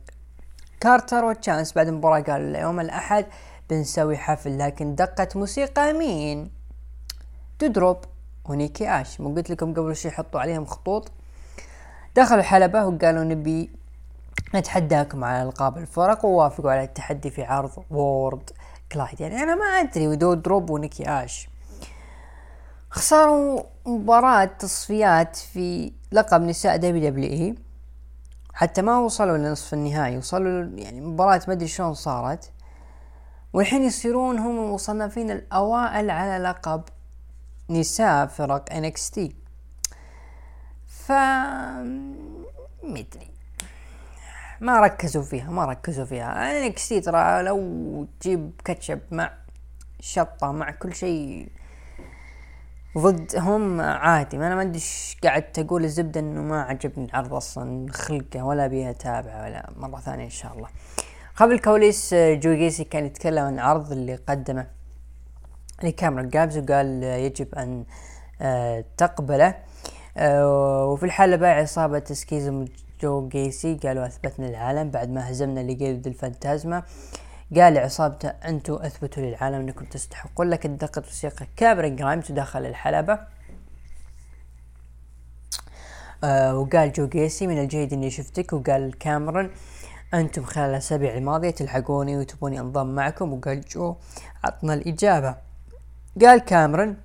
كارتر 0.80 1.26
وتشانس. 1.26 1.74
بعد 1.74 1.88
المباراة 1.88 2.20
قالوا 2.20 2.58
يوم 2.58 2.80
الأحد 2.80 3.26
بنسوي 3.70 4.18
حفل 4.18 4.60
لكن 4.60 4.96
دقت 4.96 5.36
موسيقى 5.36 5.94
مين؟ 5.94 6.52
دودروب 7.60 7.98
ونيكي 8.46 8.90
آش. 8.90 9.22
مو 9.22 9.36
قلت 9.36 9.50
لكم 9.50 9.74
قبل 9.74 9.96
شي 9.96 10.08
يحطوا 10.08 10.40
عليهم 10.40 10.66
خطوط. 10.66 11.12
دخلوا 12.16 12.40
الحلبة 12.40 12.86
وقالوا 12.86 13.24
نبي 13.24 13.70
نتحداكم 14.56 15.24
على 15.24 15.44
ألقاب 15.44 15.78
الفرق 15.78 16.26
ووافقوا 16.26 16.72
على 16.72 16.84
التحدي 16.84 17.30
في 17.30 17.44
عرض 17.44 17.84
Worlds 17.92 18.50
Collide. 18.92 19.22
يعني 19.22 19.44
أنا 19.44 19.56
ما 19.56 19.66
أدري 19.66 20.08
دودروب 20.08 20.70
ونيكي 20.70 21.10
آش. 21.10 21.50
خسروا 22.90 23.64
مباراة 23.86 24.46
تصفيات 24.46 25.36
في 25.36 25.92
لقب 26.12 26.42
نساء 26.42 26.78
WWE. 26.78 27.56
حتى 28.54 28.82
ما 28.82 29.00
وصلوا 29.00 29.38
لنصف 29.38 29.74
النهائي 29.74 30.18
وصلوا 30.18 30.64
يعني 30.64 31.02
مباراة 31.02 31.42
ما 31.48 31.54
أدري 31.54 31.68
شلون 31.68 31.94
صارت. 31.94 32.52
والحين 33.54 33.84
يصيرون 33.84 34.40
هم 34.40 34.66
المصنفين 34.66 35.32
الأوائل 35.32 36.10
على 36.10 36.44
لقب 36.44 36.84
نساء 37.70 38.26
فرق 38.26 38.74
NXT 38.74 39.36
ف 40.88 41.12
مدري 42.84 43.35
ما 44.62 44.80
ركزوا 44.80 45.24
فيها 45.24 45.52
ما 45.52 45.66
ركزوا 45.66 46.06
فيها. 46.06 46.66
NXT 46.66 47.02
ترى 47.02 47.44
لو 47.44 48.08
تجيب 48.20 48.52
كاتشب 48.66 49.00
مع 49.12 49.32
شطة 50.00 50.52
مع 50.52 50.72
كل 50.72 50.96
شيء 50.96 51.50
ضدهم 52.98 53.82
عادي. 53.82 54.38
ما 54.38 54.48
أنا 54.48 54.56
ما 54.56 54.62
أدري 54.62 54.82
قاعد 55.24 55.52
تقول 55.52 55.84
الزبدة 55.84 56.20
إنه 56.20 56.42
ما 56.42 56.62
عجبني 56.62 57.06
العرض 57.06 57.34
أصلا 57.34 57.92
خلقه 57.92 58.44
ولا 58.44 58.66
ابي 58.66 58.90
اتابعه 58.90 59.44
ولا 59.44 59.70
مرة 59.78 60.00
ثانية 60.00 60.26
إن 60.26 60.30
شاء 60.30 60.54
الله. 60.54 60.68
خلف 61.36 61.52
الكواليس 61.52 62.14
جو 62.14 62.54
جيسي 62.54 62.84
كان 62.84 63.06
يتكلم 63.06 63.46
عن 63.46 63.54
العرض 63.54 63.92
اللي 63.92 64.16
قدمه 64.16 64.68
لكاميرون 65.84 66.30
جرايمز 66.30 66.58
وقال 66.58 67.04
يجب 67.04 67.56
أن 67.56 67.86
آه، 68.42 68.86
تقبله. 68.98 69.56
آه، 70.18 70.86
وفي 70.86 71.06
الحالة 71.06 71.36
مع 71.36 71.60
عصابة 71.60 72.04
Schism 72.12 72.66
جو 73.02 73.28
جيسي 73.28 73.76
قالوا 73.84 74.06
أثبتنا 74.06 74.46
للعالم 74.46 74.92
بعد 74.92 75.10
ما 75.10 75.32
هزمنا 75.32 75.60
ليقادو 75.60 76.08
ديل 76.08 76.33
فانتازما. 76.33 76.84
قال 77.56 77.74
لعصابته 77.74 78.30
أنتم 78.30 78.74
أثبتوا 78.74 79.24
للعالم 79.24 79.56
أنكم 79.56 79.86
تستحقون 79.86 80.50
لكن 80.50 80.78
دقت 80.78 81.08
موسيقى 81.08 81.48
كاميرون 81.56 81.96
جرايمز 81.96 82.32
ودخل 82.32 82.66
الحلبة. 82.66 83.20
آه 86.24 86.58
وقال 86.58 86.92
جو 86.92 87.08
جيسي 87.08 87.48
من 87.48 87.60
الجيد 87.60 87.94
إني 87.94 88.10
شفتك 88.10 88.54
وقال 88.54 88.98
كاميرون 88.98 89.52
أنتم 90.14 90.44
خلال 90.44 90.70
الأسابيع 90.70 91.18
الماضية 91.18 91.50
تلحقوني 91.50 92.18
وتبوني 92.18 92.60
أنضم 92.60 92.88
معكم 92.88 93.34
وقال 93.34 93.62
جو 93.62 93.96
عطنا 94.44 94.74
الإجابة. 94.74 95.36
قال 96.22 96.40
كاميرون 96.40 96.98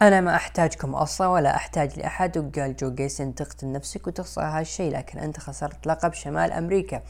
أنا 0.00 0.20
ما 0.20 0.36
أحتاجكم 0.36 0.94
أصلا 0.94 1.26
ولا 1.26 1.56
أحتاج 1.56 1.98
لأحد 1.98 2.38
وقال 2.38 2.76
جو 2.76 2.94
جيسي 2.94 3.22
انت 3.22 3.42
تقتل 3.42 3.72
نفسك 3.72 4.06
وتخسر 4.06 4.42
هالشيء 4.42 4.92
لكن 4.92 5.18
أنت 5.18 5.38
خسرت 5.38 5.86
لقب 5.86 6.12
شمال 6.12 6.52
أمريكا. 6.52 7.02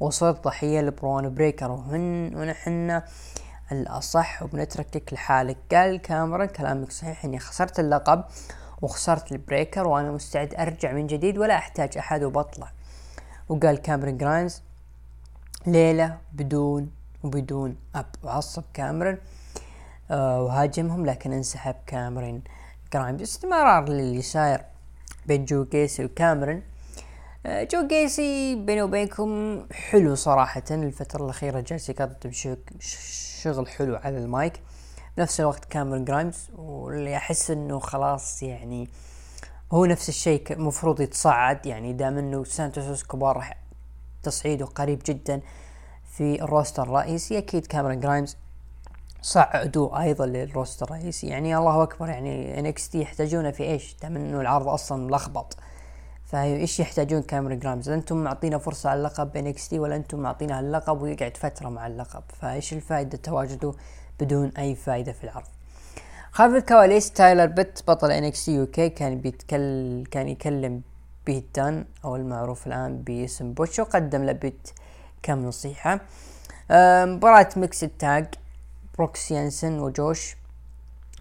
وصرت 0.00 0.44
ضحية 0.44 0.80
لبرون 0.80 1.34
بريكر 1.34 1.70
وهن 1.70 2.32
ونحن 2.34 3.02
الأصح 3.72 4.42
وبنتركك 4.42 5.12
لحالك. 5.12 5.56
قال 5.72 5.96
كاميرون 6.02 6.46
كلامك 6.46 6.92
صحيح 6.92 7.24
إني 7.24 7.38
خسرت 7.38 7.80
اللقب 7.80 8.24
وخسرت 8.82 9.32
البريكر 9.32 9.86
وأنا 9.86 10.10
مستعد 10.10 10.54
أرجع 10.54 10.92
من 10.92 11.06
جديد 11.06 11.38
ولا 11.38 11.54
أحتاج 11.54 11.98
أحد 11.98 12.22
وبطلع. 12.22 12.72
وقال 13.48 13.82
كاميرون 13.82 14.18
جرايمز 14.18 14.62
ليلة 15.66 16.18
بدون 16.32 16.90
وبدون 17.24 17.76
أب 17.94 18.06
وعصب 18.22 18.62
كاميرون 18.74 19.18
وهاجمهم 20.10 21.06
لكن 21.06 21.32
انسحب 21.32 21.74
كاميرون. 21.86 22.42
جرايمز 22.92 23.22
استمرار 23.22 23.88
للي 23.88 24.22
صاير 24.22 24.64
بين 25.26 25.44
جو 25.44 25.64
جيسي 25.64 26.04
وكاميرون. 26.04 26.62
آه، 27.46 27.64
جو 27.64 27.86
جيسي 27.86 28.54
بيني 28.54 28.82
وبينكم 28.82 29.60
حلو 29.72 30.14
صراحة. 30.14 30.62
الفترة 30.70 31.24
الأخيرة 31.24 31.60
جالس 31.60 31.88
يقدم 31.88 32.30
شغل 33.42 33.68
حلو 33.68 33.96
على 33.96 34.18
المايك. 34.18 34.60
بنفس 35.16 35.40
الوقت 35.40 35.64
كاميرون 35.64 36.04
جرايمز 36.04 36.50
واللي 36.54 37.16
أحس 37.16 37.50
إنه 37.50 37.78
خلاص 37.78 38.42
يعني 38.42 38.88
هو 39.72 39.84
نفس 39.84 40.08
الشيء 40.08 40.58
مفروض 40.58 41.00
يتصعد. 41.00 41.66
يعني 41.66 41.92
دام 41.92 42.18
إنه 42.18 42.44
سانتوس 42.44 42.84
إسكوبار 42.84 43.36
راح 43.36 43.56
تصعيده 44.22 44.66
قريب 44.66 45.02
جدا 45.06 45.40
في 46.04 46.42
ال 46.42 46.48
roster 46.48 46.82
الرئيسي 46.82 47.38
أكيد 47.38 47.66
كاميرون 47.66 48.00
جرايمز 48.00 48.36
صعدوا 49.26 50.02
أيضا 50.02 50.26
لل 50.26 50.41
roster 50.41 50.86
الرئيسي. 50.86 51.26
يعني 51.26 51.56
الله 51.56 51.82
أكبر 51.82 52.08
يعني 52.08 52.60
NXT 52.60 53.00
يحتاجونه 53.00 53.50
في 53.50 53.62
إيش؟ 53.62 53.96
دام 54.02 54.16
إنه 54.16 54.40
العرض 54.40 54.68
أصلا 54.68 55.06
ملخبط. 55.06 55.56
فايش 56.24 56.80
يحتاجون؟ 56.80 57.22
كاميرون 57.22 57.58
جرايمز. 57.58 57.88
أنتم 57.88 58.16
معطينا 58.16 58.58
فرصة 58.58 58.90
على 58.90 58.98
اللقب 58.98 59.32
بال 59.32 59.46
NXT 59.46 59.78
ولا 59.78 59.96
أنتم 59.96 60.18
معطينا 60.18 60.60
اللقب 60.60 61.02
ويقعد 61.02 61.36
فترة 61.36 61.68
مع 61.68 61.86
اللقب. 61.86 62.22
فإيش 62.40 62.72
الفائدة 62.72 63.18
تواجده 63.18 63.72
بدون 64.20 64.52
أي 64.58 64.74
فائدة 64.74 65.12
في 65.12 65.24
العرض؟ 65.24 65.46
خلف 66.32 66.54
الكواليس 66.54 67.12
تايلر 67.12 67.46
بيت 67.46 67.80
بطل 67.88 68.10
NXT 68.10 68.54
UK 68.54 68.88
كان 68.88 69.18
بيتكلم 69.18 70.04
كان 70.10 70.28
يكلم 70.28 70.82
بيت 71.26 71.46
دان 71.54 71.84
أو 72.04 72.16
المعروف 72.16 72.66
الآن 72.66 73.02
باسم 73.02 73.52
بوتش 73.52 73.78
وقدم 73.78 74.24
له 74.24 74.32
بيت 74.32 74.70
كم 75.22 75.46
نصيحة. 75.46 76.00
مباراة 76.70 77.48
mixed 77.56 77.84
tag. 77.84 78.26
بروكس 78.98 79.30
يانسن 79.30 79.78
وجوش 79.78 80.36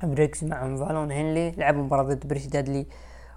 بريكس 0.03 0.43
مع 0.43 0.77
فالون 0.77 1.11
هنلي 1.11 1.51
لعبوا 1.51 1.83
مباراة 1.83 2.03
ضد 2.03 2.27
Pretty 2.27 2.47
Deadly 2.47 2.85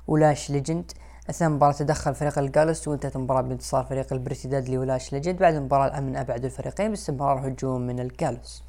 ولاش 0.07 0.51
ليجند. 0.51 0.93
أثناء 1.31 1.51
المباراة 1.51 1.73
تدخل 1.73 2.15
فريق 2.15 2.39
ال 2.39 2.46
Gallus 2.46 2.89
وانتهت 2.89 3.17
المباراة 3.17 3.41
بانتصار 3.41 3.85
فريق 3.85 4.13
ال 4.13 4.18
Pretty 4.18 4.49
Deadly 4.49 4.79
ولاش 4.79 5.13
ليجند. 5.13 5.39
بعد 5.39 5.55
المباراة 5.55 5.87
الأمن 5.87 6.17
أبعد 6.17 6.45
الفريقين 6.45 6.91
باستمرار 6.91 7.49
هجوم 7.49 7.81
من 7.81 8.01
ال 8.01 8.09
Gallus 8.09 8.63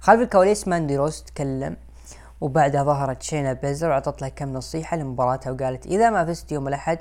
خلف 0.00 0.20
الكواليس 0.20 0.68
ماندي 0.68 0.96
روز 0.96 1.22
تكلم 1.22 1.76
وبعدها 2.40 2.82
ظهرت 2.82 3.22
شينا 3.22 3.52
بيزلر 3.52 3.90
وعطت 3.90 4.22
له 4.22 4.28
كم 4.28 4.52
نصيحة 4.52 4.96
لمباراتها 4.96 5.50
وقالت 5.50 5.86
إذا 5.86 6.10
ما 6.10 6.24
فزت 6.24 6.52
يوم 6.52 6.68
الأحد 6.68 6.98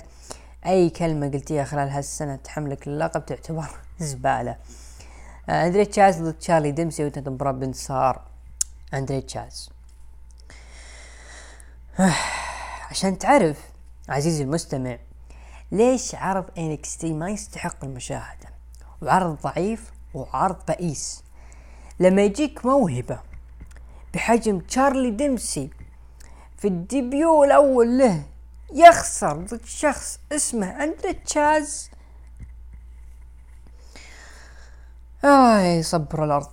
أي 0.65 0.89
كلمة 0.89 1.27
قلتيها 1.27 1.63
خلال 1.63 1.89
هالسنة 1.89 2.35
تحملك 2.35 2.87
اللقب 2.87 3.25
تعتبر 3.25 3.67
زبالة. 3.99 4.55
أندري 5.49 5.85
تشاز 5.85 6.21
ضد 6.21 6.33
تشارلي 6.33 6.71
ديمسي 6.71 7.03
وانتهت 7.03 7.27
المباراة 7.27 7.51
بانتصار 7.51 8.21
أندري 8.93 9.21
تشاز 9.21 9.69
عشان 12.91 13.17
تعرف 13.17 13.59
عزيزي 14.09 14.43
المستمع 14.43 14.97
ليش 15.71 16.15
عرض 16.15 16.45
NXT 16.57 17.13
ما 17.13 17.29
يستحق 17.29 17.83
المشاهدة؟ 17.83 18.49
وعرض 19.01 19.37
ضعيف 19.43 19.91
وعرض 20.13 20.65
بئيس. 20.67 21.23
لما 21.99 22.21
يجيك 22.21 22.65
موهبة 22.65 23.19
بحجم 24.13 24.59
تشارلي 24.59 25.11
ديمسي 25.11 25.69
في 26.57 26.67
ال 26.67 26.80
debut 26.80 27.43
الأول 27.43 27.97
له 27.97 28.23
يخسر 28.73 29.33
ضد 29.33 29.65
شخص 29.65 30.19
اسمه 30.31 30.83
أندري 30.83 31.13
تشيس 31.13 31.89
آه 35.25 35.81
صبر 35.81 36.23
الأرض. 36.23 36.51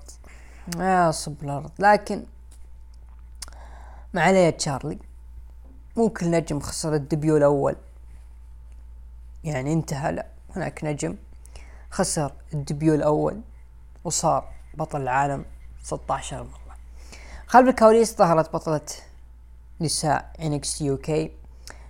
يا 0.78 1.10
صبر 1.10 1.44
الأرض. 1.44 1.70
لكن 1.78 2.24
ما 4.14 4.22
عليه 4.22 4.50
تشارلي 4.50 4.98
مو 5.96 6.08
كل 6.08 6.30
نجم 6.30 6.60
خسر 6.60 6.94
ال 6.94 7.01
debut 7.01 7.36
الأول. 7.36 7.76
يعني 9.44 9.72
انتهى 9.72 10.12
لا 10.12 10.26
هناك 10.56 10.84
نجم 10.84 11.16
خسر 11.90 12.32
ال 12.54 12.61
debut 12.61 12.94
الأول 12.94 13.40
وصار 14.04 14.48
بطل 14.74 15.02
العالم 15.02 15.44
16 15.82 16.42
مرة. 16.42 16.76
خلف 17.46 17.68
الكواليس 17.68 18.16
ظهرت 18.16 18.52
بطلة 18.52 18.86
نساء 19.80 20.32
يو 20.80 20.96
كي 20.96 21.32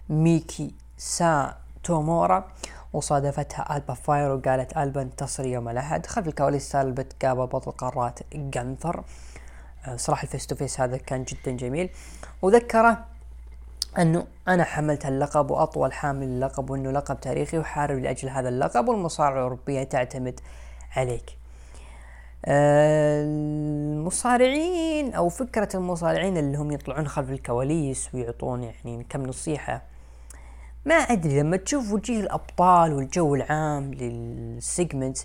ميكو 0.09 0.75
ساتومورا. 0.99 2.53
وصادفتها 2.93 3.77
ألبا 3.77 3.95
فاير 3.95 4.31
وقالت 4.31 4.77
ألبا 4.77 5.03
انتصر 5.03 5.47
يوم 5.47 5.69
الأحد. 5.69 6.07
خلف 6.07 6.29
الكواليس 6.29 6.71
سالبت 6.71 7.25
قابل 7.25 7.47
بطل 7.47 7.71
قارات 7.71 8.19
جانثر 8.35 9.05
آه، 9.87 9.97
صراحة 9.97 10.25
ال 10.25 10.29
face 10.29 10.47
to 10.47 10.55
face 10.55 10.81
هذا 10.81 10.97
كان 10.97 11.25
جدا 11.25 11.51
جميل. 11.51 11.91
وذكره 12.43 13.05
أنه 13.99 14.27
أنا 14.49 14.65
حملت 14.65 15.07
اللقب 15.07 15.51
وأطول 15.51 15.93
حامل 15.93 16.27
اللقب 16.27 16.71
وأنه 16.71 16.91
لقب 16.91 17.21
تاريخي 17.21 17.59
وحارب 17.59 17.99
لأجل 17.99 18.29
هذا 18.29 18.49
اللقب 18.49 18.89
والمصارعة 18.89 19.33
الأوروبية 19.33 19.83
تعتمد 19.83 20.41
عليك. 20.97 21.37
آه، 22.45 23.23
المصارعين 23.25 25.15
أو 25.15 25.29
فكرة 25.29 25.69
المصارعين 25.75 26.37
اللي 26.37 26.59
هم 26.59 26.73
يطلعون 26.73 27.09
خلف 27.09 27.31
الكواليس 27.31 28.15
ويعطون 28.15 28.63
يعني 28.63 29.07
كم 29.09 29.27
نصيحة 29.27 29.92
ما 30.85 30.95
أدري 30.95 31.41
لما 31.41 31.57
تشوف 31.57 31.93
وجيه 31.93 32.21
الأبطال 32.21 32.93
والجو 32.93 33.35
العام 33.35 33.95
للسيجمنت 33.95 35.19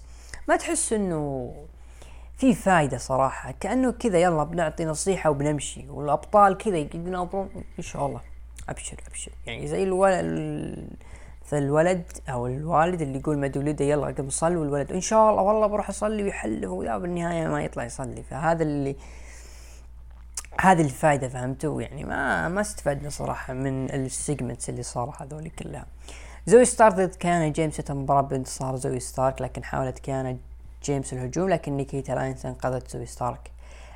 ما 0.48 0.56
تحس 0.56 0.94
إنه 0.94 1.54
في 2.38 2.54
فايدة 2.54 2.98
صراحة 2.98 3.54
كأنه 3.60 3.92
كذا 3.92 4.18
يلا 4.18 4.44
بنعطي 4.44 4.86
نصيحة 4.86 5.30
وبنمشي 5.30 5.90
والأبطال 5.90 6.58
كذا 6.58 6.78
يناظرون 6.78 7.50
إن 7.80 7.84
شاء 7.84 8.06
الله. 8.06 8.22
أبشر 8.70 8.98
أبشر. 9.08 9.32
يعني 9.46 9.68
زي 9.68 9.84
الولد 9.84 10.90
فالولد 11.46 12.04
أو 12.30 12.48
الوالد 12.48 13.02
اللي 13.02 13.20
يقول 13.20 13.38
ما 13.38 13.52
ولده 13.56 13.86
يلا 13.86 14.08
قم 14.08 14.30
صل 14.30 14.58
والولد 14.58 14.92
إن 14.92 15.02
شاء 15.02 15.30
الله 15.32 15.42
والله 15.42 15.68
بروح 15.68 15.90
أصلي 15.90 16.24
ويحلف 16.24 16.70
ولا 16.70 16.98
بالنهاية 16.98 17.48
ما 17.48 17.64
يطلع 17.64 17.84
يصلي. 17.84 18.24
فهذا 18.24 18.64
اللي 18.64 18.96
هذه 20.62 20.82
الفائدة 20.82 21.30
فهمتوا؟ 21.30 21.82
يعني 21.82 22.04
ما 22.04 22.48
ما 22.50 22.62
استفدنا 22.62 23.10
صراحة 23.10 23.54
من 23.54 23.90
ال 23.90 23.99
segments 23.99 24.70
اللي 24.70 24.84
صار 24.84 25.16
هذول 25.20 25.50
كلها. 25.50 25.86
زوي 26.46 26.66
ستارك 26.66 26.94
ضد 26.94 27.16
كيانا 27.16 27.48
جيمس. 27.48 27.80
المباراة 27.80 28.22
بانتصار 28.22 28.76
زوي 28.76 29.00
ستارك 29.00 29.42
لكن 29.42 29.64
حاولت 29.64 30.00
كيانا 30.00 30.38
جيمس 30.84 31.14
الهجوم 31.14 31.50
لكن 31.50 31.78
نيكيتا 31.78 32.12
لاينز 32.12 32.46
انقذت 32.46 32.92
زوي 32.92 33.06
ستارك. 33.06 33.52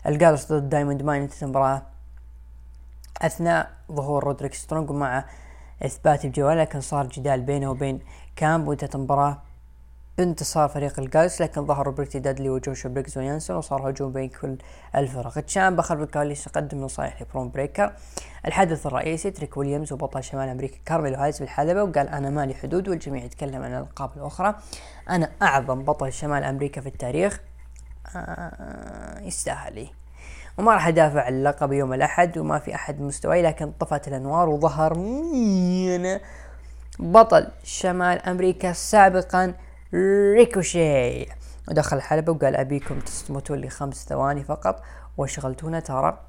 الجالس 0.06 0.52
ضد 0.52 0.70
دايموند 0.70 1.04
ماين. 1.04 1.30
المباراة 1.42 1.82
أثناء 3.22 3.72
ظهور 3.92 4.24
رودريك 4.24 4.54
سترونج 4.54 4.90
ومع 4.90 5.26
إثبات 5.86 6.26
الجوال 6.26 6.58
لكن 6.58 6.82
صار 6.82 7.08
جدال 7.08 7.42
بينه 7.42 7.72
وبين 7.72 8.00
كامب 8.36 8.68
وانتهت 8.68 8.96
المباراة 8.96 9.42
بانتصار 10.18 10.70
فريق 10.70 11.00
الجالس 11.00 11.42
لكن 11.42 11.66
ظهروا 11.66 11.94
بريتي 11.94 12.20
ديدلي 12.20 12.50
وجوش 12.50 12.90
بريجز 12.90 13.18
وجينسن 13.18 13.58
وصار 13.58 13.90
هجوم 13.90 14.12
بين 14.12 14.30
كل 14.30 14.58
الفرق. 14.96 15.40
تشامبا 15.40 15.82
خلف 15.82 16.02
الكواليس 16.02 16.48
يقدم 16.48 16.82
نصائح 16.82 17.22
لبروم 17.22 17.50
بريكر 17.50 17.94
الحدث 18.46 18.88
الرئيسي 18.88 19.32
تريك 19.32 19.58
ويليامز 19.58 19.94
وبطل 19.94 20.24
شمال 20.24 20.50
أمريكا 20.50 20.78
كارميلو 20.86 21.16
هايز 21.16 21.38
في 21.38 21.44
الحلبة 21.44 21.84
وقال 21.84 22.10
أنا 22.10 22.30
مالي 22.30 22.54
حدود 22.54 22.90
والجميع 22.90 23.24
يتكلم 23.24 23.64
عن 23.64 23.74
الالقاب 23.74 24.10
الأخرى. 24.18 24.56
أنا 25.10 25.32
أعظم 25.42 25.84
بطل 25.84 26.14
شمال 26.14 26.44
أمريكا 26.44 26.82
في 26.82 26.88
التاريخ. 26.88 27.42
آه 28.16 29.20
يستاهل. 29.20 29.88
وما 30.58 30.74
راح 30.74 30.88
أدافع 30.88 31.22
عن 31.22 31.34
اللقب 31.34 31.72
يوم 31.72 31.94
الأحد 31.94 32.38
وما 32.38 32.60
في 32.60 32.76
أحد 32.76 33.02
مستواي 33.02 33.42
لكن 33.42 33.72
طفت 33.72 34.08
الأنوار 34.08 34.50
وظهر 34.50 34.98
مين 34.98 36.20
بطل 37.00 37.48
شمال 37.64 38.22
أمريكا 38.22 38.74
سابقا 38.74 39.54
ريكوشي. 39.94 41.26
ودخل 41.68 41.98
الحلبة 41.98 42.32
وقال 42.32 42.56
أبيكم 42.56 43.00
تصمتوا 43.00 43.56
لي 43.56 43.70
خمس 43.70 44.06
ثواني 44.06 44.44
فقط 44.44 44.84
وشغلتونا 45.18 45.80
ترى. 45.80 46.20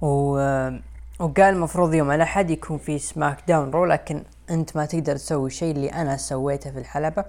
و... 0.00 0.34
وقال 1.18 1.54
المفروض 1.54 1.94
يوم 1.94 2.10
الأحد 2.10 2.50
يكون 2.50 2.78
في 2.78 2.98
سماك 2.98 3.38
داون 3.48 3.70
رو 3.70 3.84
لكن 3.84 4.22
أنت 4.50 4.76
ما 4.76 4.86
تقدر 4.86 5.16
تسوي 5.16 5.50
شيء 5.50 5.74
اللي 5.74 5.88
أنا 5.88 6.16
سويته 6.16 6.70
في 6.70 6.78
الحلبة. 6.78 7.24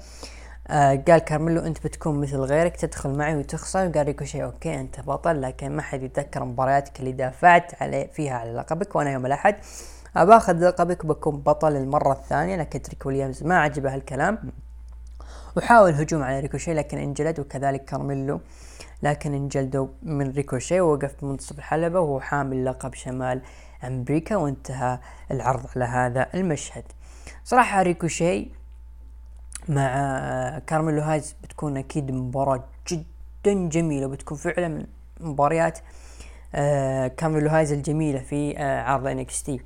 آه 0.67 1.03
قال 1.07 1.19
كارميلو 1.19 1.61
أنت 1.61 1.87
بتكون 1.87 2.21
مثل 2.21 2.37
غيرك 2.37 2.75
تدخل 2.75 3.09
معي 3.09 3.35
وتخسر. 3.35 3.87
قال 3.87 4.05
ريكوشي 4.05 4.43
أوكي 4.43 4.79
أنت 4.79 4.99
بطل 4.99 5.41
لكن 5.41 5.75
ما 5.75 5.81
حد 5.81 6.03
يتذكر 6.03 6.43
مبارياتك 6.43 6.99
اللي 6.99 7.11
دافعت 7.11 7.81
عليه 7.81 8.07
فيها 8.07 8.33
على 8.33 8.53
لقبك. 8.53 8.95
وأنا 8.95 9.11
يوم 9.11 9.25
الأحد 9.25 9.55
باخذ 10.23 10.67
لقبك 10.67 11.05
بكون 11.05 11.37
بطل 11.37 11.75
المرة 11.75 12.11
الثانية 12.11 12.55
لكن 12.55 12.81
تريك 12.81 13.05
ويليامز 13.05 13.43
ما 13.43 13.59
عجبه 13.59 13.93
هالكلام. 13.93 14.51
وحاول 15.57 15.91
هجوم 15.91 16.23
على 16.23 16.39
ريكوشي 16.39 16.73
لكن 16.73 16.97
انجلد 16.97 17.39
وكذلك 17.39 17.85
كارميلو 17.85 18.41
لكن 19.03 19.33
انجلدوا 19.33 19.87
من 20.03 20.31
ريكوشي 20.31 20.81
ووقف 20.81 21.15
بمنتصف 21.21 21.57
الحلبة 21.57 21.99
وهو 21.99 22.19
حامل 22.19 22.65
لقب 22.65 22.93
شمال 22.93 23.41
أمريكا 23.83 24.35
وانتهى 24.35 24.99
العرض 25.31 25.65
على 25.75 25.85
هذا 25.85 26.27
المشهد. 26.33 26.83
صراحة 27.43 27.81
ريكوشي 27.81 28.47
مع 29.69 30.59
كارميلو 30.67 31.01
هايز 31.01 31.35
بتكون 31.43 31.77
أكيد 31.77 32.11
مباراة 32.11 32.63
جدا 32.87 33.69
جميلة 33.69 34.05
وبتكون 34.05 34.37
فعلا 34.37 34.67
من 34.67 34.85
مباريات 35.19 35.79
آه 36.55 37.07
كارميلو 37.07 37.49
هايز 37.49 37.71
الجميلة 37.71 38.19
في 38.19 38.57
آه 38.57 38.81
عرض 38.81 39.07
NXT. 39.07 39.61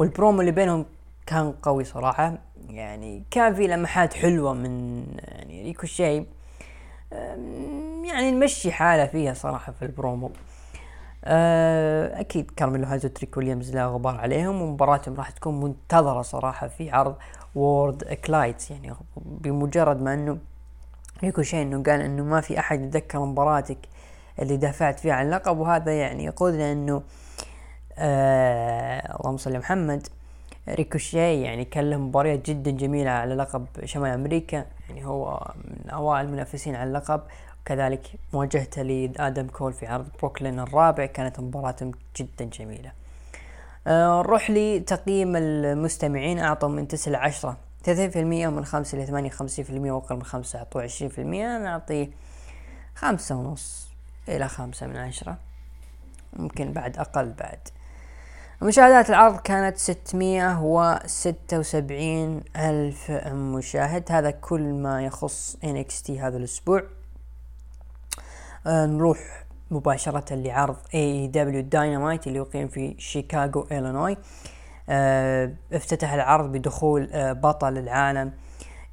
والبرومو 0.00 0.40
اللي 0.40 0.52
بينهم 0.52 0.86
كان 1.26 1.52
قوي 1.52 1.84
صراحة. 1.84 2.38
يعني 2.68 3.24
كان 3.30 3.54
في 3.54 3.66
لمحات 3.66 4.14
حلوة 4.14 4.52
من 4.54 5.04
يعني 5.18 5.62
ريكوشي 5.62 6.24
يعني 8.04 8.30
نمشي 8.30 8.72
حالة 8.72 9.06
فيها 9.06 9.34
صراحة 9.34 9.72
في 9.72 9.84
البرومو. 9.84 10.30
آه، 11.24 12.20
أكيد 12.20 12.50
كارميلو 12.50 12.86
هايز 12.86 13.04
وتريك 13.06 13.36
ويليامز 13.36 13.74
لا 13.74 13.86
غبار 13.86 14.16
عليهم 14.16 14.62
ومباراتهم 14.62 15.14
راح 15.14 15.30
تكون 15.30 15.60
منتظرة 15.60 16.22
صراحة 16.22 16.68
في 16.68 16.90
عرض 16.90 17.16
وورلدز 17.54 18.04
كولايد 18.04 18.70
يعني 18.70 18.94
بمجرد 19.16 20.02
ما 20.02 20.14
إنه 20.14 20.38
ريكوشي 21.22 21.62
إنه 21.62 21.82
قال 21.82 22.00
إنه 22.00 22.24
ما 22.24 22.40
في 22.40 22.58
أحد 22.58 22.80
يتذكر 22.80 23.18
مباراتك 23.18 23.78
اللي 24.38 24.56
دافعت 24.56 25.00
فيها 25.00 25.14
عن 25.14 25.26
اللقب 25.26 25.58
وهذا 25.58 25.92
يعني 25.92 26.24
يقودنا 26.24 26.72
آه 26.72 27.02
اللهم 28.00 29.36
صل 29.36 29.58
محمد. 29.58 30.06
ريكوشي 30.68 31.42
يعني 31.42 31.64
كان 31.64 31.90
له 31.90 31.96
مباريات 31.96 32.50
جدا 32.50 32.70
جميلة 32.70 33.10
على 33.10 33.34
لقب 33.34 33.66
شمال 33.84 34.10
أمريكا. 34.10 34.66
يعني 34.88 35.06
هو 35.06 35.52
من 35.64 35.90
أوائل 35.90 36.26
المنافسين 36.26 36.74
على 36.74 36.88
اللقب. 36.88 37.20
وكذلك 37.62 38.06
مواجهته 38.32 38.82
لآدم 38.82 39.46
كول 39.46 39.72
في 39.72 39.86
عرض 39.86 40.06
بروكلين 40.18 40.60
الرابع. 40.60 41.06
كانت 41.06 41.40
مباراة 41.40 41.76
جدا 42.16 42.44
جميلة. 42.44 42.92
آه 43.86 44.22
نروح 44.22 44.50
لتقييم 44.50 45.36
المستمعين. 45.36 46.38
أعطوا 46.38 46.68
من 46.68 46.88
تسعة 46.88 47.12
لعشرة 47.12 47.56
ثلاثين 47.84 48.10
في 48.10 48.20
المية 48.20 48.48
ومن 48.48 48.64
خمسة 48.64 48.98
إلى 48.98 49.06
ثمانية 49.06 49.30
وخمسين 49.30 49.64
في 49.64 49.70
المية 49.70 49.92
وأقل 49.92 50.16
من 50.16 50.22
خمسة 50.22 50.58
أعطوا 50.58 50.82
عشرين 50.82 51.10
في 51.10 51.20
المية. 51.20 51.56
أنا 51.56 51.72
أعطيه 51.72 52.08
خمسة 52.94 53.36
ونص 53.36 53.88
إلى 54.28 54.48
خمسة 54.48 54.86
من 54.86 54.96
عشرة. 54.96 55.36
ممكن 56.32 56.72
بعد 56.72 56.98
أقل 56.98 57.32
بعد. 57.32 57.58
مشاهدات 58.62 59.10
العرض 59.10 59.40
كانت 59.40 59.76
ستمية 59.76 60.60
وستة 60.62 61.58
وسبعين 61.58 62.42
ألف 62.56 63.10
مشاهد. 63.32 64.12
هذا 64.12 64.30
كل 64.30 64.62
ما 64.62 65.04
يخص 65.04 65.56
NXT 65.56 66.10
هذا 66.10 66.36
الأسبوع. 66.36 66.82
آه 68.66 68.86
نروح 68.86 69.18
مباشرة 69.70 70.34
لعرض 70.34 70.76
AEW 70.76 71.64
Dynamite 71.72 72.26
اللي 72.26 72.38
يقيم 72.38 72.68
في 72.68 72.94
شيكاغو 72.98 73.66
إلينوي. 73.72 74.16
آه 74.88 75.52
افتتح 75.72 76.12
العرض 76.12 76.52
بدخول 76.52 77.10
آه 77.12 77.32
بطل 77.32 77.78
العالم 77.78 78.32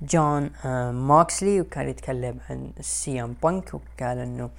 جون 0.02 0.50
ماكسلي 0.92 1.62
وكان 1.62 1.90
يتكلم 1.90 2.40
عن 2.50 2.72
سي 2.82 3.24
إم 3.24 3.36
بانك 3.44 3.74
وقال 3.74 4.18
إنه 4.18 4.50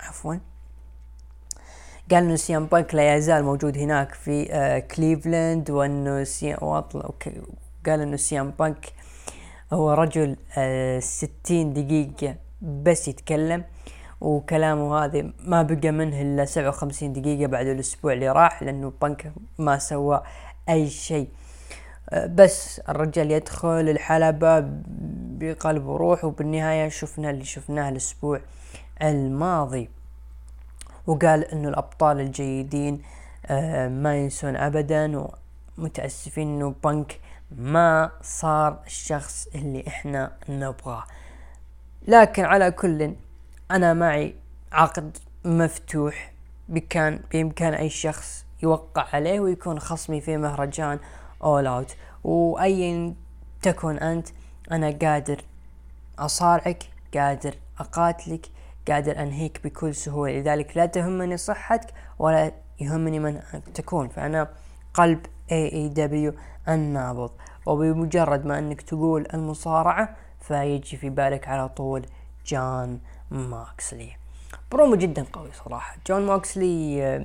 عفوا. 0.08 0.53
قال 2.10 2.24
انه 2.24 2.36
سيام 2.36 2.66
بانك 2.66 2.94
لا 2.94 3.16
يزال 3.16 3.44
موجود 3.44 3.78
هناك 3.78 4.14
في 4.14 4.44
كليفلاند 4.96 5.70
وانه 5.70 6.24
سيام 6.24 6.58
قال 7.86 8.00
انه 8.00 8.16
سيام 8.16 8.50
بانك 8.50 8.86
هو 9.72 9.92
رجل 9.92 10.36
آه 10.58 10.98
ستين 10.98 11.72
دقيقة 11.72 12.36
بس 12.62 13.08
يتكلم 13.08 13.64
وكلامه 14.20 15.04
هذا 15.04 15.32
ما 15.44 15.62
بقى 15.62 15.90
منه 15.90 16.20
إلا 16.22 16.44
سبعة 16.44 16.68
وخمسين 16.68 17.12
دقيقة 17.12 17.46
بعد 17.46 17.66
الأسبوع 17.66 18.12
اللي 18.12 18.28
راح 18.28 18.62
لأنه 18.62 18.92
بانك 19.02 19.32
ما 19.58 19.78
سوى 19.78 20.22
أي 20.68 20.90
شيء. 20.90 21.28
آه 22.10 22.26
بس 22.26 22.80
الرجال 22.88 23.30
يدخل 23.30 23.68
الحلبة 23.68 24.64
بقلب 25.38 25.86
وروح 25.86 26.24
وبالنهاية 26.24 26.88
شفنا 26.88 27.30
اللي 27.30 27.44
شفناه 27.44 27.88
الأسبوع 27.88 28.40
الماضي. 29.02 29.90
وقال 31.06 31.44
إنه 31.44 31.68
الأبطال 31.68 32.20
الجيدين 32.20 33.02
آه 33.46 33.88
ما 33.88 34.16
ينسون 34.16 34.56
ابدا 34.56 35.28
ومتأسفين 35.78 36.48
إنه 36.48 36.74
بنك 36.84 37.20
ما 37.56 38.10
صار 38.22 38.78
الشخص 38.86 39.48
اللي 39.54 39.84
إحنا 39.88 40.32
نبغاه. 40.48 41.04
لكن 42.08 42.44
على 42.44 42.70
كل 42.70 43.14
أنا 43.70 43.94
معي 43.94 44.34
عقد 44.72 45.16
مفتوح 45.44 46.32
بكان 46.68 47.20
بإمكان 47.32 47.74
أي 47.74 47.90
شخص 47.90 48.44
يوقع 48.62 49.06
عليه 49.12 49.40
ويكون 49.40 49.78
خصمي 49.78 50.20
في 50.20 50.36
مهرجان 50.36 50.98
اول 51.44 51.66
اوت 51.66 51.96
وايا 52.24 53.14
تكن 53.62 53.98
أنت 53.98 54.28
أنا 54.72 54.98
قادر 55.02 55.40
أصارعك 56.18 56.82
قادر 57.14 57.54
أقاتلك 57.80 58.46
قادر 58.88 59.22
أنهيك 59.22 59.60
بكل 59.64 59.94
سهولة. 59.94 60.32
لذلك 60.32 60.76
لا 60.76 60.86
تهمني 60.86 61.36
صحتك 61.36 61.94
ولا 62.18 62.52
يهمني 62.80 63.18
من 63.18 63.40
تكون. 63.74 64.08
فأنا 64.08 64.48
قلب 64.94 65.26
دبليو 65.94 66.34
النابض. 66.68 67.30
وبمجرد 67.66 68.46
ما 68.46 68.58
أنك 68.58 68.82
تقول 68.82 69.26
المصارعة 69.34 70.16
فيجي 70.40 70.96
في 70.96 71.10
بالك 71.10 71.48
على 71.48 71.68
طول 71.68 72.06
جون 72.46 73.00
ماكسلي. 73.30 74.16
برومو 74.72 74.96
جدا 74.96 75.26
قوي 75.32 75.52
صراحة. 75.52 75.96
جون 76.06 76.26
ماكسلي 76.26 77.04
آه، 77.04 77.24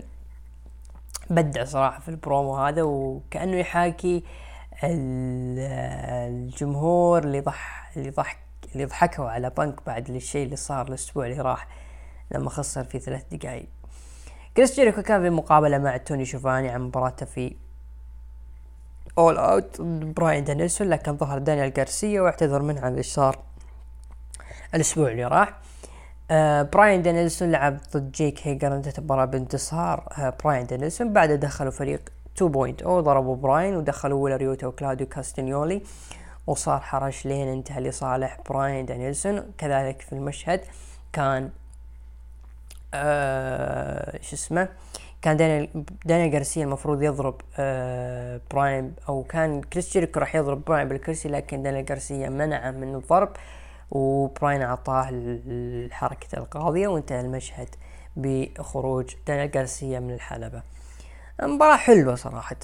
بدع 1.30 1.64
صراحة 1.64 2.00
في 2.00 2.10
البرومو 2.10 2.56
هذا 2.58 2.84
وكأنه 2.84 3.58
يحاكي 3.58 4.24
الجمهور 6.28 7.24
اللي 7.24 7.40
ضح 7.40 7.92
اللي 7.98 8.10
ضحك 8.10 8.38
اللي 8.74 8.86
ضحكوا 8.86 9.30
على 9.30 9.50
بنك 9.50 9.86
بعد 9.86 10.10
الشيء 10.10 10.46
اللي 10.46 10.56
صار 10.56 10.88
الأسبوع 10.88 11.26
اللي 11.26 11.42
راح 11.42 11.68
لما 12.32 12.50
خسر 12.50 12.84
في 12.84 13.00
ثلاث 13.00 13.24
دقائق 13.32 13.68
كريس 14.58 14.76
جيريكو 14.76 15.02
كان 15.02 15.22
في 15.22 15.30
مقابلة 15.30 15.78
مع 15.78 15.98
توني 15.98 16.26
شوفاني 16.26 16.70
عن 16.70 16.82
مباراته 16.82 17.26
في 17.26 17.56
اول 19.18 19.38
اوت 19.38 19.82
براين 19.82 20.44
دانيلسون 20.44 20.90
لكن 20.90 21.18
ظهر 21.18 21.40
دانيال 21.40 21.74
جارسيا 21.74 22.22
واعتذر 22.22 22.62
منه 22.62 22.82
عن 22.82 22.92
اللي 22.92 23.04
صار 23.04 23.40
الأسبوع 24.76 25.12
اللي 25.12 25.26
راح. 25.26 25.60
آه 26.32 26.62
براين 26.62 27.02
دانيلسون 27.02 27.52
لعب 27.52 27.78
ضد 27.94 28.12
جيك 28.12 28.48
هيجر 28.48 28.76
انتهت 28.76 29.00
المباراة 29.00 29.26
بانتصار. 29.26 30.08
آه 30.18 30.34
براين 30.44 30.66
دانيلسون 30.66 31.14
بعد 31.14 31.32
دخلوا 31.32 31.72
فريق 31.72 32.10
2.0 32.40 32.44
ضربوا 32.84 33.36
براين 33.36 33.76
ودخلوا 33.76 34.24
ويلر 34.24 34.36
يوتا 34.38 34.68
وكلاديو 34.68 35.08
كاستنيولي. 35.08 35.82
وصار 36.50 36.80
حرش 36.80 37.26
لين 37.26 37.48
انتهى 37.48 37.82
لصالح 37.82 38.38
براين 38.50 38.86
دانيلسون. 38.86 39.52
كذلك 39.58 40.02
في 40.02 40.14
المشهد 40.14 40.62
كان 41.14 41.50
آه 42.94 44.20
شو 44.22 44.36
اسمه 44.36 44.70
كان 45.22 45.38
دانيال 45.38 45.86
دانيال 46.06 46.32
جارسيا 46.32 46.64
المفروض 46.64 47.04
يضرب 47.04 47.42
آه 47.58 48.42
براين 48.52 48.94
أو 49.10 49.24
كان 49.24 49.62
كريس 49.62 49.94
جيريكو 49.94 50.20
راح 50.20 50.36
يضرب 50.36 50.66
براين 50.66 50.88
بالكرسي 50.88 51.30
لكن 51.30 51.64
دانيال 51.64 51.86
جارسيا 51.86 52.30
منعه 52.30 52.72
من 52.72 52.96
الضرب 52.96 53.30
وبراين 53.92 54.62
أعطاه 54.62 55.10
الحركة 55.12 56.38
القاضية 56.38 56.88
وانتهى 56.88 57.20
المشهد 57.20 57.70
بخروج 58.16 59.16
دانيال 59.28 59.52
جارسيا 59.52 60.00
من 60.00 60.14
الحلبة. 60.14 60.62
مباراة 61.44 61.78
حلوة 61.78 62.16
صراحة 62.16 62.56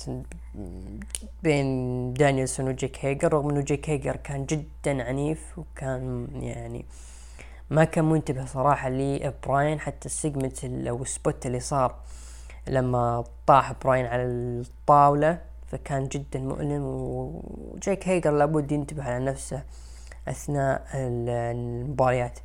بين 1.44 2.14
دانيلسون 2.14 2.68
وجيك 2.68 3.06
هيجر 3.06 3.34
رغم 3.34 3.50
إنه 3.50 3.62
جيك 3.62 3.90
هيجر 3.90 4.16
كان 4.16 4.46
جدا 4.46 5.04
عنيف 5.04 5.60
وكان 5.60 6.28
يعني 6.42 6.86
ما 7.70 7.84
كان 7.84 8.06
منتبه 8.06 8.46
صراحة 8.46 8.90
لبراين 8.90 9.80
حتى 9.80 10.06
ال 10.06 10.13
segment 10.13 10.66
أو 10.66 11.02
ال 11.02 11.11
spot 11.11 11.46
اللي 11.46 11.60
صار 11.60 11.96
لما 12.68 13.24
طاح 13.48 13.74
براين 13.84 14.06
على 14.06 14.24
الطاولة 14.24 15.40
فكان 15.68 16.08
جدا 16.08 16.40
مؤلم. 16.40 16.84
وجيك 16.84 18.08
هيجر 18.08 18.32
لابد 18.32 18.72
ينتبه 18.72 19.04
على 19.04 19.26
نفسه 19.26 19.64
أثناء 20.28 20.88
المباريات. 20.94 22.40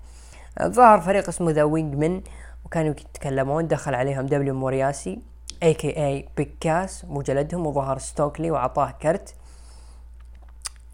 ظهر 0.62 1.00
فريق 1.00 1.28
اسمه 1.28 1.50
ذا 1.50 1.62
وينجمن 1.62 2.22
وكانوا 2.64 2.90
يتكلمون 2.90 3.68
دخل 3.68 3.94
عليهم 3.94 4.26
دبليو 4.26 4.54
مورياسي 4.54 5.30
اي 5.62 5.74
كي 5.74 6.06
اي 6.06 6.28
بيكاس 6.36 7.04
مجلدهم 7.04 7.66
وظهر 7.66 7.98
ستوكلي 7.98 8.50
واعطاه 8.50 8.90
كرت. 8.90 9.34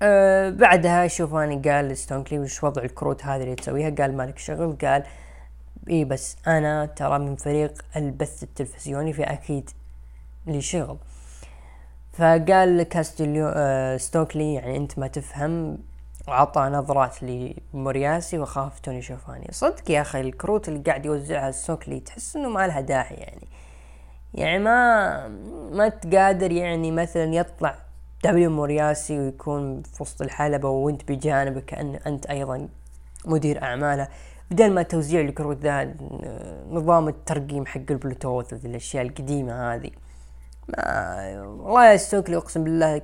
أه 0.02 0.50
بعدها 0.50 1.06
شوفاني 1.06 1.70
قال 1.70 1.96
ستونكلي 1.96 2.38
وش 2.38 2.64
وضع 2.64 2.82
الكروت 2.82 3.24
هذه 3.24 3.42
اللي 3.42 3.54
تسويها؟ 3.54 3.90
قال 3.90 4.16
مالك 4.16 4.38
شغل. 4.38 4.76
قال 4.82 5.02
اي 5.90 6.04
بس 6.04 6.36
أنا 6.46 6.86
ترى 6.86 7.18
من 7.18 7.36
فريق 7.36 7.84
البث 7.96 8.42
التلفزيوني 8.42 9.12
فاكيد 9.12 9.70
لي 10.46 10.60
شغل. 10.60 10.98
فقال 12.12 12.82
كاستليو 12.82 13.48
أه 13.54 13.96
ستوكلي 13.96 14.54
يعني 14.54 14.76
أنت 14.76 14.98
ما 14.98 15.06
تفهم 15.06 15.78
وعطى 16.28 16.60
نظرات 16.60 17.16
لمورياسي 17.22 18.38
وخاف 18.38 18.80
توني 18.80 19.02
شوفاني. 19.02 19.48
صدق 19.50 19.90
يا 19.90 20.00
أخي 20.00 20.20
الكروت 20.20 20.68
اللي 20.68 20.80
قاعد 20.80 21.06
يوزعها 21.06 21.50
ستوكلي 21.50 22.00
تحس 22.00 22.36
إنه 22.36 22.48
ما 22.48 22.66
لها 22.66 22.80
داعي 22.80 23.14
يعني. 23.14 23.46
يعني 24.34 24.58
ما 24.58 25.28
ما 25.72 25.88
تقادر 25.88 26.52
يعني 26.52 26.90
مثلا 26.90 27.34
يطلع 27.34 27.78
دبليو 28.24 28.50
مورياسي 28.50 29.18
ويكون 29.18 29.82
في 29.82 30.02
وسط 30.02 30.22
الحلبة 30.22 30.68
وانت 30.68 31.12
بجانبه 31.12 31.60
كأن 31.60 31.94
أنت 31.94 32.26
أيضا 32.26 32.68
مدير 33.24 33.62
أعماله. 33.62 34.08
بدل 34.50 34.72
ما 34.72 34.82
توزيع 34.82 35.20
الكروت 35.20 35.56
ذا 35.56 35.94
نظام 36.70 37.08
الترقيم 37.08 37.66
حق 37.66 37.90
البلوتوث 37.90 38.64
الأشياء 38.64 39.06
القديمة 39.06 39.74
هذه. 39.74 39.90
ما 40.68 41.42
والله 41.42 41.90
يا 41.90 41.96
ستوكلي 41.96 42.36
أقسم 42.36 42.64
بالله 42.64 43.02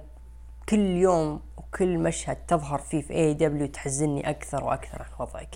كل 0.68 0.78
يوم 0.78 1.40
وكل 1.56 1.98
مشهد 1.98 2.36
تظهر 2.48 2.78
فيه 2.78 3.02
في 3.02 3.14
AEW 3.14 3.66
تحزني 3.66 4.30
أكثر 4.30 4.64
وأكثر 4.64 5.02
عن 5.02 5.08
وضعك. 5.26 5.54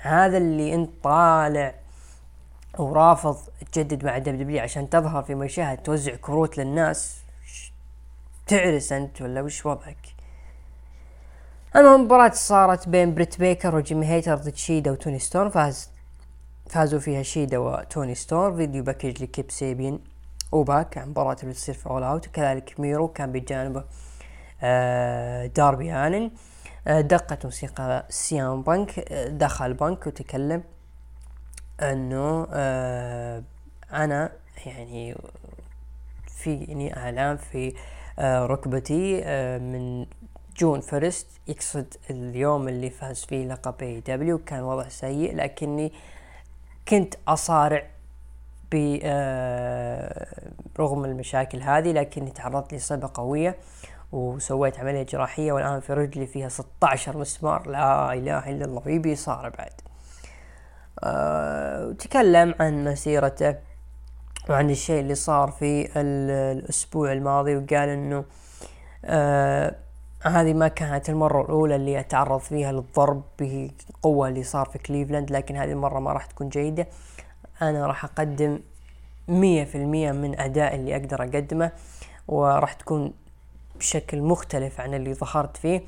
هذا 0.00 0.38
اللي 0.38 0.74
أنت 0.74 0.90
طالع 1.02 1.74
ورافض 2.78 3.36
تجدد 3.72 4.04
مع 4.04 4.18
WWE 4.18 4.62
عشان 4.62 4.90
تظهر 4.90 5.22
في 5.22 5.34
مشاهد 5.34 5.78
توزع 5.78 6.14
كروت 6.14 6.58
للناس. 6.58 7.16
تعرس 8.46 8.92
أنت 8.92 9.22
ولا 9.22 9.42
وش 9.42 9.66
وضعك؟ 9.66 10.06
المهم 11.76 12.04
مباراة 12.04 12.30
صارت 12.30 12.88
بين 12.88 13.14
بريت 13.14 13.38
بيكر 13.38 13.76
وجيمي 13.76 14.06
هيتر 14.06 14.34
ضد 14.34 14.54
شيدا 14.54 14.90
وتوني 14.90 15.18
ستور 15.18 15.50
فاز 15.50 15.90
فازوا 16.70 17.00
فيها 17.00 17.22
شيدا 17.22 17.58
وتوني 17.58 18.14
ستور 18.14 18.56
video 18.56 18.82
package 18.82 19.22
لكيب 19.22 19.50
سيبين 19.50 20.00
وباك 20.52 20.98
عن 20.98 21.08
مباراة 21.08 21.36
اللي 21.42 21.54
تصير 21.54 21.74
في 21.74 21.86
All 21.86 22.02
Out 22.02 22.28
وكذلك 22.28 22.80
ميرو 22.80 23.08
كان 23.08 23.32
بجانبه 23.32 23.84
آه 24.62 25.46
داربي 25.46 25.92
آلن. 25.92 26.30
آه 26.86 27.00
دقت 27.00 27.44
موسيقى 27.44 28.06
سيام 28.08 28.62
بانك 28.62 28.98
آه 28.98 29.28
دخل 29.28 29.74
بانك 29.74 30.06
وتكلم. 30.06 30.62
أنه 31.82 32.46
آه 32.52 33.42
أنا 33.92 34.32
يعني 34.66 35.16
فيني 36.28 36.96
آلام 36.96 37.36
في 37.36 37.74
آه 38.18 38.46
ركبتي 38.46 39.22
آه 39.24 39.58
من 39.58 40.06
June 40.56 40.80
first 40.80 41.26
يقصد 41.48 41.94
اليوم 42.10 42.68
اللي 42.68 42.90
فاز 42.90 43.24
فيه 43.24 43.46
لقب 43.46 43.74
AEW 43.82 44.38
كان 44.38 44.62
وضع 44.62 44.88
سيء 44.88 45.36
لكني 45.36 45.92
كنت 46.88 47.14
أصارع 47.28 47.86
ب 48.72 48.98
آه 49.02 50.26
المشاكل 50.80 51.62
هذه 51.62 51.92
لكني 51.92 52.30
تعرضت 52.30 52.72
لإصابة 52.72 53.10
قوية 53.14 53.56
وسويت 54.12 54.80
عملية 54.80 55.02
جراحية 55.02 55.52
والآن 55.52 55.80
في 55.80 55.92
رجلي 55.92 56.26
فيها 56.26 56.48
16 56.48 57.18
مسمار 57.18 57.68
لا 57.68 58.12
إله 58.12 58.50
إلا 58.50 58.64
الله 58.64 58.82
ويبي 58.86 59.16
صار 59.16 59.48
بعد. 59.48 59.72
وتكلم 61.02 62.54
عن 62.60 62.84
مسيرته 62.84 63.54
وعن 64.48 64.70
الشيء 64.70 65.00
اللي 65.00 65.14
صار 65.14 65.50
في 65.50 65.88
الأسبوع 65.96 67.12
الماضي 67.12 67.56
وقال 67.56 67.88
إنه 67.88 68.24
أه 69.04 69.74
هذه 70.22 70.52
ما 70.52 70.68
كانت 70.68 71.08
المرة 71.08 71.42
الأولى 71.42 71.76
اللي 71.76 72.00
أتعرض 72.00 72.40
فيها 72.40 72.72
للضرب 72.72 73.22
بقوة 73.38 74.28
اللي 74.28 74.42
صار 74.42 74.66
في 74.66 74.78
كليفلاند 74.78 75.30
لكن 75.30 75.56
هذه 75.56 75.72
المرة 75.72 75.98
ما 76.00 76.12
راح 76.12 76.26
تكون 76.26 76.48
جيدة. 76.48 76.86
أنا 77.62 77.86
راح 77.86 78.04
أقدم 78.04 78.60
مية 79.28 79.64
في 79.64 79.74
المية 79.74 80.12
من 80.12 80.40
أداء 80.40 80.74
اللي 80.74 80.96
أقدر 80.96 81.22
أقدمه 81.22 81.72
وراح 82.28 82.72
تكون 82.72 83.12
بشكل 83.76 84.20
مختلف 84.22 84.80
عن 84.80 84.94
اللي 84.94 85.14
ظهرت 85.14 85.56
فيه. 85.56 85.82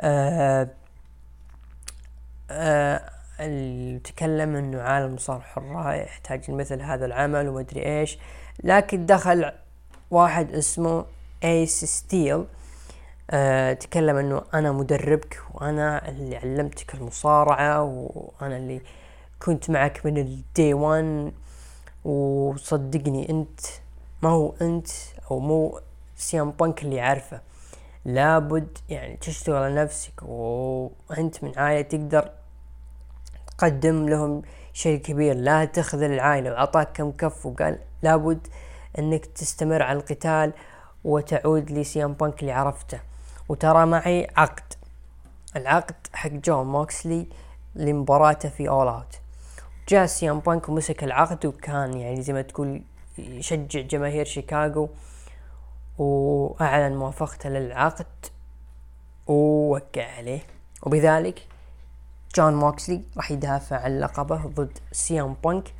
آه 0.00 0.68
آه 2.50 3.10
اللي 3.40 3.98
تكلم 3.98 4.56
إنه 4.56 4.80
عالم 4.80 5.16
صار 5.16 5.40
حرة 5.40 5.94
يحتاج 5.94 6.50
لمثل 6.50 6.82
هذا 6.82 7.06
العمل 7.06 7.48
ومدري 7.48 8.00
إيش. 8.00 8.18
لكن 8.64 9.06
دخل 9.06 9.52
واحد 10.10 10.52
اسمه 10.52 11.04
ايس 11.44 11.84
ستيل 11.84 12.44
أه 13.30 13.72
تكلم 13.72 14.16
إنه 14.16 14.42
أنا 14.54 14.72
مدربك 14.72 15.40
وأنا 15.54 16.08
اللي 16.08 16.36
علمتك 16.36 16.94
المصارعة 16.94 17.82
وأنا 17.82 18.56
اللي 18.56 18.80
كنت 19.42 19.70
معك 19.70 20.06
من 20.06 20.18
ال 20.18 20.32
day 20.32 20.74
one 20.74 21.32
وصدقني 22.04 23.30
أنت 23.30 23.60
ما 24.22 24.28
هو 24.28 24.54
أنت 24.60 24.88
أو 25.30 25.38
مو 25.38 25.80
سيام 26.16 26.50
بانك 26.50 26.82
اللي 26.82 27.00
عارفه 27.00 27.40
لابد 28.04 28.78
يعني 28.88 29.16
تشتغل 29.16 29.56
على 29.56 29.74
نفسك 29.74 30.22
وأنت 30.22 31.44
من 31.44 31.52
عائلة 31.56 31.82
تقدر 31.82 32.30
تقدم 33.58 34.08
لهم 34.08 34.42
شيء 34.72 35.00
كبير 35.00 35.34
لا 35.34 35.64
تخذل 35.64 36.12
العائلة. 36.12 36.52
وعطاك 36.52 36.92
كم 36.92 37.10
كف 37.10 37.46
وقال 37.46 37.78
لابد 38.02 38.46
أنك 38.98 39.26
تستمر 39.26 39.82
على 39.82 39.98
القتال 39.98 40.52
وتعود 41.04 41.70
لسيام 41.70 42.12
بانك 42.12 42.40
اللي 42.40 42.52
عرفته. 42.52 43.00
وترى 43.48 43.86
معي 43.86 44.28
عقد. 44.36 44.72
العقد 45.56 45.94
حق 46.12 46.30
جون 46.30 46.66
موكسلي 46.66 47.26
لمباراته 47.74 48.48
في 48.48 48.68
All 48.68 48.88
Out 48.88 49.20
جاء 49.88 50.06
سيام 50.06 50.40
بانك 50.40 50.68
ومسك 50.68 51.04
العقد 51.04 51.46
وكان 51.46 51.96
يعني 51.98 52.22
زي 52.22 52.32
ما 52.32 52.42
تقول 52.42 52.82
يشجع 53.18 53.80
جماهير 53.80 54.24
شيكاغو 54.24 54.88
وأعلن 55.98 56.96
موافقته 56.96 57.48
للعقد 57.48 58.06
ووقع 59.26 60.16
عليه. 60.16 60.40
وبذلك 60.82 61.46
جون 62.36 62.54
موكسلي 62.54 63.02
راح 63.16 63.30
يدافع 63.30 63.76
عن 63.76 64.00
لقبه 64.00 64.36
ضد 64.36 64.78
سيام 64.92 65.36
بانك 65.44 65.74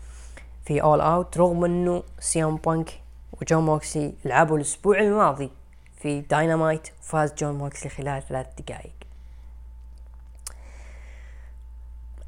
في 0.65 0.83
All 0.83 1.01
Out 1.01 1.39
رغم 1.39 1.65
إنه 1.65 2.03
سيام 2.21 2.57
بانك 2.57 3.01
وجون 3.41 3.65
موكسلي 3.65 4.15
لعبوا 4.25 4.57
الأسبوع 4.57 4.99
الماضي 4.99 5.51
في 5.97 6.21
داينامايت 6.21 6.89
وفاز 7.01 7.35
جون 7.35 7.55
موكسلي 7.55 7.91
خلال 7.91 8.23
ثلاث 8.29 8.47
دقائق 8.59 8.93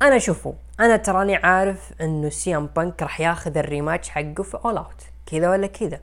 أنا 0.02 0.18
شوفوا 0.18 0.52
أنا 0.80 0.96
تراني 0.96 1.36
عارف 1.36 1.92
إنه 2.00 2.28
سيام 2.28 2.66
بانك 2.66 3.02
راح 3.02 3.20
ياخذ 3.20 3.56
ال 3.56 3.63
rematch 3.63 4.08
حقه 4.08 4.42
في 4.42 4.58
All 4.64 4.76
Out 4.76 5.02
كذا 5.26 5.50
ولا 5.50 5.66
كذا؟ 5.66 6.00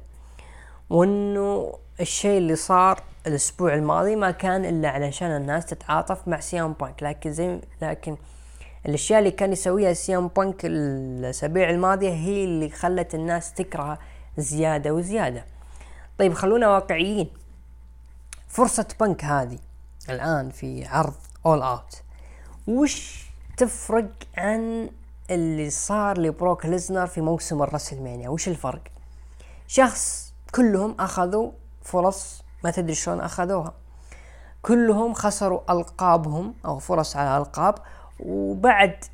وإنه 0.89 1.73
الشيء 1.99 2.37
اللي 2.37 2.55
صار 2.55 3.03
الأسبوع 3.27 3.73
الماضي 3.73 4.15
ما 4.15 4.31
كان 4.31 4.65
إلا 4.65 4.89
علشان 4.89 5.31
الناس 5.31 5.65
تتعاطف 5.65 6.27
مع 6.27 6.39
سيام 6.39 6.73
بانك. 6.73 7.03
لكن 7.03 7.31
زي 7.31 7.61
لكن 7.81 8.17
الأشياء 8.85 9.19
اللي 9.19 9.31
كان 9.31 9.51
يسويها 9.51 9.93
سيام 9.93 10.27
بانك 10.27 10.65
الأسابيع 10.65 11.69
الماضية 11.69 12.13
هي 12.13 12.43
اللي 12.43 12.69
خلت 12.69 13.15
الناس 13.15 13.53
تكره 13.53 13.99
زيادة 14.37 14.93
وزيادة. 14.93 15.45
طيب 16.19 16.33
خلونا 16.33 16.69
واقعيين. 16.69 17.29
فرصة 18.47 18.87
بنك 18.99 19.23
هذه 19.23 19.59
الآن 20.09 20.49
في 20.49 20.85
عرض 20.85 21.13
أول 21.45 21.61
أوت 21.61 22.01
وش 22.67 23.27
تفرق 23.57 24.09
عن 24.37 24.89
اللي 25.29 25.69
صار 25.69 26.19
لبروك 26.19 26.65
ليزنر 26.65 27.07
في 27.07 27.21
موسم 27.21 27.61
الرسلمانيا؟ 27.61 28.29
وش 28.29 28.47
الفرق؟ 28.47 28.81
شخص 29.67 30.33
كلهم 30.55 30.95
أخذوا 30.99 31.51
فرص 31.83 32.43
ما 32.63 32.71
تدري 32.71 32.95
شلون 32.95 33.19
أخذوها. 33.19 33.73
كلهم 34.61 35.13
خسروا 35.13 35.59
ألقابهم 35.69 36.53
أو 36.65 36.79
فرص 36.79 37.15
على 37.15 37.37
ألقاب 37.37 37.75
وبعد 38.19 39.05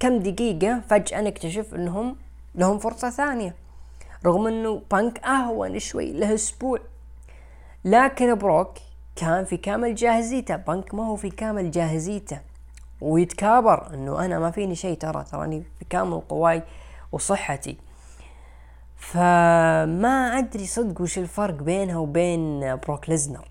كم 0.00 0.18
دقيقة 0.18 0.80
فجأة 0.88 1.20
نكتشف 1.20 1.74
أنهم 1.74 2.16
لهم 2.54 2.78
فرصة 2.78 3.10
ثانية. 3.10 3.54
رغم 4.26 4.46
أنه 4.46 4.82
بانك 4.90 5.24
أهون 5.24 5.78
شوي 5.78 6.12
له 6.12 6.34
أسبوع. 6.34 6.78
لكن 7.84 8.34
بروك 8.34 8.78
كان 9.16 9.44
في 9.44 9.56
كامل 9.56 9.94
جاهزيته. 9.94 10.56
بانك 10.56 10.94
ما 10.94 11.06
هو 11.06 11.16
في 11.16 11.30
كامل 11.30 11.70
جاهزيته. 11.70 12.40
ويتكابر 13.00 13.94
إنه 13.94 14.24
أنا 14.24 14.38
ما 14.38 14.50
فيني 14.50 14.74
شيء 14.74 14.98
ترى 14.98 15.24
تراني 15.24 15.62
في 15.78 15.84
كامل 15.90 16.20
قواي 16.20 16.62
وصحتي. 17.12 17.78
فما 19.12 20.38
أدري 20.38 20.66
صدق 20.66 21.00
وش 21.00 21.18
الفرق 21.18 21.54
بينها 21.54 21.96
وبين 21.96 22.60
بروك 22.76 23.08
ليزنر 23.08 23.48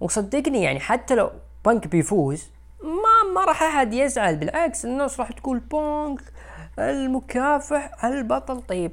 وصدقني 0.00 0.62
يعني 0.62 0.80
حتى 0.80 1.14
لو 1.14 1.30
بانك 1.64 1.86
بيفوز 1.86 2.50
ما 2.82 3.32
ما 3.34 3.44
راح 3.44 3.62
أحد 3.62 3.92
يزعل 3.92 4.36
بالعكس 4.36 4.84
الناس 4.84 5.20
راح 5.20 5.32
تقول 5.32 5.58
بانك 5.58 6.20
المكافح 6.78 8.04
البطل. 8.04 8.62
طيب 8.62 8.92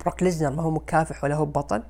بروك 0.00 0.22
ليزنر 0.22 0.50
ما 0.50 0.62
هو 0.62 0.70
مكافح 0.70 1.24
ولا 1.24 1.34
هو 1.34 1.44
بطل؟ 1.44 1.82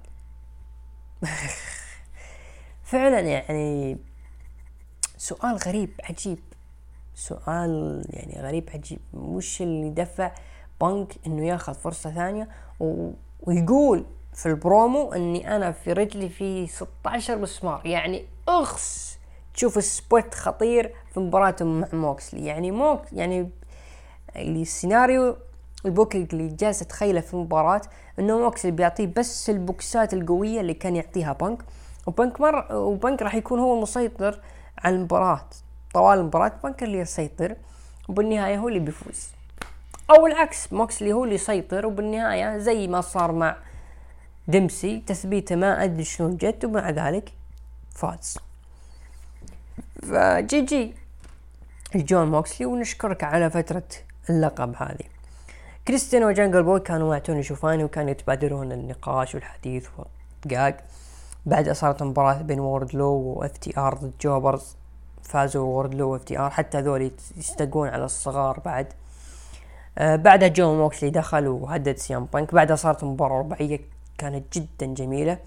فعلا 2.90 3.20
يعني 3.20 3.98
سؤال 5.16 5.56
غريب 5.56 6.00
عجيب. 6.04 6.38
سؤال 7.14 8.04
يعني 8.10 8.42
غريب 8.42 8.70
عجيب. 8.74 9.00
وش 9.14 9.62
اللي 9.62 9.90
دفع 9.90 10.32
بنك 10.80 11.14
إنه 11.26 11.46
ياخذ 11.46 11.74
فرصة 11.74 12.10
ثانية 12.10 12.48
و... 12.80 13.10
ويقول 13.42 14.04
في 14.34 14.46
البرومو 14.46 15.12
إني 15.12 15.56
أنا 15.56 15.72
في 15.72 15.92
رجلي 15.92 16.28
في 16.28 16.66
16 16.66 17.38
مسمار. 17.38 17.86
يعني 17.86 18.24
أخس! 18.48 19.18
تشوف 19.54 19.78
ال 19.78 19.89
spot 19.89 20.34
خطير 20.34 20.94
في 21.14 21.20
مباراته 21.20 21.64
مع 21.64 21.88
موكسلي. 21.92 22.46
يعني 22.46 22.70
موك 22.70 23.12
يعني 23.12 23.50
السيناريو 24.36 25.36
ال 25.86 25.91
booking 25.92 26.28
اللي 26.32 26.48
جالس 26.48 26.82
اتخيله 26.82 27.20
في 27.20 27.34
المباراة 27.34 27.80
إنه 28.18 28.38
موكسلي 28.38 28.70
بيعطيه 28.70 29.06
بس 29.16 29.50
البوكسات 29.50 30.14
القوية 30.14 30.60
اللي 30.60 30.74
كان 30.74 30.96
يعطيها 30.96 31.32
بنك 31.32 31.62
وبنك 32.06 32.40
مر 32.40 32.74
وبنك 32.74 33.22
راح 33.22 33.34
يكون 33.34 33.58
هو 33.58 33.74
المسيطر 33.74 34.40
على 34.78 34.96
المباراة. 34.96 35.44
طوال 35.94 36.18
المباراة 36.18 36.52
بنك 36.64 36.82
اللي 36.82 36.98
يسيطر 36.98 37.56
وبالنهاية 38.08 38.58
هو 38.58 38.68
اللي 38.68 38.78
بيفوز. 38.78 39.28
أو 40.10 40.26
العكس 40.26 40.72
موكسلي 40.72 41.12
هو 41.12 41.24
اللي 41.24 41.34
يسيطر 41.34 41.86
وبالنهاية 41.86 42.58
زي 42.58 42.88
ما 42.88 43.00
صار 43.00 43.32
مع 43.32 43.56
دمسي 44.48 45.02
تثبيته 45.06 45.56
ما 45.56 45.84
أدري 45.84 46.04
شلون 46.04 46.36
جت 46.36 46.64
ومع 46.64 46.90
ذلك 46.90 47.32
فاز. 47.94 48.38
ف 50.02 50.60
GG 50.60 50.94
جون 51.94 52.30
موكسلي 52.30 52.66
ونشكرك 52.66 53.24
على 53.24 53.50
فترة 53.50 53.82
اللقب 54.30 54.74
هذه. 54.76 55.04
كريستيان 55.88 56.24
وجانجل 56.24 56.62
بوي 56.62 56.80
كانوا 56.80 57.10
مع 57.10 57.18
توني 57.18 57.42
شوفاني 57.42 57.84
وكانوا 57.84 58.10
يتبادلون 58.10 58.72
النقاش 58.72 59.34
والحديث 59.34 59.88
والدقاق 59.98 60.76
بعدها 61.46 61.72
صارت 61.72 62.02
مباراة 62.02 62.42
بين 62.42 62.60
ووردلو 62.60 63.12
و 63.12 63.58
FTR 63.58 63.94
ضد 63.94 64.12
jobbers. 64.20 64.76
فازوا 65.22 65.64
ووردلو 65.64 66.10
و 66.12 66.24
FTR 66.24 66.50
حتى 66.50 66.78
هذول 66.78 67.10
يستقون 67.36 67.88
على 67.88 68.04
الصغار 68.04 68.60
بعد. 68.64 68.92
بعدها 69.96 70.48
جون 70.48 70.74
موكسلي 70.74 71.10
دخل 71.10 71.48
وهدد 71.48 71.96
سيام 71.96 72.24
بانك 72.24 72.54
بعدها 72.54 72.76
صارت 72.76 73.04
مباراة 73.04 73.38
رباعية 73.38 73.80
كانت 74.18 74.58
جدا 74.58 74.86
جميلة 74.86 75.38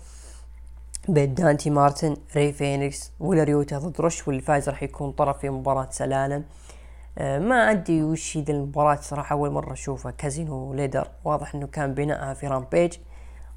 بين 1.09 1.33
دانتي 1.33 1.69
مارتن 1.69 2.17
ري 2.35 2.53
فينيكس 2.53 3.11
وويلر 3.19 3.56
يوتا 3.56 3.77
ضد 3.77 4.01
روش 4.01 4.27
واللي 4.27 4.41
فايز 4.41 4.69
راح 4.69 4.83
يكون 4.83 5.11
طرف 5.11 5.37
في 5.39 5.49
مباراة 5.49 5.87
سلالم. 5.91 6.43
آه 7.17 7.39
ما 7.39 7.71
أدري 7.71 8.03
وش 8.03 8.37
هي 8.37 8.45
المباراة 8.49 8.95
صراحة 8.95 9.33
أول 9.33 9.51
مرة 9.51 9.73
أشوفها. 9.73 10.11
Casino 10.11 10.73
Ladder 10.73 11.07
واضح 11.25 11.55
إنه 11.55 11.67
كان 11.67 11.93
بناءها 11.93 12.33
في 12.33 12.47
Rampage 12.47 12.93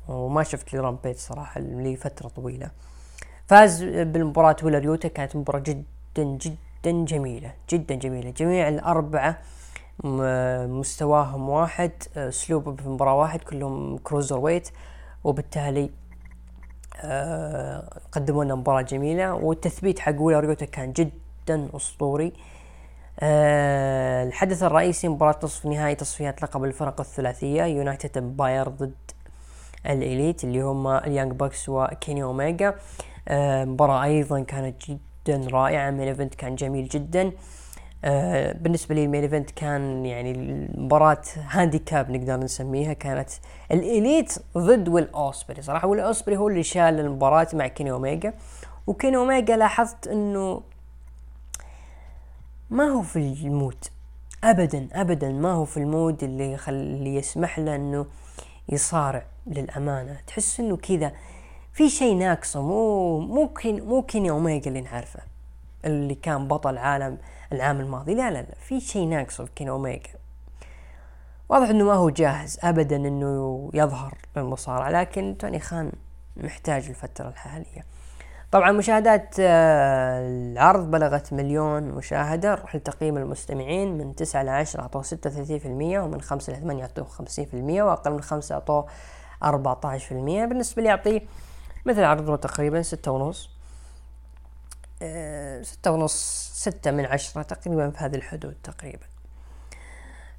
وما 0.09 0.43
شفت 0.43 0.73
لي 0.73 0.79
Rampage 0.79 1.17
صراحة 1.17 1.61
لفترة 1.61 2.29
طويلة. 2.29 2.71
فاز 3.47 3.85
بالمباراة 3.85 4.57
ويلر 4.63 4.79
يوتا 4.79 5.09
كانت 5.09 5.37
مباراة 5.37 5.61
جدا 5.61 5.85
جدا 6.17 7.05
جميلة 7.05 7.53
جدا 7.71 7.95
جميلة. 7.95 8.31
جميع 8.31 8.69
الأربعة 8.69 9.39
مستواهم 10.05 11.49
واحد 11.49 11.93
اسلوبهم 12.17 12.77
في 12.77 12.87
المباراة 12.87 13.15
واحد 13.15 13.41
كلهم 13.43 13.99
cruiserweight 13.99 14.69
وبالتالي 15.25 15.91
آه، 17.05 18.01
قدموا 18.13 18.45
لنا 18.45 18.55
مباراة 18.55 18.83
جميلة. 18.83 19.35
والتثبيت 19.35 19.99
حق 19.99 20.21
ويلر 20.21 20.41
يوتا 20.41 20.65
كان 20.65 20.93
جدا 20.93 21.69
أسطوري. 21.77 22.33
أه 23.21 24.25
الحدث 24.25 24.63
الرئيسي 24.63 25.09
مباراة 25.09 25.39
نصف 25.43 25.67
نهائي 25.67 25.95
تصفيات 25.95 26.43
لقب 26.43 26.65
الفرق 26.65 27.01
الثلاثية 27.01 27.63
United 27.63 28.19
Empire 28.19 28.69
ضد 28.69 28.95
ال 29.87 29.97
Elite 29.97 30.45
اللي 30.45 30.61
هم 30.61 30.87
ال 30.89 30.96
Young 30.96 31.33
Bucks 31.33 31.69
وكيني 31.69 32.23
اوميجا 32.23 32.75
آه، 33.29 33.65
مباراة 33.65 34.05
أيضا 34.05 34.41
كانت 34.41 34.91
جدا 34.91 35.47
رائعة 35.51 35.91
main 35.91 36.01
event 36.01 36.35
كان 36.35 36.55
جميل 36.55 36.89
جدا. 36.89 37.23
آه 37.23 37.33
بالنسبة 38.53 38.95
لي 38.95 39.05
ال 39.05 39.09
main 39.09 39.23
event 39.23 39.51
كان 39.51 40.07
يعني 40.07 40.31
المباراة 40.31 41.23
handicap 41.37 42.11
نقدر 42.11 42.37
نسميها 42.37 42.93
كانت 42.93 43.31
ال 43.73 43.83
Elite 43.83 44.33
ضد 44.59 44.89
ويل 44.89 45.09
أوسبري. 45.15 45.63
صراحة 45.63 45.89
ويل 45.89 46.01
أوسبري 46.01 46.37
هو 46.37 46.49
اللي 46.49 46.63
شال 46.63 47.01
المباراة 47.01 47.49
مع 47.53 47.67
كيني 47.67 47.91
اوميجا 47.91 48.35
وكيني 48.87 49.17
اوميجا 49.17 49.57
لاحظت 49.57 50.09
إنه 50.09 50.63
ما 52.71 52.85
هو 52.85 53.03
في 53.03 53.19
ال 53.19 53.32
mood 53.32 53.85
ابدا 54.45 54.89
ابدا 54.93 55.33
ما 55.33 55.53
هو 55.53 55.65
في 55.65 55.77
ال 55.77 55.87
mood 55.87 56.25
اللي 56.25 56.53
يخل... 56.53 56.73
اللي 56.73 57.15
يسمح 57.15 57.59
له 57.59 57.75
إنه 57.75 58.07
يصارع 58.69 59.27
للأمانة. 59.47 60.17
تحس 60.27 60.61
إنه 60.61 60.77
كذا 60.77 61.13
في 61.73 61.89
شيء 61.89 62.17
ناقصه 62.17 62.63
مو 62.63 63.19
مو 63.21 64.03
كيني 64.03 64.31
اوميجا 64.31 64.69
اللي 64.69 64.81
نعرفه 64.81 65.21
اللي 65.85 66.15
كان 66.15 66.49
بطل 66.49 66.79
عالم. 66.79 67.19
العام 67.53 67.81
الماضي. 67.81 68.15
لا 68.15 68.31
لا 68.31 68.43
لا 68.43 68.55
في 68.69 68.81
شيء 68.81 69.09
ناقصه 69.09 69.45
في 69.45 69.51
كيني 69.55 69.71
أوميجا. 69.71 70.11
واضح 71.49 71.69
إنه 71.69 71.85
ما 71.85 71.93
هو 71.95 72.11
جاهز 72.11 72.59
ابدا 72.63 72.97
إنه 72.97 73.71
يظهر 73.75 74.19
للمصارعة 74.37 74.91
لكن 74.91 75.37
توني 75.39 75.61
خان 75.61 75.93
محتاج 76.37 76.89
الفترة 76.89 77.29
الحالية. 77.29 77.85
طبعا 78.51 78.73
مشاهدات 78.73 79.35
آه، 79.41 80.21
العرض 80.29 80.91
بلغت 80.91 81.33
مليون 81.33 81.83
مشاهدة 81.83 82.55
نروح 82.55 82.77
لتقييم 82.77 83.17
المستمعين 83.17 83.99
من 83.99 84.15
تسعة 84.15 84.43
لعشرة 84.43 84.81
أعطوه 84.81 85.03
ستة 85.03 85.31
وثلاثين 85.31 85.59
في 85.59 85.69
المية 85.69 86.01
ومن 86.01 86.21
خمسة 86.21 86.53
لثمانية 86.53 86.83
أعطوه 86.83 87.05
خمسين 87.05 87.45
في 87.45 87.55
المية 87.55 87.83
وأقل 87.83 88.13
من 88.13 88.21
خمسة 88.21 88.55
أعطوه 88.55 88.87
أربعة 89.45 89.81
عشر 89.85 90.07
في 90.07 90.13
المية. 90.13 90.45
بالنسبة 90.45 90.83
لي 90.83 90.91
أعطيه 90.91 91.23
مثل 91.87 92.05
عرضه 92.05 92.37
تقريبا 92.37 92.83
ستة 92.83 93.11
ونص 93.11 93.51
آه، 95.03 95.63
ستة 95.63 95.91
ونص 95.91 96.46
ستة 96.57 96.91
من 96.91 97.07
عشرة 97.07 97.43
تقريبا 97.43 97.91
في 97.91 97.99
هذه 97.99 98.15
الحدود 98.15 98.55
تقريبا. 98.65 99.07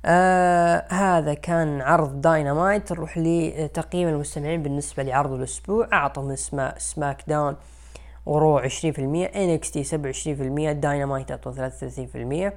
آه 0.06 0.86
هذا 0.90 1.34
كان 1.34 1.82
عرض 1.82 2.22
داينامايت 2.22 2.92
نروح 2.92 3.18
لتقييم 3.18 4.08
المستمعين 4.08 4.64
بالنسبة 4.64 5.04
لعرض 5.04 5.32
الأسبوع. 5.32 5.88
أعطوا 5.94 6.24
من 6.24 6.36
SmackDown 6.78 7.24
و 7.28 7.56
Raw 8.26 8.58
عشرين 8.58 8.94
في 8.94 9.00
المية 9.00 9.26
NXT 9.26 9.84
سبعة 9.84 10.06
وعشرين 10.06 10.36
في 10.36 10.44
المية 10.44 10.72
داينامايت 10.72 11.32
في 11.32 12.16
المية. 12.16 12.54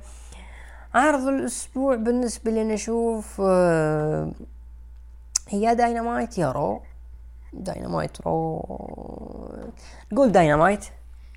عرض 0.94 1.28
الأسبوع 1.28 1.96
بالنسبة 1.96 2.50
لي 2.50 2.64
نشوف 2.64 3.40
آه 3.44 4.32
هي 5.48 5.74
داينامايت 5.74 6.38
يا 6.38 6.52
Raw 6.52 6.82
Dynamite 7.52 8.20
Raw 8.20 8.64
نقول 10.12 10.32
داينامايت 10.32 10.84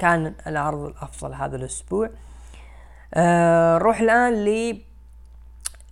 كان 0.04 0.34
العرض 0.48 0.80
الأفضل 0.80 1.34
هذا 1.34 1.56
الأسبوع. 1.56 2.10
آه 3.14 3.78
نروح 3.78 4.00
الآن 4.00 4.46
ل 4.46 4.82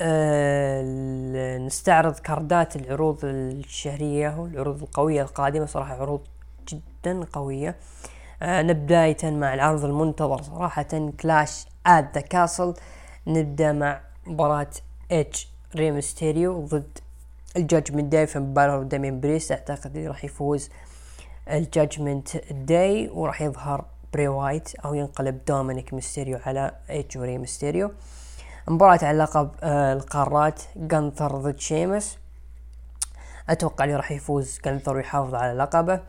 آه 0.02 1.58
نستعرض 1.58 2.20
كاردات 2.20 2.76
العروض 2.76 3.20
الشهرية 3.24 4.40
والعروض 4.40 4.82
القوية 4.82 5.22
القادمة. 5.22 5.66
صراحة 5.66 5.94
عروض 5.94 6.22
جدا 6.70 7.26
قوية. 7.34 7.70
آه 8.42 8.60
آه 8.60 8.62
نبداية 8.62 9.18
مع 9.24 9.54
العرض 9.54 9.86
المنتظر 9.86 10.42
صراحة 10.42 11.12
Clash 11.20 11.66
at 11.88 12.16
the 12.16 12.22
Castle 12.22 12.74
نبدأ 13.28 13.72
مع 13.72 14.02
مباراة 14.28 14.70
إيدج 15.12 15.48
ري 15.76 15.94
ميستيريو 15.94 16.66
ضد 16.66 17.00
ال 17.58 17.64
Judgment 17.64 18.12
Day 18.12 18.28
في 18.28 18.40
مباراة 18.40 18.84
دامين 18.84 19.20
بريست 19.20 19.52
أعتقد 19.52 19.98
راح 19.98 20.24
يفوز 20.26 20.70
ال 21.52 21.61
Judgment 21.61 22.38
Day 22.52 23.10
وراح 23.14 23.42
يظهر 23.42 23.86
براي 24.14 24.28
وايت 24.28 24.76
أو 24.76 24.94
ينقلب 24.94 25.46
دومينيك 25.46 25.94
ميستيريو 25.94 26.40
على 26.46 26.72
إيدج 26.90 27.18
ري 27.18 27.33
ميستيريو 27.33 27.92
مباراة 28.68 29.00
على 29.04 29.18
لقب 29.18 29.52
آه 29.64 29.94
القارات 29.94 30.62
جانثر 30.76 31.36
ضد 31.36 31.60
شيمس 31.60 32.18
أتوقع 33.50 33.86
اللي 33.86 33.96
راح 33.96 34.12
يفوز 34.12 34.60
جانثر 34.66 34.96
ويحافظ 34.96 35.36
على 35.36 35.54
لقبه. 35.54 36.02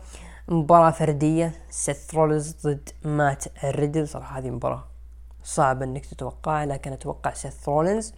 مباراة 0.49 0.91
فردية 0.91 1.53
سيث 1.71 2.15
رولينز 2.15 2.57
ضد 2.67 2.89
مات 3.05 3.45
ريدل 3.65 4.09
صراحة 4.09 4.39
هذه 4.39 4.51
مباراة 4.51 4.85
صعب 5.45 5.83
إنك 5.83 6.07
تتوقعها 6.07 6.67
لكن 6.67 6.93
أتوقع 6.93 7.33
سيث 7.33 7.69
رولينز 7.69 8.15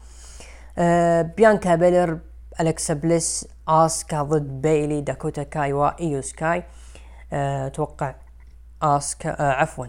آه 0.78 1.22
بيانكا 1.22 1.74
بيلير 1.74 2.18
الكسا 2.60 2.94
بليس 2.94 3.48
آسكا 3.68 4.22
ضد 4.22 4.62
بيلي 4.62 5.00
داكوتا 5.00 5.42
كاي 5.42 5.72
وايو 5.72 6.20
سكاي. 6.22 6.64
آه 7.32 7.66
أتوقع 7.66 8.14
اسكا 8.84 9.40
آه 9.40 9.52
عفوا. 9.52 9.86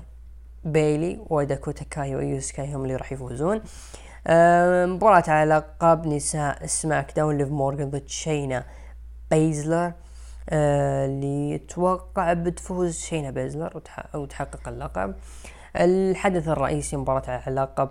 بيلي 0.64 1.20
وداكوتا 1.30 1.84
كاي 1.84 2.16
وايو 2.16 2.40
سكاي 2.40 2.74
هم 2.74 2.84
اللي 2.84 2.96
راح 2.96 3.12
يفوزون. 3.12 3.62
آه 4.28 4.86
مباراة 4.86 5.24
على 5.28 5.50
لقب 5.50 6.08
نساء 6.08 6.66
SmackDown 6.66 7.38
ليف 7.38 7.50
مورغان 7.50 7.90
ضد 7.90 8.08
شينا 8.08 8.64
بيزلر. 9.32 9.94
آه، 10.50 11.06
اللي 11.06 11.56
أتوقع 11.56 12.34
بتفوز 12.34 12.98
شينا 12.98 13.32
بيزلر 13.32 13.82
وتحقق 14.14 14.68
اللقب. 14.68 15.16
الحدث 15.76 16.48
الرئيسي 16.48 16.98
مباراة 16.98 17.30
على 17.30 17.56
لقب 17.56 17.90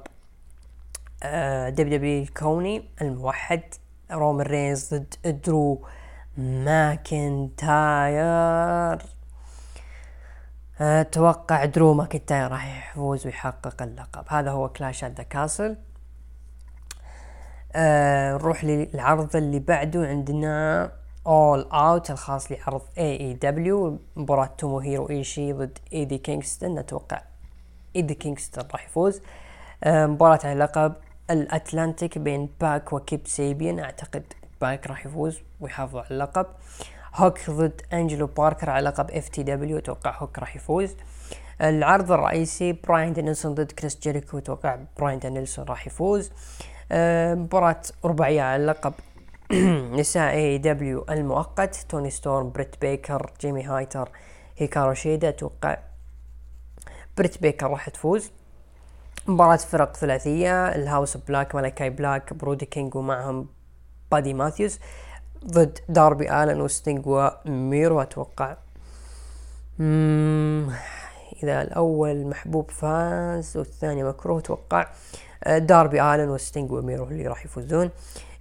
WWE 1.74 2.22
الكوني 2.22 2.84
الموحد 3.02 3.62
رومان 4.12 4.46
رينز 4.46 4.94
ضد 4.94 5.14
درو 5.46 5.86
ماكنتاير. 6.36 7.74
أتوقع 10.80 11.64
درو 11.64 11.94
ماكنتاير 11.94 12.50
راح 12.50 12.90
يفوز 12.90 13.26
ويحقق 13.26 13.82
اللقب. 13.82 14.24
هذا 14.28 14.50
هو 14.50 14.68
Clash 14.68 15.04
the 15.04 15.22
Castle 15.22 15.76
نروح 17.76 18.64
للعرض 18.64 19.36
اللي 19.36 19.58
بعده. 19.58 20.06
عندنا 20.06 20.92
All 21.26 21.62
Out 21.72 22.10
الخاص 22.10 22.52
لعرض 22.52 22.82
AEW 22.98 23.98
مباراة 24.16 24.50
تومو 24.58 24.78
هيرو 24.78 25.10
ايشي 25.10 25.52
ضد 25.52 25.78
ايدي 25.92 26.18
كينغستون 26.18 26.78
أتوقع 26.78 27.22
ايدي 27.96 28.14
كينغستون 28.14 28.64
راح 28.72 28.84
يفوز. 28.84 29.20
آه، 29.84 30.06
مباراة 30.06 30.38
على 30.44 30.58
لقب 30.58 30.94
ال 31.30 31.40
Atlantic 31.40 32.18
بين 32.18 32.48
باك 32.60 32.92
وكيب 32.92 33.20
سابيان. 33.26 33.78
أعتقد 33.78 34.24
باك 34.60 34.86
راح 34.86 35.06
يفوز 35.06 35.40
ويحافظ 35.60 35.96
على 35.96 36.06
اللقب. 36.10 36.46
هوك 37.16 37.50
ضد 37.50 37.82
أنجلو 37.92 38.26
باركر 38.26 38.70
على 38.70 38.88
لقب 38.88 39.10
FTW 39.10 39.78
أتوقع 39.78 40.18
هوك 40.18 40.38
راح 40.38 40.56
يفوز. 40.56 40.96
العرض 41.60 42.12
الرئيسي 42.12 42.72
براين 42.72 43.12
دانيلسون 43.12 43.54
ضد 43.54 43.72
كريس 43.72 43.98
جيريكو. 44.00 44.38
أتوقع 44.38 44.78
براين 44.98 45.18
دانيلسون 45.18 45.64
راح 45.64 45.86
يفوز. 45.86 46.30
آه، 46.92 47.34
مباراة 47.34 47.82
رباعية 48.04 48.42
على 48.42 48.62
اللقب 48.62 48.92
نساء 49.98 50.34
AEW 50.34 51.04
المؤقت. 51.10 51.86
توني 51.88 52.10
ستورم 52.10 52.50
بريت 52.50 52.80
بيكر 52.80 53.30
جيمي 53.40 53.62
هايتر 53.62 54.08
هيكارو 54.56 54.94
شيدا. 54.94 55.28
أتوقع 55.28 55.78
بريت 57.16 57.42
بيكر 57.42 57.70
راح 57.70 57.88
تفوز. 57.88 58.30
مباراة 59.26 59.56
فرق 59.56 59.96
ثلاثية. 59.96 60.68
ال 60.68 60.76
House 60.76 61.16
Black 61.16 61.54
مالاكاي 61.54 61.90
بلاك 61.90 62.32
برودي 62.32 62.66
كينج 62.66 62.94
ومعهم 62.94 63.48
بادي 64.12 64.34
ماثيوز 64.34 64.78
ضد 65.46 65.78
داربي 65.88 66.42
آلن 66.42 66.60
وستينج 66.60 67.02
وميرو 67.06 68.02
أتوقع 68.02 68.56
إذا 71.42 71.62
الأول 71.62 72.26
محبوب 72.26 72.70
فاز 72.70 73.56
والثاني 73.56 74.04
مكروه 74.04 74.38
أتوقع 74.38 74.88
داربي 75.46 76.02
آلن 76.02 76.28
وستينج 76.28 76.72
وميرو 76.72 77.04
اللي 77.04 77.26
راح 77.26 77.44
يفوزون. 77.44 77.90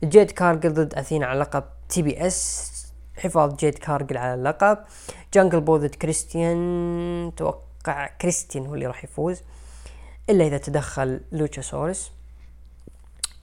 جيد 0.04 0.32
كارجل 0.32 0.74
ضد 0.74 0.94
اثينا 0.94 1.26
على 1.26 1.40
لقب 1.40 1.64
TBS. 1.90 2.72
حفاظ 3.18 3.56
جيد 3.56 3.78
كارجل 3.78 4.18
على 4.18 4.34
اللقب 4.34 4.78
جانجل 5.34 5.62
بوي 5.62 5.78
ضد 5.78 5.96
كريستيان. 5.96 7.32
توقع 7.38 8.08
كريستيان 8.22 8.66
هو 8.66 8.76
اللي 8.76 8.88
راح 8.88 9.04
يفوز 9.04 9.42
إلا 10.30 10.48
إذا 10.48 10.58
تدخل 10.58 11.22
لوتشاسورس 11.32 12.12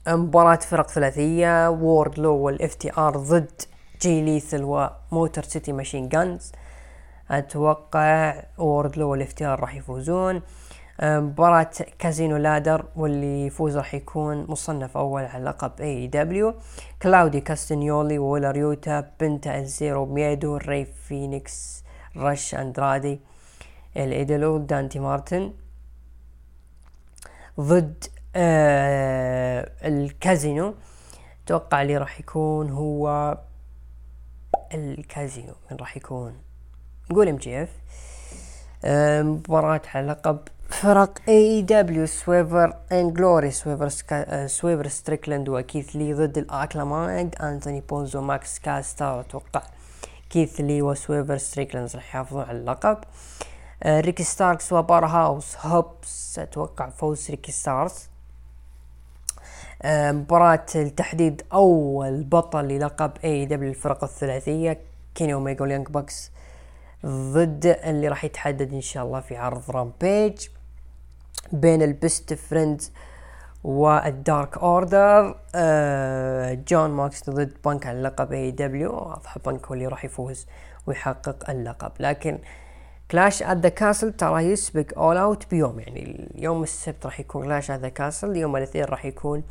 مباراة 0.08 0.56
فرق 0.56 0.90
ثلاثية 0.90 1.70
وورد 1.70 2.18
لو 2.18 2.34
وال 2.34 2.74
FTR 2.74 3.16
ضد 3.16 3.62
جي 4.02 4.22
ليثال 4.22 4.62
و 4.64 4.77
Motor 4.77 5.42
City 5.42 5.72
Machine 5.72 6.08
Guns 6.08 6.52
أتوقع 7.30 8.42
وورد 8.58 8.96
لو 8.96 9.10
وال 9.10 9.32
FTR 9.32 9.60
راح 9.60 9.74
يفوزون. 9.74 10.42
مباراة 11.02 11.70
Casino 11.98 12.36
Ladder 12.36 12.84
واللي 12.96 13.46
يفوز 13.46 13.76
راح 13.76 13.94
يكون 13.94 14.46
مصنف 14.48 14.96
أول 14.96 15.22
على 15.24 15.44
لقب 15.44 15.80
AEW 15.80 16.54
كلاودي 17.02 17.40
كاستنيولي 17.40 18.18
وولر 18.18 18.56
يوتا 18.56 19.10
بنتا 19.20 19.58
الزيرو 19.58 20.06
ميدو 20.06 20.56
ري 20.56 20.84
فينيكس 20.84 21.84
رش 22.16 22.54
اندرادي 22.54 23.20
الايدلو 23.96 24.58
دانتي 24.58 24.98
مارتن 24.98 25.52
ضد 27.60 28.04
آه 28.36 29.70
الكازينو. 29.84 30.74
أتوقع 31.44 31.82
اللي 31.82 31.96
راح 31.96 32.20
يكون 32.20 32.70
هو 32.70 33.38
الكازينو. 34.74 35.54
من 35.70 35.76
راح 35.76 35.96
يكون. 35.96 36.34
نقول 37.10 37.28
إم 37.28 37.36
جي 37.36 37.62
إف. 37.62 37.70
مباراة 39.24 39.82
على 39.94 40.06
لقب 40.06 40.38
فرق 40.68 41.18
اي 41.28 41.62
دبليو 41.62 42.06
سويفر 42.06 42.76
ان 42.92 43.12
جلوري 43.12 43.50
سويفر 43.50 43.88
سكا... 43.88 44.46
سويفر 44.46 44.88
ستريكلاند 44.88 45.48
وكيث 45.48 45.96
لي 45.96 46.14
ضد 46.14 46.38
الأكلامايد. 46.38 47.34
أنتوني 47.42 47.80
بونزو 47.80 48.20
ماكس 48.20 48.58
كاستر 48.58 49.20
أتوقع 49.20 49.62
كيث 50.30 50.60
لي 50.60 50.82
وسويرف 50.82 51.36
ستريكلاند 51.36 51.90
راح 51.94 52.04
يحافظون 52.08 52.42
على 52.42 52.58
اللقب. 52.58 52.98
آه 53.82 54.00
ريكي 54.00 54.22
ستاركس 54.22 54.72
وباور 54.72 55.06
هاوس 55.06 55.56
هوبس. 55.56 56.38
أتوقع 56.38 56.90
فوز 56.90 57.30
ريكي 57.30 57.52
ستاركس. 57.52 58.04
آه 58.04 58.19
مباراة 59.84 60.66
لتحديد 60.74 61.42
اول 61.52 62.22
بطل 62.22 62.64
للقب 62.64 63.12
AEW 63.24 63.70
الفرق 63.70 64.04
الثلاثية 64.04 64.78
كيني 65.14 65.34
اوميجا 65.34 65.62
وال 65.62 65.70
Young 65.70 65.88
Bucks 65.88 66.30
ضد 67.06 67.78
اللي 67.84 68.08
راح 68.08 68.24
يتحدد 68.24 68.72
إن 68.72 68.80
شاء 68.80 69.04
الله 69.04 69.20
في 69.20 69.36
عرض 69.36 69.70
Rampage 69.70 70.48
بين 71.52 71.82
ال 71.82 71.93
Best 71.93 72.34
Friends 72.34 72.92
وال 73.64 73.96
Dark 73.96 74.58
Order. 74.58 75.36
آه 75.54 76.54
جون 76.68 76.90
موكس 76.90 77.30
ضد 77.30 77.52
بانك 77.64 77.86
على 77.86 78.02
لقب 78.02 78.32
AEW 78.32 78.92
واضح 78.94 79.38
بانك 79.38 79.66
هو 79.66 79.74
اللي 79.74 79.86
راح 79.86 80.04
يفوز 80.04 80.46
ويحقق 80.86 81.50
اللقب. 81.50 81.92
لكن 82.00 82.38
Clash 83.10 83.42
at 83.42 83.56
the 83.56 83.68
Castle 83.68 84.12
ترى 84.12 84.42
يسبق 84.42 84.98
All 84.98 85.16
Out 85.16 85.50
بيوم 85.50 85.80
يعني 85.80 86.28
اليوم 86.34 86.62
السبت 86.62 87.06
راح 87.06 87.20
يكون 87.20 87.44
Clash 87.44 87.70
at 87.70 87.80
the 87.80 87.88
Castle 87.88 88.36
يوم 88.36 88.56
الاثنين 88.56 88.84
راح 88.84 89.04
يكون 89.04 89.38
آه 89.38 89.42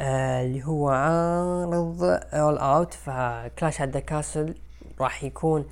اللي 0.00 0.64
هو 0.64 0.88
عرض 0.88 2.02
All 2.32 2.58
Out 2.58 2.94
ف 2.94 3.08
Clash 3.08 3.80
at 3.82 3.88
the 3.88 4.00
Castle 4.00 4.54
راح 5.00 5.24
يكون 5.24 5.66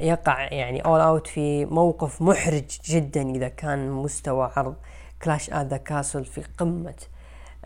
يقع 0.00 0.52
يعني 0.52 0.80
All 0.80 1.00
Out 1.00 1.26
في 1.26 1.64
موقف 1.64 2.22
محرج 2.22 2.78
جدا 2.84 3.30
إذا 3.30 3.48
كان 3.48 3.90
مستوى 3.90 4.50
عرض 4.56 4.74
Clash 5.22 5.50
at 5.50 5.66
the 5.66 5.76
Castle 5.76 6.24
في 6.24 6.42
قمة 6.58 6.94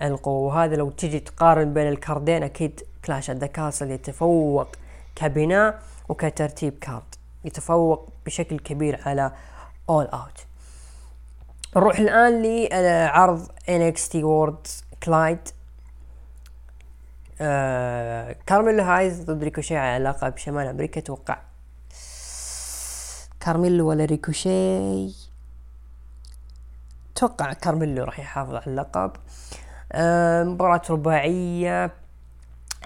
القوة. 0.03 0.55
وهذا 0.55 0.77
لو 0.77 0.91
تجي 0.91 1.21
تقارن 1.21 1.75
بين 1.75 1.89
الكاردين 1.89 2.43
أكيد 2.43 2.81
Clash 3.05 3.31
at 3.31 3.37
the 3.37 3.47
Castle 3.47 3.91
يتفوق 3.91 4.69
كبناء 5.17 5.83
وكترتيب 6.09 6.79
card. 6.79 7.03
يتفوق 7.45 8.09
بشكل 8.27 8.59
كبير 8.59 9.01
على 9.07 9.33
All 9.89 10.07
Out 10.07 10.47
نروح 11.77 11.99
الآن 11.99 12.43
لعرض 12.43 13.47
NXT 13.69 14.15
Worlds 14.15 14.67
Collide 15.03 15.39
آه 17.45 18.37
كارميلو 18.47 18.83
هايز 18.83 19.21
ضد 19.23 19.43
ريكوشيه 19.45 19.77
على 19.77 20.05
لقب 20.05 20.37
شمال 20.37 20.67
أمريكا 20.67 21.01
توقع 21.01 21.39
كارميلو 23.41 23.89
ولا 23.89 24.05
ريكوشي 24.05 25.13
أتوقع 27.17 27.53
كارميلو 27.53 28.05
راح 28.05 28.21
يحافظ 28.21 28.55
على 28.55 28.67
اللقب. 28.67 29.13
آه 29.93 30.45
مباراة 30.45 30.83
رباعية 30.91 31.93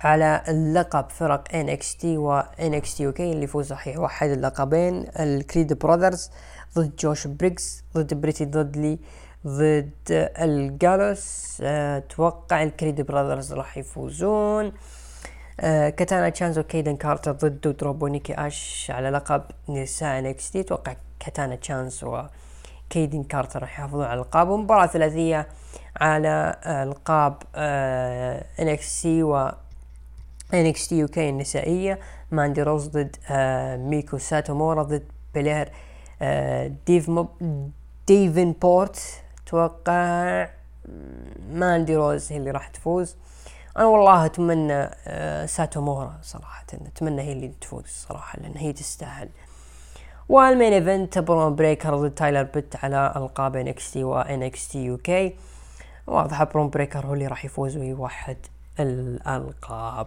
على 0.05 0.43
اللقب 0.49 1.11
فرق 1.11 1.49
NXT 1.49 2.05
و 2.05 2.43
NXT 2.43 2.99
UK 2.99 3.21
اللي 3.21 3.45
يفوز 3.45 3.73
راح 3.73 3.89
يوحد 3.89 4.29
اللقبين. 4.29 5.07
ال 5.21 5.29
Creed 5.29 5.73
Brothers 5.73 6.31
ضد 6.77 6.97
جوش 6.97 7.27
بريقز 7.27 7.85
ضد 7.95 8.15
Pretty 8.15 8.45
Deadly 8.45 8.99
ضد 9.47 9.93
ال 10.39 10.55
Gallus 10.55 11.57
أتوقع 11.61 12.63
ال 12.63 12.69
Creed 12.69 13.01
Brothers 13.01 13.53
راح 13.53 13.79
يفوزون. 13.79 14.73
آه 15.61 15.89
كاتانا 15.89 16.29
تشانز 16.29 16.59
وكيدن 16.59 16.97
كارتر 16.97 17.33
ضد 17.33 17.77
دودروب 17.81 18.05
نيكي 18.05 18.35
آش 18.35 18.91
على 18.95 19.11
لقب 19.11 19.43
نساء 19.69 20.19
NXT. 20.19 20.61
أتوقع 20.61 20.97
كاتانا 21.21 21.57
تشانز 21.57 22.05
وكيدن 22.05 23.23
كارتر 23.23 23.61
راح 23.61 23.79
يحافظون 23.79 24.05
على 24.05 24.21
القاب 24.21 24.49
ومباراة 24.49 24.87
ثلاثية 24.87 25.49
على 26.01 26.57
القاب 26.67 27.43
آه 27.55 28.45
NXT 28.61 29.23
و 29.23 29.53
NXT 30.55 30.99
UK 30.99 31.29
النسائية. 31.29 31.99
ماندي 32.31 32.63
روز 32.63 32.89
ضد 32.89 33.17
آه 33.31 33.77
ميكو 33.77 34.19
ساتومورا 34.19 34.83
ضد 34.83 35.09
بلير 35.35 35.73
آه 36.23 36.73
ديف 36.87 37.09
موب 37.09 37.29
ديفن 38.07 38.53
بورت. 38.53 39.23
أتوقع 39.47 40.49
ماندي 41.51 41.97
روز 41.97 42.33
هي 42.33 42.37
اللي 42.37 42.51
راح 42.51 42.69
تفوز. 42.69 43.17
أنا 43.77 43.87
والله 43.87 44.27
أتمنى 44.27 44.91
آه 45.07 45.47
ساتومورا 45.47 46.19
صراحة 46.23 46.65
أتمنى 46.73 47.23
هي 47.23 47.33
اللي 47.33 47.53
تفوز 47.61 47.85
صراحة 47.87 48.39
لأن 48.41 48.57
هي 48.57 48.73
تستاهل. 48.73 49.29
وال 50.29 50.43
main 50.43 50.73
event 50.73 51.19
برون 51.19 51.55
بريكر 51.55 51.97
ضد 51.97 52.11
تايلر 52.11 52.43
بيت 52.43 52.85
على 52.85 53.13
ألقاب 53.17 53.57
إن 53.57 53.69
إكس 53.69 53.93
تي 53.93 54.05
وان 54.05 54.43
إكس 54.43 54.69
تي 54.69 54.85
يو 54.85 54.97
كي. 54.97 55.37
واضح 56.07 56.43
برون 56.43 56.71
بريكر 56.71 57.07
هو 57.07 57.15
اللي 57.15 57.27
راح 57.27 57.45
يفوز 57.45 57.77
ويوحد 57.77 58.37
الألقاب. 58.81 60.07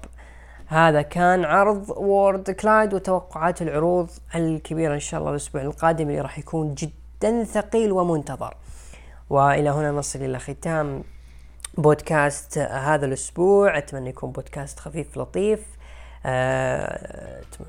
هذا 0.67 1.01
كان 1.01 1.45
عرض 1.45 1.89
Worlds 1.89 2.51
Collide 2.51 2.93
وتوقعات 2.93 3.61
العروض 3.61 4.09
الكبيرة 4.35 4.93
إن 4.93 4.99
شاء 4.99 5.19
الله 5.19 5.31
الأسبوع 5.31 5.61
القادم 5.61 6.09
اللي 6.09 6.21
راح 6.21 6.39
يكون 6.39 6.73
جدا 6.73 7.43
ثقيل 7.43 7.91
ومنتظر. 7.91 8.55
وإلى 9.29 9.69
هنا 9.69 9.91
نصل 9.91 10.21
إلى 10.21 10.39
ختام 10.39 11.03
بودكاست 11.77 12.57
هذا 12.57 13.05
الأسبوع. 13.05 13.77
أتمنى 13.77 14.09
يكون 14.09 14.31
بودكاست 14.31 14.79
خفيف 14.79 15.17
لطيف. 15.17 15.59
اعذروني 16.25 17.65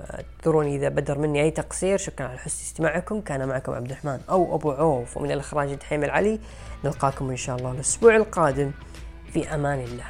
إذا 0.77 0.89
بدر 0.89 1.19
مني 1.19 1.43
أي 1.43 1.51
تقصير. 1.51 1.99
شكرا 1.99 2.29
على 2.29 2.39
حسن 2.39 2.63
استماعكم. 2.63 3.21
كان 3.21 3.49
معكم 3.49 3.73
عبد 3.73 3.91
الرحمن 3.91 4.21
أو 4.31 4.55
أبو 4.55 4.71
عوف. 4.71 5.17
ومن 5.17 5.31
الإخراج 5.31 5.75
دحيم 5.75 6.05
العلي. 6.05 6.41
نلقاكم 6.85 7.31
إن 7.31 7.37
شاء 7.37 7.57
الله 7.57 7.73
الأسبوع 7.73 8.17
القادم. 8.17 8.71
في 9.33 9.55
أمان 9.55 9.81
الله. 9.81 10.07